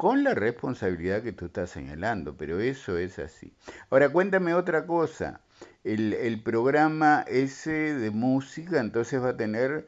con 0.00 0.24
la 0.24 0.32
responsabilidad 0.32 1.22
que 1.22 1.32
tú 1.32 1.44
estás 1.44 1.68
señalando, 1.68 2.34
pero 2.34 2.58
eso 2.58 2.96
es 2.96 3.18
así. 3.18 3.52
Ahora 3.90 4.08
cuéntame 4.08 4.54
otra 4.54 4.86
cosa 4.86 5.42
el, 5.84 6.14
el 6.14 6.42
programa 6.42 7.22
ese 7.28 7.92
de 7.92 8.10
música, 8.10 8.80
entonces 8.80 9.22
va 9.22 9.28
a 9.28 9.36
tener, 9.36 9.86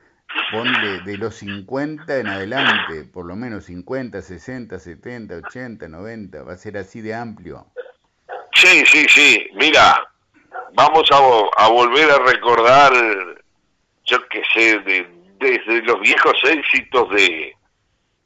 ponle, 0.53 1.01
de 1.07 1.17
los 1.17 1.37
50 1.37 2.15
en 2.19 2.27
adelante, 2.27 3.05
por 3.11 3.25
lo 3.25 3.37
menos 3.37 3.65
50, 3.65 4.21
60, 4.21 4.79
70, 4.79 5.35
80, 5.49 5.89
90, 5.89 6.43
va 6.43 6.53
a 6.53 6.59
ser 6.59 6.77
así 6.77 7.01
de 7.01 7.15
amplio. 7.15 7.65
Sí, 8.55 8.85
sí, 8.85 9.07
sí, 9.09 9.47
mira, 9.55 9.99
vamos 10.75 11.09
a, 11.11 11.65
a 11.65 11.69
volver 11.71 12.11
a 12.11 12.19
recordar, 12.19 12.93
yo 14.05 14.19
qué 14.29 14.43
sé, 14.53 14.79
de, 14.81 15.09
desde 15.41 15.81
los 15.85 15.99
viejos 16.03 16.35
éxitos 16.45 17.09
de, 17.13 17.57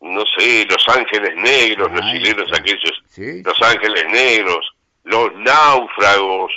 no 0.01 0.22
sé, 0.36 0.66
Los 0.68 0.86
Ángeles 0.88 1.34
Negros, 1.36 1.90
los 1.92 2.01
chilenos 2.12 2.53
aquellos, 2.53 3.03
Los 3.44 3.62
Ángeles 3.62 4.07
Negros, 4.11 4.70
Los 5.05 5.34
Náufragos, 5.34 6.53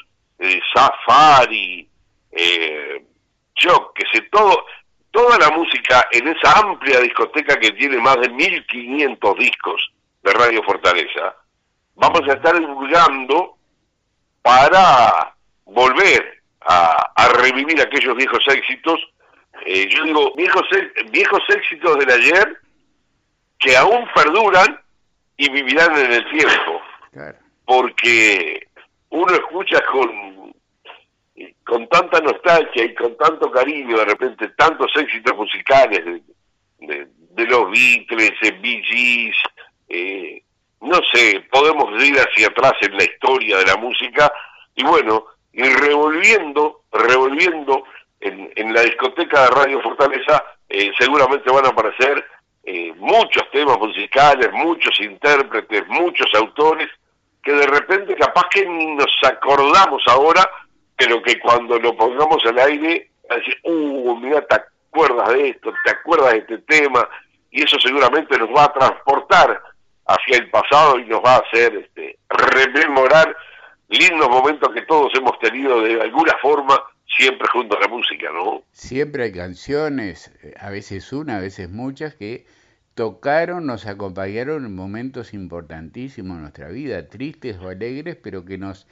Safari, 0.73 1.87
eh, 2.31 3.03
yo 3.55 3.91
que 3.93 4.05
sé, 4.13 4.21
todo, 4.31 4.65
toda 5.11 5.37
la 5.37 5.49
música 5.51 6.07
en 6.11 6.27
esa 6.29 6.59
amplia 6.59 6.99
discoteca 6.99 7.59
que 7.59 7.71
tiene 7.71 7.97
más 7.97 8.17
de 8.21 8.29
1500 8.29 9.35
discos 9.37 9.91
de 10.23 10.31
Radio 10.33 10.63
Fortaleza, 10.63 11.35
vamos 11.95 12.21
a 12.29 12.33
estar 12.33 12.57
divulgando 12.57 13.57
para 14.41 15.35
volver 15.65 16.41
a, 16.61 17.29
revivir 17.41 17.81
aquellos 17.81 18.15
viejos 18.15 18.43
éxitos. 18.47 18.99
Eh, 19.65 19.87
yo 19.89 20.03
digo, 20.03 20.33
viejos, 20.35 20.63
viejos 21.11 21.41
éxitos 21.49 21.97
del 21.99 22.11
ayer 22.11 22.57
que 23.59 23.75
aún 23.75 24.07
perduran 24.15 24.79
y 25.37 25.49
vivirán 25.49 25.95
en 25.97 26.13
el 26.13 26.29
tiempo. 26.29 26.81
Porque 27.65 28.67
uno 29.09 29.33
escucha 29.33 29.79
con, 29.91 30.53
con 31.63 31.87
tanta 31.87 32.19
nostalgia 32.21 32.85
y 32.85 32.95
con 32.95 33.15
tanto 33.17 33.51
cariño 33.51 33.97
de 33.97 34.05
repente 34.05 34.49
tantos 34.57 34.91
éxitos 34.95 35.35
musicales 35.35 36.03
de, 36.79 37.07
de, 37.31 37.45
los 37.45 37.69
Beatles, 37.71 38.33
de 38.41 38.51
Bee 38.51 38.83
Gees, 38.83 39.35
eh, 39.89 40.43
no 40.81 40.99
sé, 41.11 41.45
podemos 41.51 42.01
ir 42.03 42.15
hacia 42.17 42.47
atrás 42.47 42.73
en 42.81 42.97
la 42.97 43.03
historia 43.03 43.57
de 43.57 43.65
la 43.65 43.75
música 43.77 44.31
y 44.75 44.83
bueno, 44.83 45.25
y 45.51 45.63
revolviendo, 45.63 46.83
revolviendo 46.91 47.83
en, 48.21 48.51
en 48.55 48.73
la 48.73 48.81
discoteca 48.81 49.43
de 49.43 49.49
Radio 49.49 49.81
Fortaleza, 49.81 50.43
eh, 50.69 50.91
seguramente 50.97 51.51
van 51.51 51.65
a 51.65 51.69
aparecer 51.69 52.23
eh, 52.63 52.93
muchos 52.97 53.49
temas 53.51 53.77
musicales, 53.77 54.49
muchos 54.51 54.99
intérpretes, 54.99 55.87
muchos 55.87 56.27
autores 56.35 56.87
que 57.41 57.53
de 57.53 57.67
repente 57.67 58.15
capaz 58.15 58.43
que 58.51 58.65
nos 58.65 59.11
acordamos 59.23 60.03
ahora, 60.07 60.47
pero 60.97 61.21
que 61.21 61.39
cuando 61.39 61.79
lo 61.79 61.95
pongamos 61.95 62.45
al 62.45 62.59
aire, 62.59 63.11
decir, 63.29 63.57
uh, 63.63 64.15
mira, 64.17 64.41
te 64.45 64.55
acuerdas 64.55 65.29
de 65.29 65.49
esto, 65.49 65.73
te 65.85 65.91
acuerdas 65.91 66.33
de 66.33 66.39
este 66.39 66.57
tema, 66.59 67.07
y 67.51 67.63
eso 67.63 67.79
seguramente 67.79 68.37
nos 68.37 68.49
va 68.49 68.65
a 68.65 68.73
transportar 68.73 69.61
hacia 70.05 70.37
el 70.37 70.49
pasado 70.49 70.99
y 70.99 71.05
nos 71.05 71.23
va 71.23 71.35
a 71.35 71.39
hacer 71.39 71.75
este, 71.75 72.17
rememorar 72.29 73.35
lindos 73.87 74.29
momentos 74.29 74.73
que 74.73 74.81
todos 74.83 75.11
hemos 75.15 75.37
tenido 75.39 75.81
de 75.81 76.01
alguna 76.01 76.33
forma 76.41 76.79
siempre 77.17 77.47
junto 77.51 77.77
a 77.77 77.81
la 77.81 77.87
música, 77.87 78.31
¿no? 78.31 78.63
Siempre 78.71 79.23
hay 79.23 79.31
canciones, 79.31 80.31
eh, 80.43 80.53
a 80.59 80.69
veces 80.69 81.11
una, 81.11 81.37
a 81.37 81.41
veces 81.41 81.69
muchas, 81.69 82.15
que 82.15 82.45
tocaron, 82.93 83.65
nos 83.65 83.85
acompañaron 83.85 84.65
en 84.65 84.75
momentos 84.75 85.33
importantísimos 85.33 86.35
en 86.35 86.41
nuestra 86.41 86.69
vida, 86.69 87.07
tristes 87.07 87.57
o 87.57 87.69
alegres, 87.69 88.15
pero 88.15 88.45
que 88.45 88.57
nos 88.57 88.87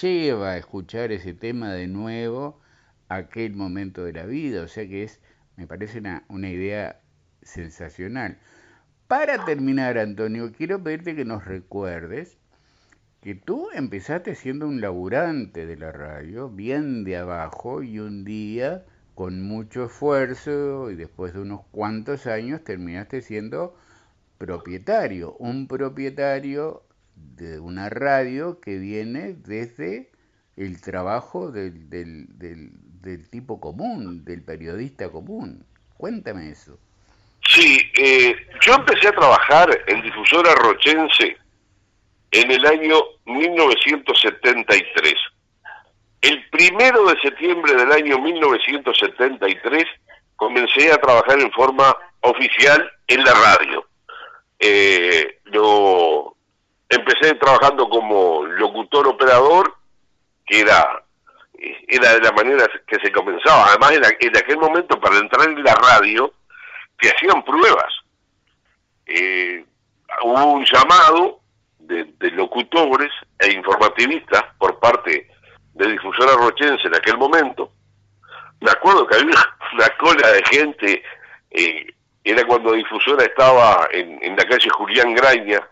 lleva 0.00 0.52
a 0.52 0.58
escuchar 0.58 1.12
ese 1.12 1.34
tema 1.34 1.72
de 1.72 1.88
nuevo 1.88 2.60
aquel 3.08 3.54
momento 3.54 4.04
de 4.04 4.12
la 4.12 4.26
vida. 4.26 4.62
O 4.62 4.68
sea 4.68 4.86
que 4.86 5.04
es, 5.04 5.20
me 5.56 5.66
parece 5.66 5.98
una, 5.98 6.24
una 6.28 6.48
idea 6.50 7.00
sensacional. 7.42 8.38
Para 9.06 9.44
terminar, 9.44 9.98
Antonio, 9.98 10.52
quiero 10.52 10.82
pedirte 10.82 11.16
que 11.16 11.24
nos 11.24 11.44
recuerdes 11.44 12.37
que 13.28 13.34
tú 13.34 13.68
empezaste 13.74 14.34
siendo 14.34 14.66
un 14.66 14.80
laburante 14.80 15.66
de 15.66 15.76
la 15.76 15.92
radio, 15.92 16.48
bien 16.48 17.04
de 17.04 17.18
abajo, 17.18 17.82
y 17.82 17.98
un 17.98 18.24
día 18.24 18.86
con 19.14 19.42
mucho 19.42 19.84
esfuerzo 19.84 20.90
y 20.90 20.94
después 20.94 21.34
de 21.34 21.40
unos 21.40 21.60
cuantos 21.70 22.26
años 22.26 22.64
terminaste 22.64 23.20
siendo 23.20 23.76
propietario, 24.38 25.34
un 25.34 25.68
propietario 25.68 26.84
de 27.36 27.60
una 27.60 27.90
radio 27.90 28.60
que 28.60 28.78
viene 28.78 29.34
desde 29.34 30.10
el 30.56 30.80
trabajo 30.80 31.52
del, 31.52 31.90
del, 31.90 33.28
tipo 33.28 33.60
común, 33.60 34.24
del 34.24 34.40
periodista 34.40 35.10
común. 35.10 35.66
Cuéntame 35.98 36.48
eso. 36.48 36.78
Sí, 37.46 37.78
eh, 37.98 38.34
yo 38.62 38.76
empecé 38.76 39.08
a 39.08 39.12
trabajar 39.12 39.68
en 39.86 40.00
Difusora 40.00 40.54
Rochense 40.54 41.36
en 42.30 42.50
el 42.50 42.66
año 42.66 42.96
1973. 43.24 45.14
El 46.20 46.48
primero 46.50 47.04
de 47.06 47.20
septiembre 47.20 47.74
del 47.74 47.92
año 47.92 48.18
1973 48.18 49.84
comencé 50.36 50.92
a 50.92 50.98
trabajar 50.98 51.38
en 51.38 51.50
forma 51.52 51.96
oficial 52.20 52.90
en 53.06 53.24
la 53.24 53.32
radio. 53.32 53.86
Eh, 54.58 55.38
empecé 56.88 57.34
trabajando 57.34 57.88
como 57.88 58.44
locutor 58.44 59.06
operador, 59.06 59.76
que 60.46 60.60
era, 60.60 61.04
era 61.86 62.14
de 62.14 62.20
la 62.20 62.32
manera 62.32 62.66
que 62.86 62.98
se 63.00 63.12
comenzaba. 63.12 63.66
Además, 63.66 63.92
en, 64.20 64.36
aquel 64.36 64.58
momento, 64.58 65.00
para 65.00 65.18
entrar 65.18 65.48
en 65.48 65.62
la 65.62 65.74
radio, 65.74 66.32
te 67.00 67.10
hacían 67.10 67.44
pruebas. 67.44 67.94
Eh, 69.06 69.64
hubo 70.22 70.44
un 70.52 70.64
llamado 70.64 71.40
de, 71.88 72.04
de, 72.18 72.30
locutores 72.32 73.10
e 73.38 73.52
informativistas 73.52 74.42
por 74.58 74.78
parte 74.78 75.28
de 75.74 75.86
Difusora 75.88 76.34
Rochense 76.34 76.86
en 76.86 76.94
aquel 76.94 77.16
momento. 77.16 77.72
Me 78.60 78.70
acuerdo 78.70 79.06
que 79.06 79.16
había 79.16 79.34
una 79.74 79.88
cola 79.98 80.28
de 80.32 80.42
gente, 80.44 81.02
eh, 81.50 81.86
era 82.22 82.44
cuando 82.44 82.72
Difusora 82.72 83.24
estaba 83.24 83.88
en, 83.90 84.18
en 84.22 84.36
la 84.36 84.44
calle 84.44 84.68
Julián 84.70 85.14
Graña, 85.14 85.66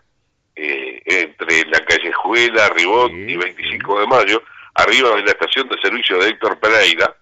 eh, 0.55 1.01
entre 1.05 1.65
la 1.65 1.79
calle 1.85 2.09
Escuela, 2.09 2.69
Ribot 2.69 3.11
y 3.11 3.37
25 3.37 3.99
de 3.99 4.07
Mayo, 4.07 4.41
arriba 4.73 5.15
de 5.15 5.23
la 5.23 5.31
estación 5.31 5.69
de 5.69 5.77
servicio 5.81 6.17
de 6.17 6.29
Héctor 6.29 6.59
Pereira, 6.59 7.15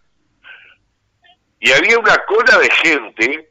y 1.60 1.72
había 1.72 2.00
una 2.00 2.16
cola 2.28 2.60
de 2.60 2.70
gente 2.70 3.50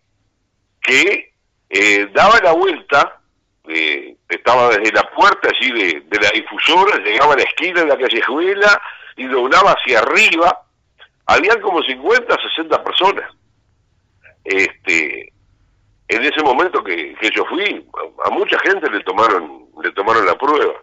que 0.80 1.34
eh, 1.68 2.08
daba 2.14 2.38
la 2.40 2.52
vuelta, 2.52 3.20
eh, 3.68 4.16
estaba 4.28 4.68
desde 4.68 4.92
la 4.92 5.10
puerta 5.10 5.48
allí 5.48 5.72
de, 5.72 6.20
la 6.20 6.30
difusora, 6.30 6.98
llegaba 6.98 7.34
a 7.34 7.36
la 7.36 7.42
esquina 7.42 7.80
de 7.80 7.86
la 7.86 7.96
callejuela 7.96 8.82
y 9.16 9.26
doblaba 9.26 9.72
hacia 9.72 10.00
arriba. 10.00 10.62
Habían 11.26 11.60
como 11.60 11.82
50, 11.82 12.36
60 12.56 12.84
personas. 12.84 13.30
Este, 14.44 15.32
en 16.08 16.22
ese 16.22 16.42
momento 16.42 16.84
que, 16.84 17.16
yo 17.34 17.44
fui, 17.46 17.86
a 18.24 18.30
mucha 18.30 18.58
gente 18.58 18.90
le 18.90 19.00
tomaron, 19.00 19.66
le 19.82 19.90
tomaron 19.92 20.26
la 20.26 20.36
prueba. 20.36 20.74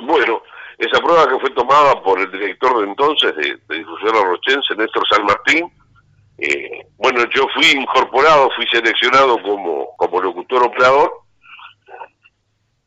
Bueno, 0.00 0.42
esa 0.78 1.00
prueba 1.00 1.28
que 1.28 1.38
fue 1.38 1.50
tomada 1.50 2.02
por 2.02 2.18
el 2.18 2.30
director 2.32 2.80
de 2.80 2.88
entonces 2.88 3.36
de, 3.36 3.58
de 3.68 3.78
Difusora 3.78 4.24
Rochense, 4.24 4.74
Néstor 4.76 5.06
San 5.08 5.24
Martín, 5.24 5.70
eh, 6.40 6.86
bueno, 6.96 7.22
yo 7.34 7.46
fui 7.54 7.66
incorporado, 7.72 8.50
fui 8.56 8.66
seleccionado 8.68 9.40
como, 9.42 9.94
como 9.96 10.22
locutor 10.22 10.62
operador, 10.64 11.12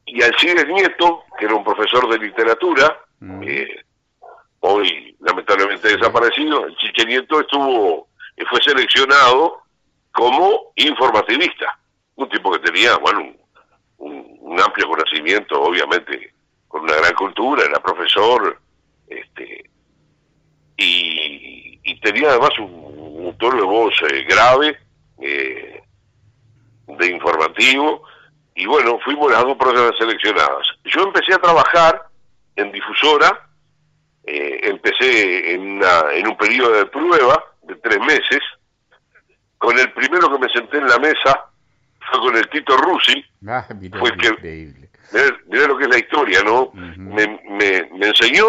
y 0.05 0.21
Alcides 0.21 0.67
Nieto, 0.67 1.23
que 1.37 1.45
era 1.45 1.55
un 1.55 1.63
profesor 1.63 2.09
de 2.09 2.17
literatura, 2.17 2.99
mm. 3.19 3.43
eh, 3.43 3.85
hoy 4.59 5.15
lamentablemente 5.19 5.95
desaparecido, 5.95 6.65
el 6.65 6.75
Chiche 6.77 7.05
Nieto 7.05 7.39
estuvo, 7.41 8.07
eh, 8.35 8.43
fue 8.49 8.59
seleccionado 8.61 9.61
como 10.11 10.73
informativista, 10.75 11.79
un 12.15 12.29
tipo 12.29 12.51
que 12.51 12.59
tenía, 12.59 12.97
bueno, 12.97 13.33
un, 13.97 14.37
un 14.41 14.59
amplio 14.59 14.87
conocimiento, 14.87 15.61
obviamente, 15.61 16.33
con 16.67 16.81
una 16.83 16.95
gran 16.95 17.13
cultura, 17.13 17.65
era 17.65 17.81
profesor, 17.81 18.59
este, 19.07 19.69
y, 20.77 21.79
y 21.83 21.99
tenía 21.99 22.29
además 22.29 22.57
un, 22.59 22.93
un 23.25 23.37
tono 23.37 23.57
de 23.57 23.63
voz 23.63 23.93
eh, 24.09 24.23
grave, 24.23 24.77
eh, 25.21 25.81
de 26.87 27.07
informativo, 27.07 28.03
y 28.55 28.65
bueno, 28.65 28.99
fuimos 29.03 29.31
las 29.31 29.43
dos 29.43 29.57
personas 29.57 29.91
seleccionadas. 29.97 30.67
Yo 30.85 31.03
empecé 31.03 31.33
a 31.33 31.39
trabajar 31.39 32.03
en 32.55 32.71
difusora, 32.71 33.47
eh, 34.25 34.59
empecé 34.63 35.53
en, 35.53 35.81
en 36.13 36.27
un 36.27 36.37
periodo 36.37 36.71
de 36.71 36.85
prueba 36.85 37.43
de 37.63 37.75
tres 37.75 37.99
meses, 37.99 38.39
con 39.57 39.77
el 39.79 39.91
primero 39.93 40.29
que 40.31 40.39
me 40.39 40.49
senté 40.49 40.77
en 40.77 40.87
la 40.87 40.99
mesa 40.99 41.45
fue 42.11 42.19
con 42.19 42.35
el 42.35 42.49
Tito 42.49 42.75
Rusi, 42.77 43.23
ah, 43.47 43.65
fue 43.97 44.11
que, 44.17 44.73
mirá, 45.47 45.67
lo 45.67 45.77
que 45.77 45.85
es 45.85 45.89
la 45.89 45.97
historia, 45.97 46.41
¿no? 46.43 46.71
me, 46.73 47.39
me, 47.49 47.89
me, 47.91 48.07
enseñó 48.07 48.45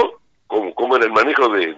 cómo, 0.46 0.74
cómo, 0.74 0.96
era 0.96 1.06
el 1.06 1.12
manejo 1.12 1.48
de, 1.50 1.76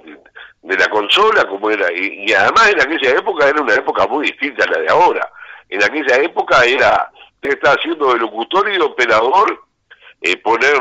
de 0.62 0.76
la 0.76 0.88
consola 0.88 1.44
como 1.44 1.70
era 1.70 1.92
y, 1.92 2.32
además 2.32 2.70
en 2.70 2.80
aquella 2.80 3.10
época 3.10 3.48
era 3.48 3.62
una 3.62 3.74
época 3.74 4.06
muy 4.06 4.26
distinta 4.26 4.64
a 4.64 4.70
la 4.70 4.78
de 4.78 4.88
ahora. 4.88 5.30
En 5.68 5.82
aquella 5.82 6.16
época 6.16 6.64
era 6.64 7.10
estaba 7.50 7.74
haciendo 7.74 8.12
de 8.12 8.20
locutor 8.20 8.68
y 8.68 8.72
de 8.72 8.82
operador 8.82 9.64
eh, 10.20 10.36
poner 10.38 10.74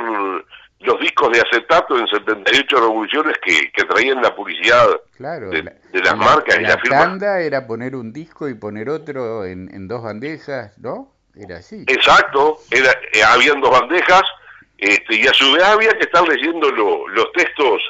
los 0.79 0.99
discos 0.99 1.31
de 1.31 1.41
acetato 1.41 1.97
en 1.97 2.07
78 2.07 2.75
revoluciones 2.75 3.37
que, 3.43 3.71
que 3.71 3.83
traían 3.85 4.21
la 4.21 4.35
publicidad 4.35 4.87
de, 5.17 5.63
las 6.03 6.17
marcas 6.17 6.59
y 6.59 6.63
la, 6.63 6.77
firma. 6.77 6.99
tanda 6.99 7.39
era 7.39 7.65
poner 7.65 7.95
un 7.95 8.13
disco 8.13 8.47
y 8.47 8.53
poner 8.53 8.89
otro 8.89 9.45
en, 9.45 9.73
en 9.73 9.87
dos 9.87 10.03
bandejas 10.03 10.77
¿no? 10.77 11.13
era 11.35 11.57
así 11.57 11.83
exacto 11.87 12.59
era 12.69 12.91
eh, 13.13 13.23
habían 13.23 13.61
dos 13.61 13.71
bandejas 13.71 14.23
este, 14.77 15.15
y 15.15 15.25
a 15.25 15.33
su 15.33 15.53
vez 15.53 15.63
había 15.63 15.91
que 15.91 16.03
estar 16.03 16.27
leyendo 16.27 16.69
los 16.71 17.31
textos 17.33 17.81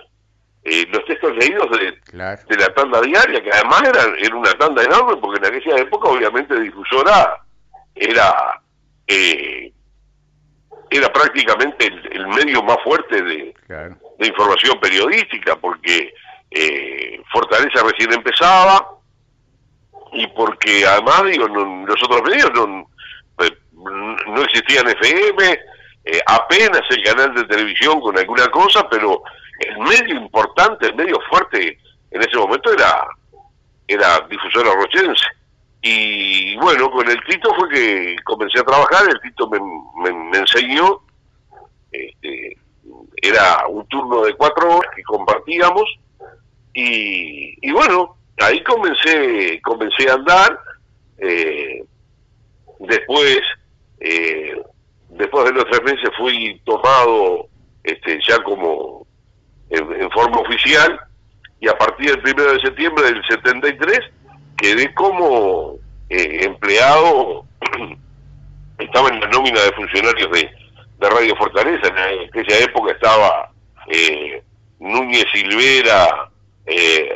eh, 0.66 0.86
los 0.92 1.06
textos 1.06 1.36
leídos 1.36 1.70
de, 1.72 1.92
de, 2.12 2.58
la 2.58 2.74
tanda 2.74 3.00
diaria, 3.02 3.40
que 3.44 3.52
además 3.52 3.84
era, 3.84 4.02
era 4.18 4.36
una 4.36 4.52
tanda 4.54 4.84
enorme, 4.84 5.16
porque 5.18 5.38
en 5.38 5.46
aquella 5.46 5.80
época 5.80 6.10
obviamente 6.10 6.60
difusora 6.60 7.40
era 7.94 8.62
eh, 9.08 9.72
era 10.90 11.12
prácticamente 11.12 11.88
el, 12.12 12.28
medio 12.28 12.64
más 12.64 12.78
fuerte 12.84 13.22
de, 13.22 13.54
de 14.20 14.28
información 14.28 14.80
periodística, 14.80 15.56
porque 15.58 16.14
eh, 16.52 17.22
Fortaleza 17.32 17.84
recién 17.84 18.14
empezaba 18.14 18.88
y 20.14 20.28
porque 20.28 20.86
además 20.86 21.24
digo 21.26 21.48
los 21.48 22.04
otros 22.04 22.22
medios 22.24 22.52
no, 22.54 22.90
no 24.28 24.42
existían 24.44 24.88
FM, 24.88 25.60
apenas 26.28 26.82
el 26.90 27.04
canal 27.04 27.34
de 27.34 27.44
televisión 27.46 28.00
con 28.00 28.18
alguna 28.18 28.48
cosa, 28.48 28.88
pero 28.90 29.22
el 29.60 29.78
medio 29.80 30.16
importante, 30.16 30.88
el 30.88 30.96
medio 30.96 31.20
fuerte 31.30 31.78
en 32.12 32.22
ese 32.22 32.38
momento 32.38 32.72
era, 32.72 33.06
era 33.88 34.20
difusora 34.30 34.74
rochense. 34.74 35.26
Y 35.88 36.56
bueno, 36.56 36.90
con 36.90 37.08
el 37.08 37.24
Tito 37.30 37.54
fue 37.54 37.70
que 37.70 38.16
comencé 38.24 38.60
a 38.60 38.64
trabajar, 38.64 39.08
el 39.08 39.22
Tito 39.22 39.48
me, 39.48 39.60
me, 40.12 40.40
enseñó, 40.40 41.02
este, 41.92 42.58
era 43.18 43.68
un 43.68 43.86
turno 43.86 44.24
de 44.24 44.34
cuatro 44.34 44.78
horas 44.78 44.92
que 44.96 45.04
compartíamos, 45.04 45.84
y, 46.74 47.56
y 47.62 47.72
bueno, 47.72 48.18
ahí 48.40 48.64
comencé, 48.64 49.62
comencé 49.62 50.10
a 50.10 50.16
andar, 50.16 50.60
eh, 51.20 51.86
después, 52.80 53.42
eh, 54.00 54.60
después 55.10 55.46
de 55.46 55.52
los 55.52 55.66
tres 55.66 55.84
meses 55.84 56.10
fui 56.18 56.60
tomado 56.66 57.48
este, 57.84 58.20
ya 58.28 58.42
como 58.42 59.06
en, 59.70 60.10
forma 60.10 60.40
oficial 60.40 61.00
y 61.60 61.68
a 61.68 61.78
partir 61.78 62.10
del 62.10 62.24
primero 62.24 62.54
de 62.54 62.62
septiembre 62.62 63.06
del 63.06 63.22
73 63.30 64.00
quedé 64.58 64.94
como 64.94 65.78
eh, 66.10 66.40
empleado, 66.44 67.46
estaba 68.80 69.10
en 69.10 69.20
la 69.20 69.28
nómina 69.28 69.62
de 69.62 69.72
funcionarios 69.74 70.32
de, 70.32 70.50
Radio 70.98 71.36
Fortaleza, 71.36 71.88
en 71.90 72.28
aquella 72.28 72.60
época 72.60 72.94
estaba 72.94 73.52
eh, 73.92 74.42
Núñez 74.80 75.26
Silvera, 75.32 76.32
eh, 76.66 77.14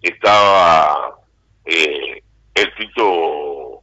estaba 0.00 1.18
el 1.66 2.74
Tito 2.76 3.82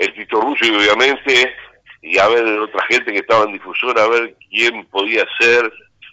el 0.00 0.14
Tito 0.14 0.40
Russo 0.40 0.64
y 0.64 0.74
obviamente 0.74 1.54
y 2.02 2.18
a 2.18 2.28
ver 2.28 2.44
otra 2.60 2.82
gente 2.88 3.12
que 3.12 3.18
estaba 3.18 3.44
en 3.44 3.52
difusora 3.52 4.04
a 4.04 4.08
ver 4.08 4.34
quién 4.48 4.86
podía 4.86 5.24
ser 5.38 5.70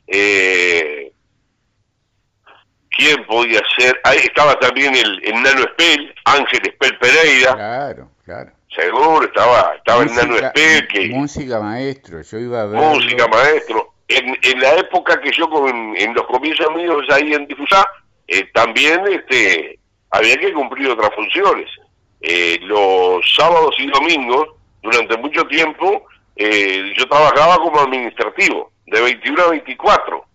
eh, 0.08 1.07
¿Quién 2.98 3.24
podía 3.26 3.62
ser? 3.78 4.00
Ahí 4.04 4.18
estaba 4.18 4.58
también 4.60 4.96
el, 4.96 5.22
Nano 5.42 5.62
Espel, 5.62 6.14
Ángel 6.26 6.62
Espel 6.64 6.98
Pereira. 6.98 7.54
Claro, 7.54 8.10
claro. 8.26 8.52
Seguro, 8.76 9.24
estaba, 9.26 9.76
estaba 9.76 10.04
el 10.04 10.14
Nano 10.16 10.36
Espel. 10.36 10.88
Que, 10.88 11.08
música 11.10 11.60
maestro, 11.60 12.22
yo 12.22 12.38
iba 12.40 12.62
a 12.62 12.66
ver. 12.66 12.82
Música 12.82 13.28
maestro. 13.28 13.94
En, 14.08 14.38
en 14.42 14.60
la 14.60 14.76
época 14.76 15.20
que 15.22 15.32
yo, 15.32 15.50
con, 15.50 15.96
en 15.96 16.14
los 16.14 16.26
comienzos 16.26 16.74
míos 16.76 17.04
ahí 17.12 17.34
en 17.34 17.46
Difusá, 17.46 17.86
eh, 18.28 18.46
también 18.54 19.02
este, 19.08 19.80
había 20.12 20.38
que 20.38 20.54
cumplir 20.54 20.90
otras 20.90 21.14
funciones. 21.16 21.70
Eh, 22.22 22.58
los 22.62 23.22
sábados 23.36 23.76
y 23.78 23.88
domingos, 23.88 24.50
durante 24.82 25.18
mucho 25.18 25.46
tiempo, 25.46 26.06
eh, 26.36 26.94
yo 26.98 27.08
trabajaba 27.08 27.58
como 27.58 27.80
administrativo 27.80 28.72
de 28.86 29.02
21 29.02 29.44
a 29.44 29.50
24 29.50 30.26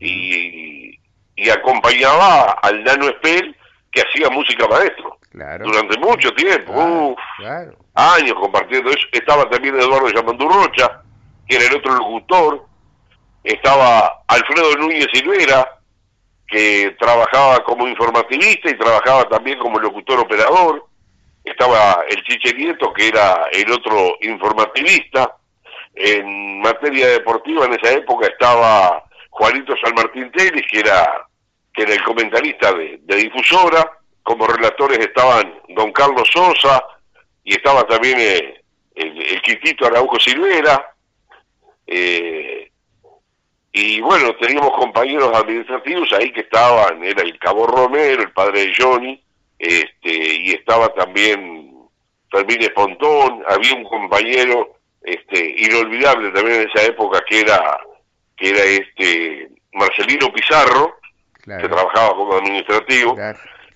y, 0.00 0.98
y 1.36 1.50
acompañaba 1.50 2.52
al 2.62 2.84
Nano 2.84 3.08
Espel 3.08 3.56
que 3.90 4.02
hacía 4.02 4.28
música 4.30 4.66
maestro 4.68 5.18
durante 5.32 5.98
mucho 5.98 6.32
tiempo, 6.34 7.16
años 7.94 8.34
compartiendo 8.34 8.90
eso. 8.90 9.06
Estaba 9.12 9.48
también 9.50 9.78
Eduardo 9.78 10.08
Yamandurrocha, 10.10 11.02
que 11.48 11.56
era 11.56 11.66
el 11.66 11.76
otro 11.76 11.94
locutor, 11.94 12.66
estaba 13.42 14.22
Alfredo 14.28 14.76
Núñez 14.76 15.06
Silvera, 15.12 15.78
que 16.46 16.96
trabajaba 16.98 17.64
como 17.64 17.88
informativista 17.88 18.70
y 18.70 18.78
trabajaba 18.78 19.24
también 19.28 19.58
como 19.58 19.78
locutor 19.78 20.20
operador, 20.20 20.86
estaba 21.42 22.04
el 22.08 22.22
Chiche 22.24 22.54
Nieto, 22.54 22.92
que 22.92 23.08
era 23.08 23.48
el 23.52 23.70
otro 23.72 24.16
informativista, 24.22 25.36
en 25.94 26.60
materia 26.60 27.08
deportiva 27.08 27.66
en 27.66 27.74
esa 27.74 27.92
época 27.92 28.26
estaba 28.26 29.04
Juanito 29.34 29.74
San 29.82 29.94
Martín 29.94 30.30
que 30.30 30.78
era, 30.78 31.26
que 31.72 31.82
era 31.82 31.94
el 31.94 32.02
comentarista 32.04 32.72
de, 32.72 33.00
Difusora, 33.16 33.98
como 34.22 34.46
relatores 34.46 34.98
estaban 35.00 35.54
don 35.70 35.92
Carlos 35.92 36.28
Sosa 36.32 36.82
y 37.42 37.54
estaba 37.54 37.84
también 37.84 38.16
eh, 38.20 38.62
el, 38.94 39.20
el, 39.20 39.42
Quitito 39.42 39.86
Araujo 39.86 40.20
Silvera, 40.20 40.94
eh, 41.86 42.70
Y 43.72 44.00
bueno, 44.00 44.36
teníamos 44.36 44.70
compañeros 44.78 45.36
administrativos 45.36 46.12
ahí 46.12 46.32
que 46.32 46.42
estaban, 46.42 47.02
era 47.02 47.22
el 47.22 47.36
Cabo 47.40 47.66
Romero, 47.66 48.22
el 48.22 48.32
padre 48.32 48.66
de 48.66 48.72
Johnny, 48.78 49.20
este, 49.58 50.12
y 50.42 50.52
estaba 50.52 50.94
también 50.94 51.74
Fermín 52.30 52.62
Espontón, 52.62 53.42
había 53.48 53.74
un 53.74 53.84
compañero 53.84 54.78
este, 55.02 55.56
inolvidable 55.58 56.30
también 56.30 56.60
en 56.62 56.70
esa 56.70 56.86
época 56.86 57.20
que 57.28 57.40
era, 57.40 57.80
que 58.36 58.50
era 58.50 58.64
este 58.64 59.48
Marcelino 59.72 60.32
Pizarro, 60.32 60.98
que 61.44 61.68
trabajaba 61.68 62.14
como 62.14 62.34
administrativo. 62.34 63.16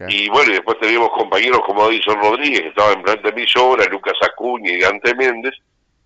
Y 0.08 0.28
bueno, 0.28 0.52
después 0.52 0.78
teníamos 0.80 1.10
compañeros 1.10 1.60
como 1.66 1.88
Edison 1.88 2.20
Rodríguez, 2.22 2.62
que 2.62 2.68
estaba 2.68 2.92
en 2.92 3.02
planta 3.02 3.28
emisora, 3.30 3.84
Lucas 3.86 4.14
Acuña 4.22 4.70
y 4.70 4.80
Dante 4.80 5.14
Méndez. 5.14 5.54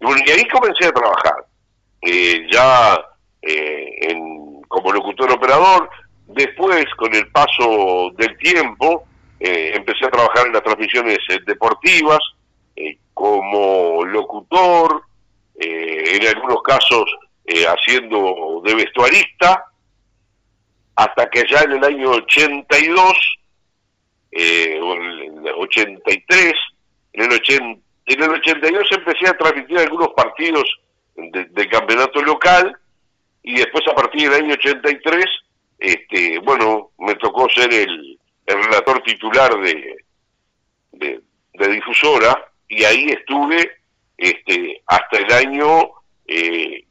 Y 0.01 0.05
bueno, 0.07 0.23
y 0.27 0.31
ahí 0.31 0.49
comencé 0.49 0.87
a 0.87 0.93
trabajar. 0.93 1.45
Eh, 2.01 2.47
ya 2.51 2.99
eh, 3.43 3.87
en, 4.01 4.63
como 4.63 4.93
locutor 4.93 5.31
operador, 5.31 5.91
después 6.27 6.87
con 6.97 7.15
el 7.15 7.31
paso 7.31 8.11
del 8.17 8.37
tiempo 8.39 9.05
eh, 9.39 9.73
empecé 9.75 10.07
a 10.07 10.11
trabajar 10.11 10.47
en 10.47 10.55
las 10.55 10.63
transmisiones 10.63 11.19
deportivas 11.47 12.19
como 13.15 14.05
locutor, 14.07 15.03
en 15.55 16.27
algunos 16.27 16.63
casos 16.63 17.05
haciendo 17.67 18.63
de 18.65 18.75
vestuarista, 18.75 19.65
hasta 20.97 21.31
que 21.31 21.45
ya 21.49 21.63
en 21.63 21.73
el 21.73 21.85
año 21.85 22.11
82, 22.11 23.39
eh, 24.33 24.79
o 24.83 24.95
en 24.95 25.47
el 25.47 25.55
83, 25.59 26.55
en 27.13 27.23
el, 27.23 27.33
80, 27.33 27.81
en 28.07 28.23
el 28.23 28.31
82 28.31 28.89
empecé 28.93 29.29
a 29.29 29.37
transmitir 29.37 29.79
algunos 29.79 30.09
partidos 30.15 30.65
del 31.15 31.69
campeonato 31.69 32.23
local 32.23 32.77
y 33.43 33.57
después 33.57 33.83
a 33.89 33.95
partir 33.95 34.31
del 34.31 34.45
año 34.45 34.55
83, 34.55 35.25
este, 35.79 36.39
bueno, 36.39 36.91
me 36.99 37.15
tocó 37.17 37.49
ser 37.51 37.73
el, 37.73 38.19
relator 38.47 39.03
titular 39.03 39.51
de, 39.61 39.97
de, 40.93 41.69
difusora 41.69 42.53
y 42.69 42.85
ahí 42.85 43.07
estuve 43.09 43.71
este, 44.17 44.83
hasta 44.87 45.19
el 45.19 45.33
año 45.33 45.91
eh, 46.27 46.85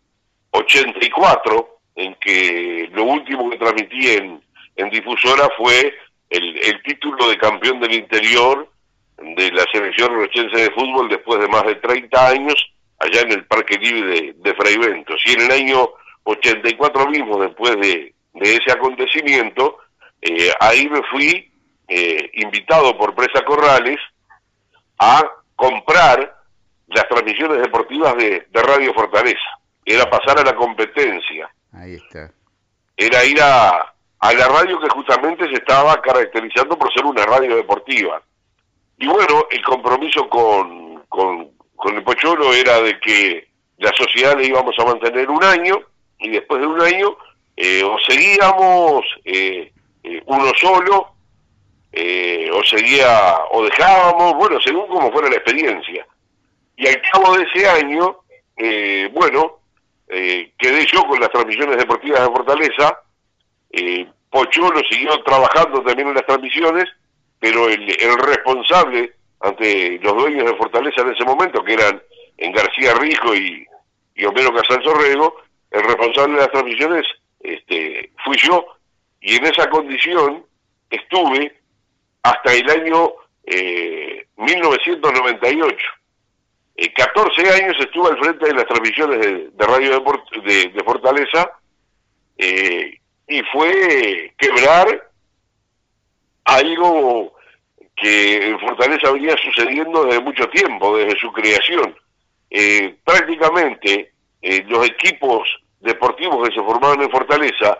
84 0.51 1.79
en 1.95 2.15
que 2.15 2.89
lo 2.93 3.03
último 3.03 3.49
que 3.49 3.57
transmití 3.57 4.09
en, 4.09 4.41
en 4.75 4.89
difusora 4.89 5.49
fue 5.57 5.93
el, 6.29 6.57
el, 6.57 6.81
título 6.83 7.29
de 7.29 7.37
campeón 7.37 7.79
del 7.79 7.93
interior 7.93 8.69
de 9.17 9.51
la 9.51 9.65
selección 9.71 10.13
rochense 10.13 10.57
de 10.57 10.71
fútbol 10.71 11.09
después 11.09 11.39
de 11.39 11.47
más 11.47 11.63
de 11.63 11.75
30 11.75 12.27
años 12.27 12.55
allá 12.99 13.21
en 13.21 13.31
el 13.31 13.45
Parque 13.45 13.77
Libre 13.77 14.09
de, 14.09 14.33
de. 14.33 15.05
Y 15.25 15.33
en 15.33 15.41
el 15.41 15.51
año 15.51 15.89
84 16.23 17.07
mismo, 17.07 17.41
después 17.41 17.75
de, 17.77 18.13
de 18.33 18.55
ese 18.55 18.71
acontecimiento, 18.71 19.77
eh, 20.21 20.51
ahí 20.59 20.87
me 20.87 21.01
fui 21.03 21.51
eh, 21.87 22.29
invitado 22.35 22.97
por 22.97 23.15
Presa 23.15 23.43
Corrales 23.43 23.99
a 24.99 25.23
comprar 25.55 26.37
las 26.87 27.07
transmisiones 27.07 27.61
deportivas 27.61 28.15
de, 28.15 28.47
de 28.49 28.61
Radio 28.61 28.93
Fortaleza. 28.93 29.60
Era 29.85 30.09
pasar 30.09 30.39
a 30.39 30.43
la 30.43 30.55
competencia. 30.55 31.49
Ahí 31.73 31.95
está. 31.95 32.31
Era 32.95 33.25
ir 33.25 33.41
a, 33.41 33.93
a 34.21 34.33
la 34.33 34.47
radio 34.47 34.79
que 34.79 34.89
justamente 34.89 35.47
se 35.47 35.55
estaba 35.55 35.99
caracterizando 36.01 36.77
por 36.77 36.93
ser 36.93 37.05
una 37.05 37.25
radio 37.25 37.55
deportiva. 37.55 38.21
Y 38.97 39.07
bueno, 39.07 39.47
el 39.49 39.63
compromiso 39.63 40.29
con, 40.29 41.03
con, 41.09 41.49
el 41.95 42.03
Pocholo 42.03 42.53
era 42.53 42.79
de 42.81 42.99
que 42.99 43.47
la 43.79 43.91
sociedad 43.97 44.37
le 44.37 44.45
íbamos 44.45 44.75
a 44.77 44.85
mantener 44.85 45.27
un 45.27 45.43
año 45.43 45.81
y 46.19 46.29
después 46.29 46.61
de 46.61 46.67
un 46.67 46.79
año 46.79 47.17
eh, 47.57 47.83
o 47.83 47.97
seguíamos 48.07 49.03
eh, 49.25 49.73
eh, 50.03 50.21
uno 50.27 50.51
solo 50.55 51.15
o 52.53 52.63
seguía 52.63 53.37
o 53.51 53.63
dejábamos, 53.63 54.35
bueno, 54.35 54.61
según 54.61 54.87
como 54.87 55.11
fuera 55.11 55.29
la 55.29 55.37
experiencia. 55.37 56.05
Y 56.77 56.87
al 56.87 57.01
cabo 57.11 57.35
de 57.35 57.43
ese 57.43 57.67
año, 57.67 58.17
bueno, 59.13 59.60
eh, 60.13 60.51
quedé 60.57 60.85
yo 60.85 61.03
con 61.03 61.21
las 61.21 61.29
transmisiones 61.29 61.77
deportivas 61.77 62.19
de 62.19 62.35
Fortaleza, 62.35 62.99
eh, 63.71 64.05
Pocholo 64.29 64.81
siguió 64.89 65.23
trabajando 65.23 65.81
también 65.81 66.09
en 66.09 66.15
las 66.15 66.25
transmisiones, 66.25 66.85
pero 67.39 67.69
el, 67.69 67.87
responsable 68.17 69.13
ante 69.39 69.99
los 69.99 70.13
dueños 70.13 70.45
de 70.45 70.57
Fortaleza 70.57 71.01
en 71.01 71.13
ese 71.13 71.23
momento, 71.23 71.63
que 71.63 71.73
eran 71.73 72.01
en 72.37 72.51
García 72.51 72.93
Rijo 72.95 73.33
y, 73.33 73.65
y 74.15 74.25
Homero 74.25 74.53
Casal 74.53 74.83
Sorrego, 74.83 75.37
el 75.71 75.83
responsable 75.83 76.33
de 76.33 76.39
las 76.39 76.51
transmisiones 76.51 77.05
este, 77.39 78.11
fui 78.25 78.35
yo, 78.37 78.65
y 79.21 79.35
en 79.35 79.45
esa 79.45 79.69
condición 79.69 80.45
estuve 80.89 81.57
hasta 82.23 82.53
el 82.53 82.69
año 82.69 83.13
eh, 83.45 84.27
1998. 84.35 85.77
14 86.75 87.41
eh, 87.41 87.63
años 87.63 87.75
estuve 87.79 88.09
al 88.09 88.17
frente 88.17 88.47
de 88.47 88.53
las 88.53 88.65
transmisiones 88.65 89.19
de, 89.19 89.65
Radio 89.65 90.03
de, 90.43 90.69
de, 90.69 90.83
Fortaleza 90.83 91.51
eh, 92.37 92.97
y 93.27 93.41
fue 93.51 94.33
quebrar 94.37 95.09
algo 96.45 97.33
que 97.95 98.49
en 98.49 98.59
Fortaleza 98.59 99.11
venía 99.11 99.35
sucediendo 99.37 100.05
desde 100.05 100.21
mucho 100.21 100.49
tiempo, 100.49 100.97
desde 100.97 101.19
su 101.19 101.31
creación. 101.31 101.95
Eh, 102.49 102.95
prácticamente 103.03 104.11
los 104.67 104.89
equipos 104.89 105.47
deportivos 105.79 106.47
que 106.47 106.55
se 106.55 106.61
formaban 106.61 107.01
en 107.01 107.11
Fortaleza 107.11 107.77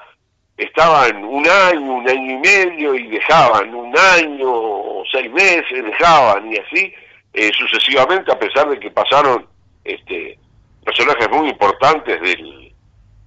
estaban 0.58 1.24
un 1.24 1.48
año, 1.48 1.94
un 1.94 2.08
año 2.08 2.32
y 2.32 2.38
medio 2.38 2.94
y 2.94 3.08
dejaban, 3.08 3.74
un 3.74 3.98
año, 3.98 5.04
seis 5.12 5.32
meses, 5.32 5.84
dejaban 5.84 6.54
y 6.54 6.58
así 6.58 6.94
eh, 7.34 7.50
sucesivamente, 7.58 8.32
a 8.32 8.38
pesar 8.38 8.70
de 8.70 8.80
que 8.80 8.92
pasaron 8.92 9.48
este, 9.86 10.38
personajes 10.84 11.30
muy 11.30 11.50
importantes 11.50 12.20
del, 12.22 12.74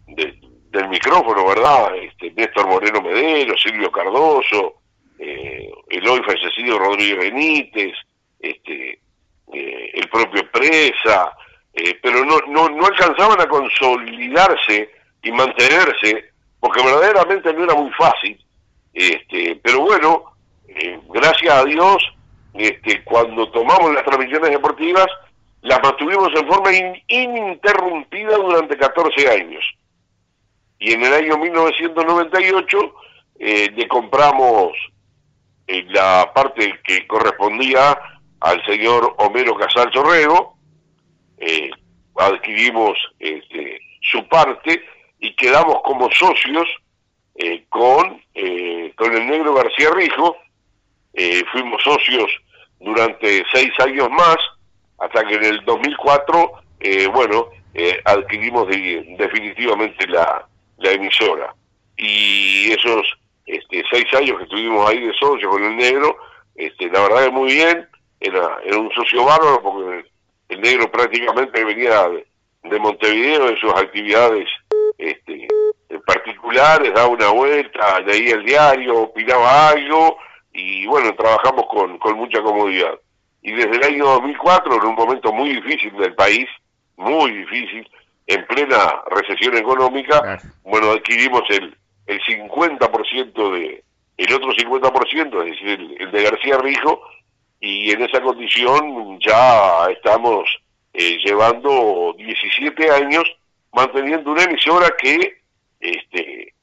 del, 0.07 0.89
micrófono, 0.89 1.47
¿verdad? 1.47 1.97
Este, 1.97 2.31
Néstor 2.33 2.67
Moreno 2.67 3.01
Medero, 3.01 3.57
Silvio 3.57 3.91
Cardoso, 3.91 4.75
eh, 5.19 5.71
el 5.89 6.07
hoy 6.07 6.21
fallecido 6.23 6.79
Rodríguez 6.79 7.19
Benítez, 7.19 7.95
este, 8.41 8.99
eh, 9.53 9.91
el 9.95 10.09
propio 10.11 10.51
Presa, 10.51 11.33
pero 12.03 12.25
no, 12.25 12.39
no, 12.49 12.69
no 12.69 12.87
alcanzaban 12.87 13.41
a 13.41 13.49
consolidarse 13.49 14.91
y 15.23 15.33
mantenerse, 15.33 16.31
porque 16.61 16.85
verdaderamente 16.85 17.53
no 17.55 17.65
era 17.65 17.75
muy 17.75 17.91
fácil. 17.93 18.39
Este, 18.93 19.59
pero 19.63 19.81
bueno, 19.81 20.25
gracias 21.09 21.53
a 21.55 21.65
Dios, 21.65 22.05
este, 22.55 23.03
cuando 23.05 23.51
tomamos 23.51 23.93
las 23.93 24.05
transmisiones 24.05 24.51
deportivas, 24.51 25.07
las 25.63 25.83
mantuvimos 25.83 26.29
en 26.35 26.47
forma 26.47 26.71
ininterrumpida 27.09 28.37
durante 28.37 28.77
14 28.77 29.31
años. 29.31 29.65
Y 30.79 30.93
en 30.93 31.03
el 31.05 31.15
año 31.15 31.39
1998 31.39 32.95
eh, 33.41 33.71
le 33.75 33.89
compramos 33.89 34.73
eh, 35.67 35.85
la 35.89 36.31
parte 36.35 36.81
que 36.85 37.07
correspondía 37.07 37.99
al 38.41 38.65
señor 38.67 39.15
Homero 39.19 39.57
Casal 39.57 39.91
Sorrego, 39.93 40.59
eh, 41.39 41.71
adquirimos 42.17 42.99
este, 43.19 43.81
su 44.03 44.29
parte 44.29 44.85
y 45.19 45.35
quedamos 45.35 45.81
como 45.83 46.11
socios 46.13 46.69
con, 47.69 48.23
con 48.95 49.13
el 49.13 49.27
negro 49.27 49.55
García 49.55 49.91
Rijo, 49.93 50.37
fuimos 51.53 51.83
socios 51.83 52.31
durante 52.81 53.45
seis 53.53 53.71
años 53.81 54.11
más, 54.11 54.37
hasta 54.99 55.25
que 55.25 55.35
en 55.35 55.45
el 55.45 55.65
2004, 55.65 56.53
eh, 56.81 57.07
bueno, 57.09 57.49
eh, 57.73 58.01
adquirimos 58.05 58.69
definitivamente 58.69 60.07
la, 60.07 60.47
la 60.79 60.91
emisora. 60.93 61.55
Y 61.97 62.73
esos 62.73 63.07
este, 63.47 63.83
seis 63.91 64.07
años 64.15 64.39
que 64.39 64.45
estuvimos 64.45 64.89
ahí 64.89 65.01
de 65.01 65.13
socio 65.15 65.49
con 65.49 65.63
el 65.65 65.77
negro, 65.77 66.17
este, 66.55 66.89
la 66.91 67.01
verdad 67.01 67.25
es 67.25 67.33
muy 67.33 67.53
bien, 67.53 67.89
era, 68.21 68.59
era 68.65 68.79
un 68.79 68.91
socio 68.93 69.25
bárbaro 69.25 69.63
porque 69.63 70.09
el, 70.49 70.61
negro 70.61 70.91
prácticamente 70.91 71.65
venía 71.65 72.09
de, 72.09 72.79
Montevideo 72.79 73.49
en 73.49 73.57
sus 73.59 73.73
actividades 73.73 74.49
este, 74.99 75.47
particulares, 76.07 76.93
daba 76.93 77.09
una 77.09 77.31
vuelta, 77.31 78.01
leía 78.01 78.35
el 78.35 78.45
diario, 78.45 79.03
opinaba 79.03 79.69
algo, 79.69 80.19
y 80.55 80.87
bueno, 80.87 81.15
trabajamos 81.15 81.67
con, 81.69 81.99
con 81.99 82.17
mucha 82.17 82.41
comodidad. 82.41 82.95
Y 83.43 83.53
desde 83.53 83.77
el 83.77 83.85
año 83.85 84.05
2004, 84.05 84.77
en 84.77 84.87
un 84.87 84.95
momento 84.95 85.33
muy 85.33 85.51
difícil 85.55 85.93
del 85.99 86.15
país, 86.15 86.47
muy 86.97 87.33
difícil, 87.33 87.87
en 88.27 88.47
plena 88.47 89.03
recesión 89.11 89.57
económica, 89.57 90.41
bueno, 90.63 90.93
adquirimos 90.93 91.43
el, 91.51 91.77
el 92.07 92.21
50% 92.23 93.53
de, 93.53 93.85
el 94.17 94.33
otro 94.33 94.53
50%, 94.53 95.43
es 95.43 95.51
decir, 95.51 95.97
el, 95.99 96.11
de 96.11 96.23
García 96.23 96.57
Rijo, 96.59 97.03
y 97.61 97.91
en 97.91 98.03
esa 98.03 98.23
condición 98.23 99.19
ya 99.21 99.87
estamos 99.91 100.49
eh, 100.93 101.19
llevando 101.25 102.15
17 102.17 102.91
años 102.91 103.25
manteniendo 103.73 104.31
una 104.31 104.45
emisora 104.45 104.95
que 104.97 105.39
este, 105.81 106.54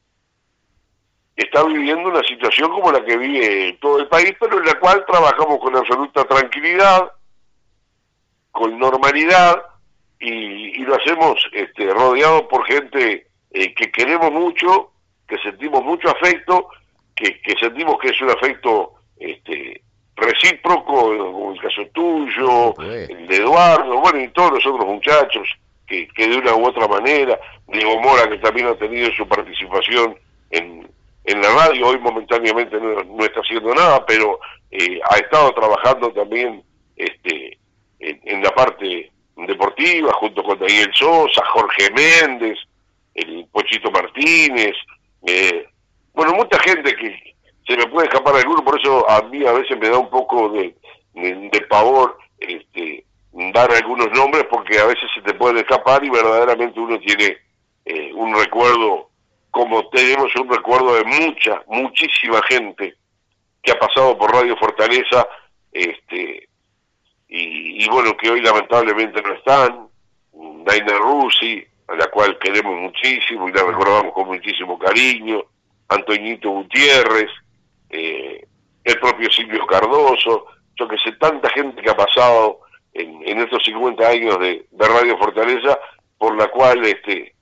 está 1.42 1.64
viviendo 1.64 2.10
una 2.10 2.24
situación 2.24 2.72
como 2.72 2.92
la 2.92 3.04
que 3.04 3.18
vive 3.18 3.78
todo 3.82 4.00
el 4.00 4.08
país, 4.08 4.34
pero 4.40 4.58
en 4.58 4.66
la 4.66 4.80
cual 4.80 5.06
trabajamos 5.08 5.60
con 5.60 5.76
absoluta 5.76 6.24
tranquilidad, 6.26 7.12
con 8.52 8.78
normalidad, 8.78 9.64
y, 10.20 10.84
lo 10.84 10.96
hacemos 10.96 11.36
este, 11.52 11.92
rodeado 11.92 12.48
por 12.48 12.66
gente 12.66 13.28
eh, 13.52 13.74
que 13.74 13.92
queremos 13.92 14.32
mucho, 14.32 14.92
que 15.28 15.38
sentimos 15.40 15.84
mucho 15.84 16.10
afecto, 16.10 16.68
que, 17.16 17.42
que 17.42 17.56
sentimos 17.60 17.98
que 18.00 18.10
es 18.10 18.22
un 18.22 18.30
afecto 18.30 18.94
este, 19.18 19.82
recíproco, 20.16 21.18
como 21.18 21.54
el 21.54 21.62
caso 21.62 21.82
tuyo, 21.94 22.76
el 22.80 23.28
de 23.28 23.38
Eduardo, 23.38 24.00
bueno, 24.00 24.22
y 24.22 24.28
todos 24.30 24.52
los 24.52 24.66
otros 24.66 24.86
muchachos, 24.86 25.48
que, 25.88 26.08
que 26.10 26.28
de 26.28 26.38
una 26.38 26.56
u 26.56 26.68
otra 26.68 26.88
manera, 26.88 27.40
Diego 27.68 28.00
Mora, 28.02 28.30
que 28.30 28.38
también 28.38 28.68
ha 28.68 28.76
tenido 28.76 29.12
su 29.12 29.28
participación 29.28 30.16
en, 30.52 30.88
en 31.26 31.42
la 31.42 31.50
radio, 31.50 31.88
hoy 31.88 32.00
momentáneamente 32.00 32.78
no, 32.80 33.24
está 33.24 33.42
haciendo 33.42 33.74
nada, 33.76 34.06
pero 34.06 34.40
eh, 34.72 35.00
ha 35.10 35.18
estado 35.18 35.54
trabajando 35.54 36.12
también 36.12 36.64
este, 36.96 37.58
en, 38.00 38.42
la 38.42 38.50
parte 38.52 39.12
deportiva, 39.36 40.12
junto 40.14 40.44
con 40.44 40.60
Daniel 40.60 40.92
Sosa, 40.94 41.44
Jorge 41.54 41.90
Méndez, 41.92 42.58
el 43.14 43.46
Pochito 43.52 43.92
Martínez, 43.92 44.74
eh, 45.28 45.68
bueno, 46.14 46.34
mucha 46.34 46.60
gente 46.60 46.96
que 46.96 47.36
se 47.68 47.78
me 47.78 47.86
puede 47.88 48.08
escapar 48.08 48.36
alguno, 48.36 48.64
por 48.64 48.80
eso 48.80 49.08
a 49.10 49.22
mí 49.24 49.46
a 49.46 49.52
veces 49.54 49.78
me 49.78 49.90
da 49.90 49.98
un 49.98 50.10
poco 50.10 50.50
de, 50.50 50.76
pavor 51.70 52.18
este, 52.40 53.06
dar 53.32 53.72
algunos 53.72 54.12
nombres, 54.12 54.46
porque 54.50 54.80
a 54.80 54.86
veces 54.88 55.10
se 55.14 55.22
te 55.22 55.34
puede 55.36 55.62
escapar 55.62 56.04
y 56.04 56.10
verdaderamente 56.10 56.80
uno 56.80 57.00
tiene 57.00 57.38
eh, 57.86 58.12
un 58.14 58.36
recuerdo 58.36 59.11
como 59.52 59.90
tenemos 59.90 60.34
un 60.38 60.50
recuerdo 60.50 60.96
de 60.96 61.04
mucha, 61.04 61.62
muchísima 61.68 62.42
gente 62.44 62.96
que 63.62 63.72
ha 63.72 63.80
pasado 63.80 64.18
por 64.18 64.32
Radio 64.32 64.58
Fortaleza, 64.58 65.28
este, 65.72 66.48
y, 67.28 67.88
bueno, 67.90 68.16
que 68.18 68.30
hoy 68.30 68.42
lamentablemente 68.42 69.22
no 69.22 69.34
están, 69.34 69.88
Daina 70.66 70.98
Rusi, 70.98 71.64
a 71.88 71.96
la 71.96 72.08
cual 72.08 72.38
queremos 72.40 72.76
muchísimo 72.80 73.48
y 73.48 73.54
la 73.54 73.64
recordamos 73.64 74.14
con 74.14 74.28
muchísimo 74.28 74.80
cariño, 74.80 75.44
Antoñito 75.90 76.50
Gutiérrez, 76.50 77.30
eh, 77.90 78.46
el 78.84 79.00
propio 79.00 79.30
Silvio 79.32 79.66
Cardoso, 79.68 80.46
yo 80.76 80.88
que 80.88 80.98
sé, 80.98 81.12
tanta 81.14 81.50
gente 81.50 81.82
que 81.82 81.90
ha 81.90 81.96
pasado 81.96 82.62
en, 82.94 83.22
en 83.28 83.40
estos 83.40 83.64
50 83.64 84.08
años 84.08 84.40
de, 84.40 84.66
de 84.70 84.88
Radio 84.88 85.18
Fortaleza, 85.18 85.78
por 86.18 86.36
la 86.38 86.48
cual 86.48 86.84
este, 86.86 87.36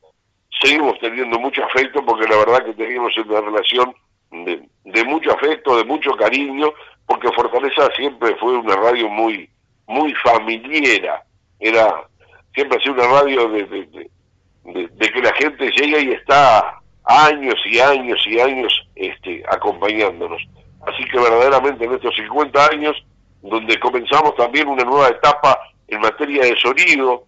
seguimos 0.61 0.99
teniendo 0.99 1.39
mucho 1.39 1.63
afecto 1.63 2.03
porque 2.05 2.27
la 2.27 2.37
verdad 2.37 2.65
que 2.65 2.73
teníamos 2.73 3.15
una 3.17 3.41
relación 3.41 3.93
de, 4.31 5.03
mucho 5.05 5.31
afecto, 5.33 5.77
de 5.77 5.83
mucho 5.83 6.11
cariño, 6.11 6.73
porque 7.05 7.31
Fortaleza 7.31 7.89
siempre 7.95 8.35
fue 8.35 8.57
una 8.57 8.75
radio 8.75 9.09
muy 9.09 9.49
muy 9.87 10.13
familiera, 10.15 11.23
era 11.59 12.07
siempre 12.53 12.77
ha 12.77 12.81
sido 12.81 12.93
una 12.93 13.21
radio 13.21 13.49
de, 13.49 13.65
de, 13.65 15.11
que 15.11 15.21
la 15.21 15.33
gente 15.33 15.71
llega 15.71 15.99
y 15.99 16.11
está 16.11 16.79
años 17.05 17.55
y 17.65 17.79
años 17.79 18.21
y 18.27 18.39
años 18.39 18.87
este, 18.95 19.43
acompañándonos. 19.49 20.41
Así 20.85 21.03
que 21.05 21.19
verdaderamente 21.19 21.85
en 21.85 21.93
estos 21.93 22.15
50 22.15 22.67
años, 22.67 22.95
donde 23.41 23.79
comenzamos 23.79 24.35
también 24.35 24.67
una 24.67 24.83
nueva 24.83 25.07
etapa 25.07 25.59
en 25.87 26.01
materia 26.01 26.43
de 26.43 26.55
sonido, 26.57 27.25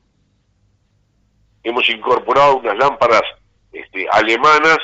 hemos 1.63 1.87
incorporado 1.89 2.57
unas 2.57 2.77
lámparas 2.77 3.23
este, 3.71 4.07
alemanas 4.11 4.79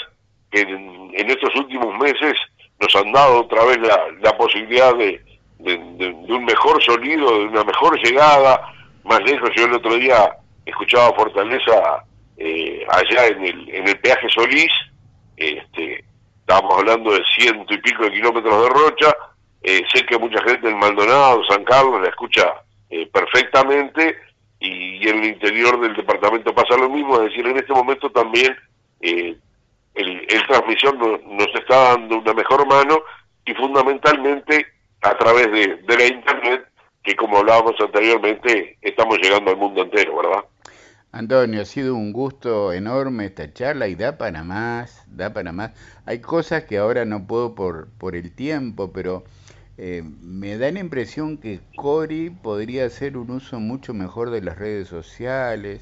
que 0.51 0.61
en, 0.61 1.29
estos 1.29 1.55
últimos 1.55 1.97
meses 1.97 2.37
nos 2.79 2.95
han 2.95 3.11
dado 3.11 3.41
otra 3.41 3.63
vez 3.65 3.79
la, 4.21 4.37
posibilidad 4.37 4.95
de, 4.95 5.21
un 5.59 6.45
mejor 6.45 6.81
sonido, 6.83 7.39
de 7.39 7.45
una 7.45 7.63
mejor 7.63 7.99
llegada 8.03 8.73
más 9.03 9.19
lejos. 9.21 9.49
Yo 9.55 9.65
el 9.65 9.73
otro 9.73 9.95
día 9.95 10.31
escuchaba 10.65 11.15
Fortaleza 11.15 12.05
eh, 12.37 12.85
allá 12.89 13.27
en 13.27 13.43
el, 13.43 13.69
en 13.75 13.87
el 13.87 13.99
peaje 13.99 14.29
Solís, 14.29 14.71
este, 15.35 16.05
estábamos 16.39 16.77
hablando 16.77 17.11
de 17.11 17.23
ciento 17.35 17.73
y 17.73 17.77
pico 17.79 18.03
de 18.03 18.11
kilómetros 18.11 18.63
de 18.63 18.69
Rocha, 18.69 19.15
eh, 19.63 19.81
sé 19.93 20.05
que 20.05 20.17
mucha 20.17 20.41
gente 20.43 20.69
en 20.69 20.77
Maldonado, 20.77 21.43
San 21.49 21.63
Carlos 21.63 22.01
la 22.01 22.09
escucha 22.09 22.53
eh, 22.89 23.09
perfectamente 23.11 24.15
y, 24.59 25.07
en 25.07 25.19
el 25.19 25.25
interior 25.25 25.79
del 25.79 25.95
departamento 25.95 26.53
pasa 26.53 26.77
lo 26.77 26.89
mismo, 26.89 27.17
es 27.17 27.29
decir, 27.29 27.45
en 27.45 27.57
este 27.57 27.73
momento 27.73 28.09
también 28.09 28.55
eh, 29.01 29.37
el, 29.93 30.47
transmisión 30.47 30.97
nos 30.99 31.47
está 31.55 31.95
dando 31.95 32.19
una 32.19 32.33
mejor 32.33 32.65
mano 32.67 32.99
y 33.45 33.53
fundamentalmente 33.53 34.65
a 35.01 35.17
través 35.17 35.51
de, 35.51 35.95
la 35.95 36.05
internet 36.05 36.67
que 37.03 37.15
como 37.15 37.37
hablábamos 37.37 37.75
anteriormente 37.79 38.77
estamos 38.81 39.17
llegando 39.21 39.51
al 39.51 39.57
mundo 39.57 39.81
entero, 39.81 40.17
¿verdad? 40.17 40.43
Antonio, 41.11 41.61
ha 41.61 41.65
sido 41.65 41.95
un 41.95 42.11
gusto 42.11 42.73
enorme 42.73 43.25
esta 43.25 43.51
charla 43.53 43.87
y 43.87 43.95
da 43.95 44.17
para 44.17 44.43
más, 44.43 45.05
da 45.07 45.33
para 45.33 45.51
más. 45.53 45.71
Hay 46.05 46.19
cosas 46.19 46.65
que 46.65 46.77
ahora 46.77 47.05
no 47.05 47.25
puedo 47.25 47.55
por, 47.55 47.87
por 47.97 48.15
el 48.15 48.35
tiempo, 48.35 48.91
pero 48.91 49.23
eh, 49.77 50.01
me 50.03 50.57
da 50.57 50.71
la 50.71 50.79
impresión 50.79 51.37
que 51.37 51.59
Cori 51.75 52.31
podría 52.31 52.85
hacer 52.85 53.15
un 53.15 53.29
uso 53.29 53.59
mucho 53.59 53.93
mejor 53.93 54.31
de 54.31 54.41
las 54.41 54.57
redes 54.57 54.87
sociales, 54.87 55.81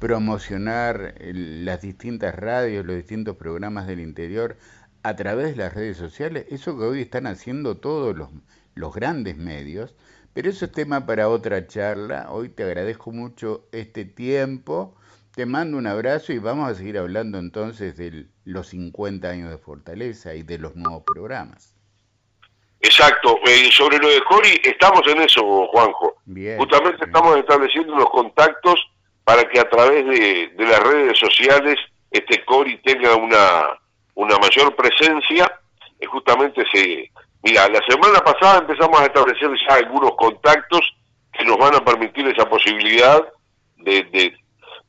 promocionar 0.00 1.14
las 1.20 1.80
distintas 1.80 2.34
radios, 2.34 2.84
los 2.84 2.96
distintos 2.96 3.36
programas 3.36 3.86
del 3.86 4.00
interior 4.00 4.56
a 5.04 5.14
través 5.14 5.50
de 5.50 5.56
las 5.56 5.74
redes 5.74 5.96
sociales, 5.96 6.46
eso 6.50 6.76
que 6.76 6.84
hoy 6.84 7.00
están 7.02 7.28
haciendo 7.28 7.76
todos 7.76 8.16
los, 8.16 8.30
los 8.74 8.92
grandes 8.92 9.36
medios, 9.36 9.94
pero 10.34 10.50
eso 10.50 10.64
es 10.64 10.72
tema 10.72 11.06
para 11.06 11.28
otra 11.28 11.66
charla. 11.68 12.26
Hoy 12.30 12.48
te 12.48 12.64
agradezco 12.64 13.12
mucho 13.12 13.68
este 13.70 14.04
tiempo, 14.04 14.96
te 15.36 15.46
mando 15.46 15.78
un 15.78 15.86
abrazo 15.86 16.32
y 16.32 16.38
vamos 16.38 16.68
a 16.68 16.74
seguir 16.74 16.98
hablando 16.98 17.38
entonces 17.38 17.96
de 17.96 18.26
los 18.44 18.68
50 18.68 19.28
años 19.28 19.50
de 19.50 19.58
Fortaleza 19.58 20.34
y 20.34 20.42
de 20.42 20.58
los 20.58 20.74
nuevos 20.74 21.04
programas. 21.04 21.75
Exacto, 22.86 23.40
eh, 23.44 23.68
sobre 23.72 23.98
lo 23.98 24.08
de 24.08 24.22
Cori, 24.22 24.60
estamos 24.62 25.02
en 25.08 25.20
eso, 25.22 25.42
Juanjo. 25.72 26.14
Justamente 26.56 27.04
estamos 27.04 27.36
estableciendo 27.36 27.92
unos 27.94 28.08
contactos 28.10 28.80
para 29.24 29.42
que 29.48 29.58
a 29.58 29.68
través 29.68 30.06
de, 30.06 30.52
las 30.56 30.80
redes 30.84 31.18
sociales 31.18 31.74
este 32.12 32.44
Cori 32.44 32.80
tenga 32.82 33.16
una, 33.16 33.76
una 34.14 34.38
mayor 34.38 34.76
presencia. 34.76 35.52
Eh, 35.98 36.06
justamente 36.06 36.62
se. 36.72 37.10
Mira, 37.42 37.68
la 37.68 37.80
semana 37.88 38.20
pasada 38.20 38.58
empezamos 38.60 39.00
a 39.00 39.06
establecer 39.06 39.50
ya 39.68 39.74
algunos 39.74 40.12
contactos 40.14 40.80
que 41.32 41.44
nos 41.44 41.58
van 41.58 41.74
a 41.74 41.84
permitir 41.84 42.28
esa 42.28 42.48
posibilidad 42.48 43.20
de, 43.78 44.04
de, 44.04 44.32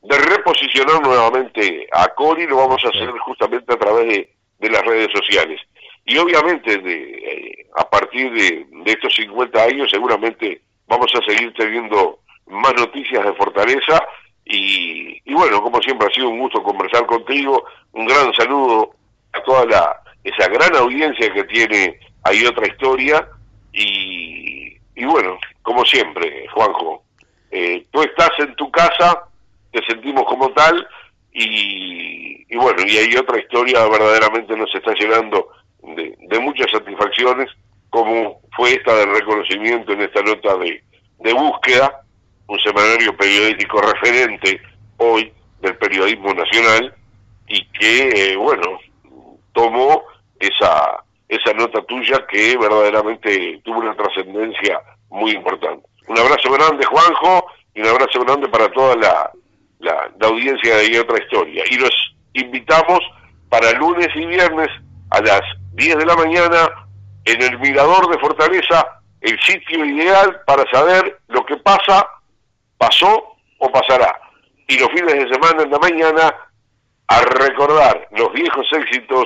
de 0.02 0.18
reposicionar 0.18 1.02
nuevamente 1.02 1.88
a 1.90 2.06
Cori, 2.14 2.46
lo 2.46 2.58
vamos 2.58 2.80
a 2.84 2.90
hacer 2.90 3.10
justamente 3.18 3.74
a 3.74 3.76
través 3.76 4.06
de, 4.06 4.34
de 4.60 4.70
las 4.70 4.82
redes 4.84 5.08
sociales. 5.12 5.60
Y 6.08 6.16
obviamente 6.16 6.78
de, 6.78 7.02
eh, 7.02 7.66
a 7.76 7.88
partir 7.88 8.32
de, 8.32 8.66
estos 8.86 9.14
50 9.14 9.62
años 9.62 9.90
seguramente 9.90 10.62
vamos 10.86 11.12
a 11.14 11.30
seguir 11.30 11.52
teniendo 11.52 12.20
más 12.46 12.72
noticias 12.74 13.22
de 13.22 13.34
Fortaleza 13.34 14.02
y, 14.46 15.20
bueno, 15.34 15.62
como 15.62 15.82
siempre 15.82 16.08
ha 16.08 16.14
sido 16.14 16.30
un 16.30 16.38
gusto 16.38 16.62
conversar 16.62 17.04
contigo, 17.04 17.62
un 17.92 18.06
gran 18.06 18.32
saludo 18.32 18.94
a 19.34 19.42
toda 19.42 19.66
la, 19.66 20.00
esa 20.24 20.48
gran 20.48 20.74
audiencia 20.76 21.30
que 21.30 21.44
tiene 21.44 22.00
Hay 22.24 22.46
otra 22.46 22.66
historia 22.66 23.28
y, 23.74 24.78
y 24.96 25.04
bueno, 25.04 25.38
como 25.60 25.84
siempre, 25.84 26.48
Juanjo, 26.54 27.02
eh, 27.50 27.84
tú 27.90 28.00
estás 28.00 28.30
en 28.38 28.54
tu 28.54 28.70
casa, 28.70 29.24
te 29.70 29.84
sentimos 29.84 30.24
como 30.24 30.48
tal 30.52 30.88
y, 31.34 32.46
y 32.48 32.56
bueno, 32.56 32.82
y 32.86 32.96
hay 32.96 33.14
otra 33.14 33.38
historia 33.38 33.86
verdaderamente 33.86 34.56
nos 34.56 34.74
está 34.74 34.94
llegando 34.94 35.50
de, 35.82 36.38
muchas 36.40 36.70
satisfacciones, 36.70 37.48
como 37.90 38.40
fue 38.56 38.74
esta 38.74 38.94
del 38.96 39.14
reconocimiento 39.14 39.92
en 39.92 40.02
esta 40.02 40.22
nota 40.22 40.56
de, 40.56 40.82
de 41.20 41.32
búsqueda, 41.32 42.02
un 42.46 42.58
semanario 42.60 43.16
periodístico 43.16 43.80
referente 43.80 44.60
hoy 44.98 45.32
del 45.60 45.76
periodismo 45.76 46.32
nacional 46.34 46.94
y 47.46 47.64
que, 47.72 48.08
eh, 48.08 48.36
bueno, 48.36 48.78
tomó 49.52 50.02
esa, 50.38 51.02
esa 51.28 51.52
nota 51.54 51.82
tuya 51.82 52.24
que 52.30 52.56
verdaderamente 52.56 53.60
tuvo 53.64 53.80
una 53.80 53.94
trascendencia 53.96 54.80
muy 55.10 55.32
importante. 55.32 55.86
Un 56.06 56.18
abrazo 56.18 56.50
grande, 56.52 56.84
Juanjo, 56.86 57.46
y 57.74 57.80
un 57.80 57.88
abrazo 57.88 58.20
grande 58.20 58.48
para 58.48 58.68
toda 58.70 58.96
la, 58.96 59.30
la, 59.80 60.10
la 60.18 60.28
audiencia 60.28 60.76
de 60.76 61.00
otra 61.00 61.22
historia. 61.22 61.64
Y 61.70 61.76
los 61.76 61.92
invitamos 62.32 63.00
para 63.48 63.72
lunes 63.72 64.08
y 64.14 64.26
viernes 64.26 64.68
a 65.10 65.20
las 65.20 65.42
10 65.78 65.96
de 65.96 66.06
la 66.06 66.16
mañana 66.16 66.88
en 67.24 67.40
el 67.40 67.58
Mirador 67.60 68.10
de 68.10 68.18
Fortaleza, 68.18 69.00
el 69.20 69.38
sitio 69.40 69.84
ideal 69.84 70.40
para 70.44 70.68
saber 70.72 71.20
lo 71.28 71.46
que 71.46 71.56
pasa, 71.58 72.06
pasó 72.76 73.36
o 73.58 73.70
pasará. 73.70 74.20
Y 74.66 74.76
los 74.78 74.88
fines 74.88 75.14
de 75.14 75.32
semana 75.32 75.62
en 75.62 75.70
la 75.70 75.78
mañana, 75.78 76.34
a 77.06 77.20
recordar 77.20 78.08
los 78.10 78.32
viejos 78.32 78.66
éxitos 78.72 79.24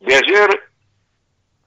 de 0.00 0.14
ayer 0.14 0.62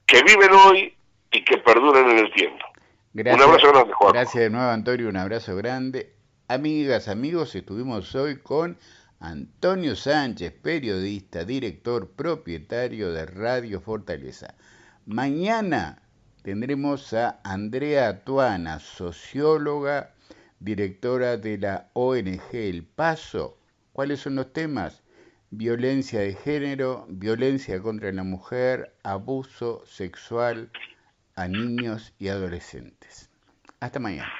que 0.06 0.22
viven 0.22 0.52
hoy 0.52 0.96
y 1.30 1.44
que 1.44 1.58
perduran 1.58 2.08
en 2.10 2.18
el 2.18 2.32
tiempo. 2.32 2.64
Gracias, 3.12 3.44
un 3.44 3.50
abrazo 3.50 3.72
grande, 3.72 3.92
Juan. 3.92 4.12
Gracias 4.14 4.42
de 4.42 4.50
nuevo, 4.50 4.70
Antonio, 4.70 5.08
un 5.08 5.16
abrazo 5.16 5.54
grande. 5.54 6.14
Amigas, 6.48 7.08
amigos, 7.08 7.54
estuvimos 7.54 8.14
hoy 8.14 8.38
con 8.38 8.78
Antonio 9.20 9.96
Sánchez, 9.96 10.52
periodista, 10.52 11.44
director, 11.44 12.08
propietario 12.10 13.12
de 13.12 13.26
Radio 13.26 13.80
Fortaleza. 13.80 14.54
Mañana 15.06 16.02
tendremos 16.42 17.12
a 17.14 17.40
Andrea 17.42 18.22
Tuana, 18.24 18.78
socióloga, 18.78 20.14
directora 20.60 21.36
de 21.36 21.58
la 21.58 21.90
ONG 21.94 22.40
El 22.52 22.84
Paso. 22.84 23.58
¿Cuáles 23.92 24.20
son 24.20 24.36
los 24.36 24.52
temas? 24.52 25.02
Violencia 25.50 26.20
de 26.20 26.34
género, 26.34 27.06
violencia 27.08 27.80
contra 27.80 28.12
la 28.12 28.22
mujer, 28.22 28.94
abuso 29.02 29.82
sexual 29.84 30.70
a 31.34 31.48
niños 31.48 32.12
y 32.20 32.28
adolescentes. 32.28 33.30
Hasta 33.80 33.98
mañana. 33.98 34.32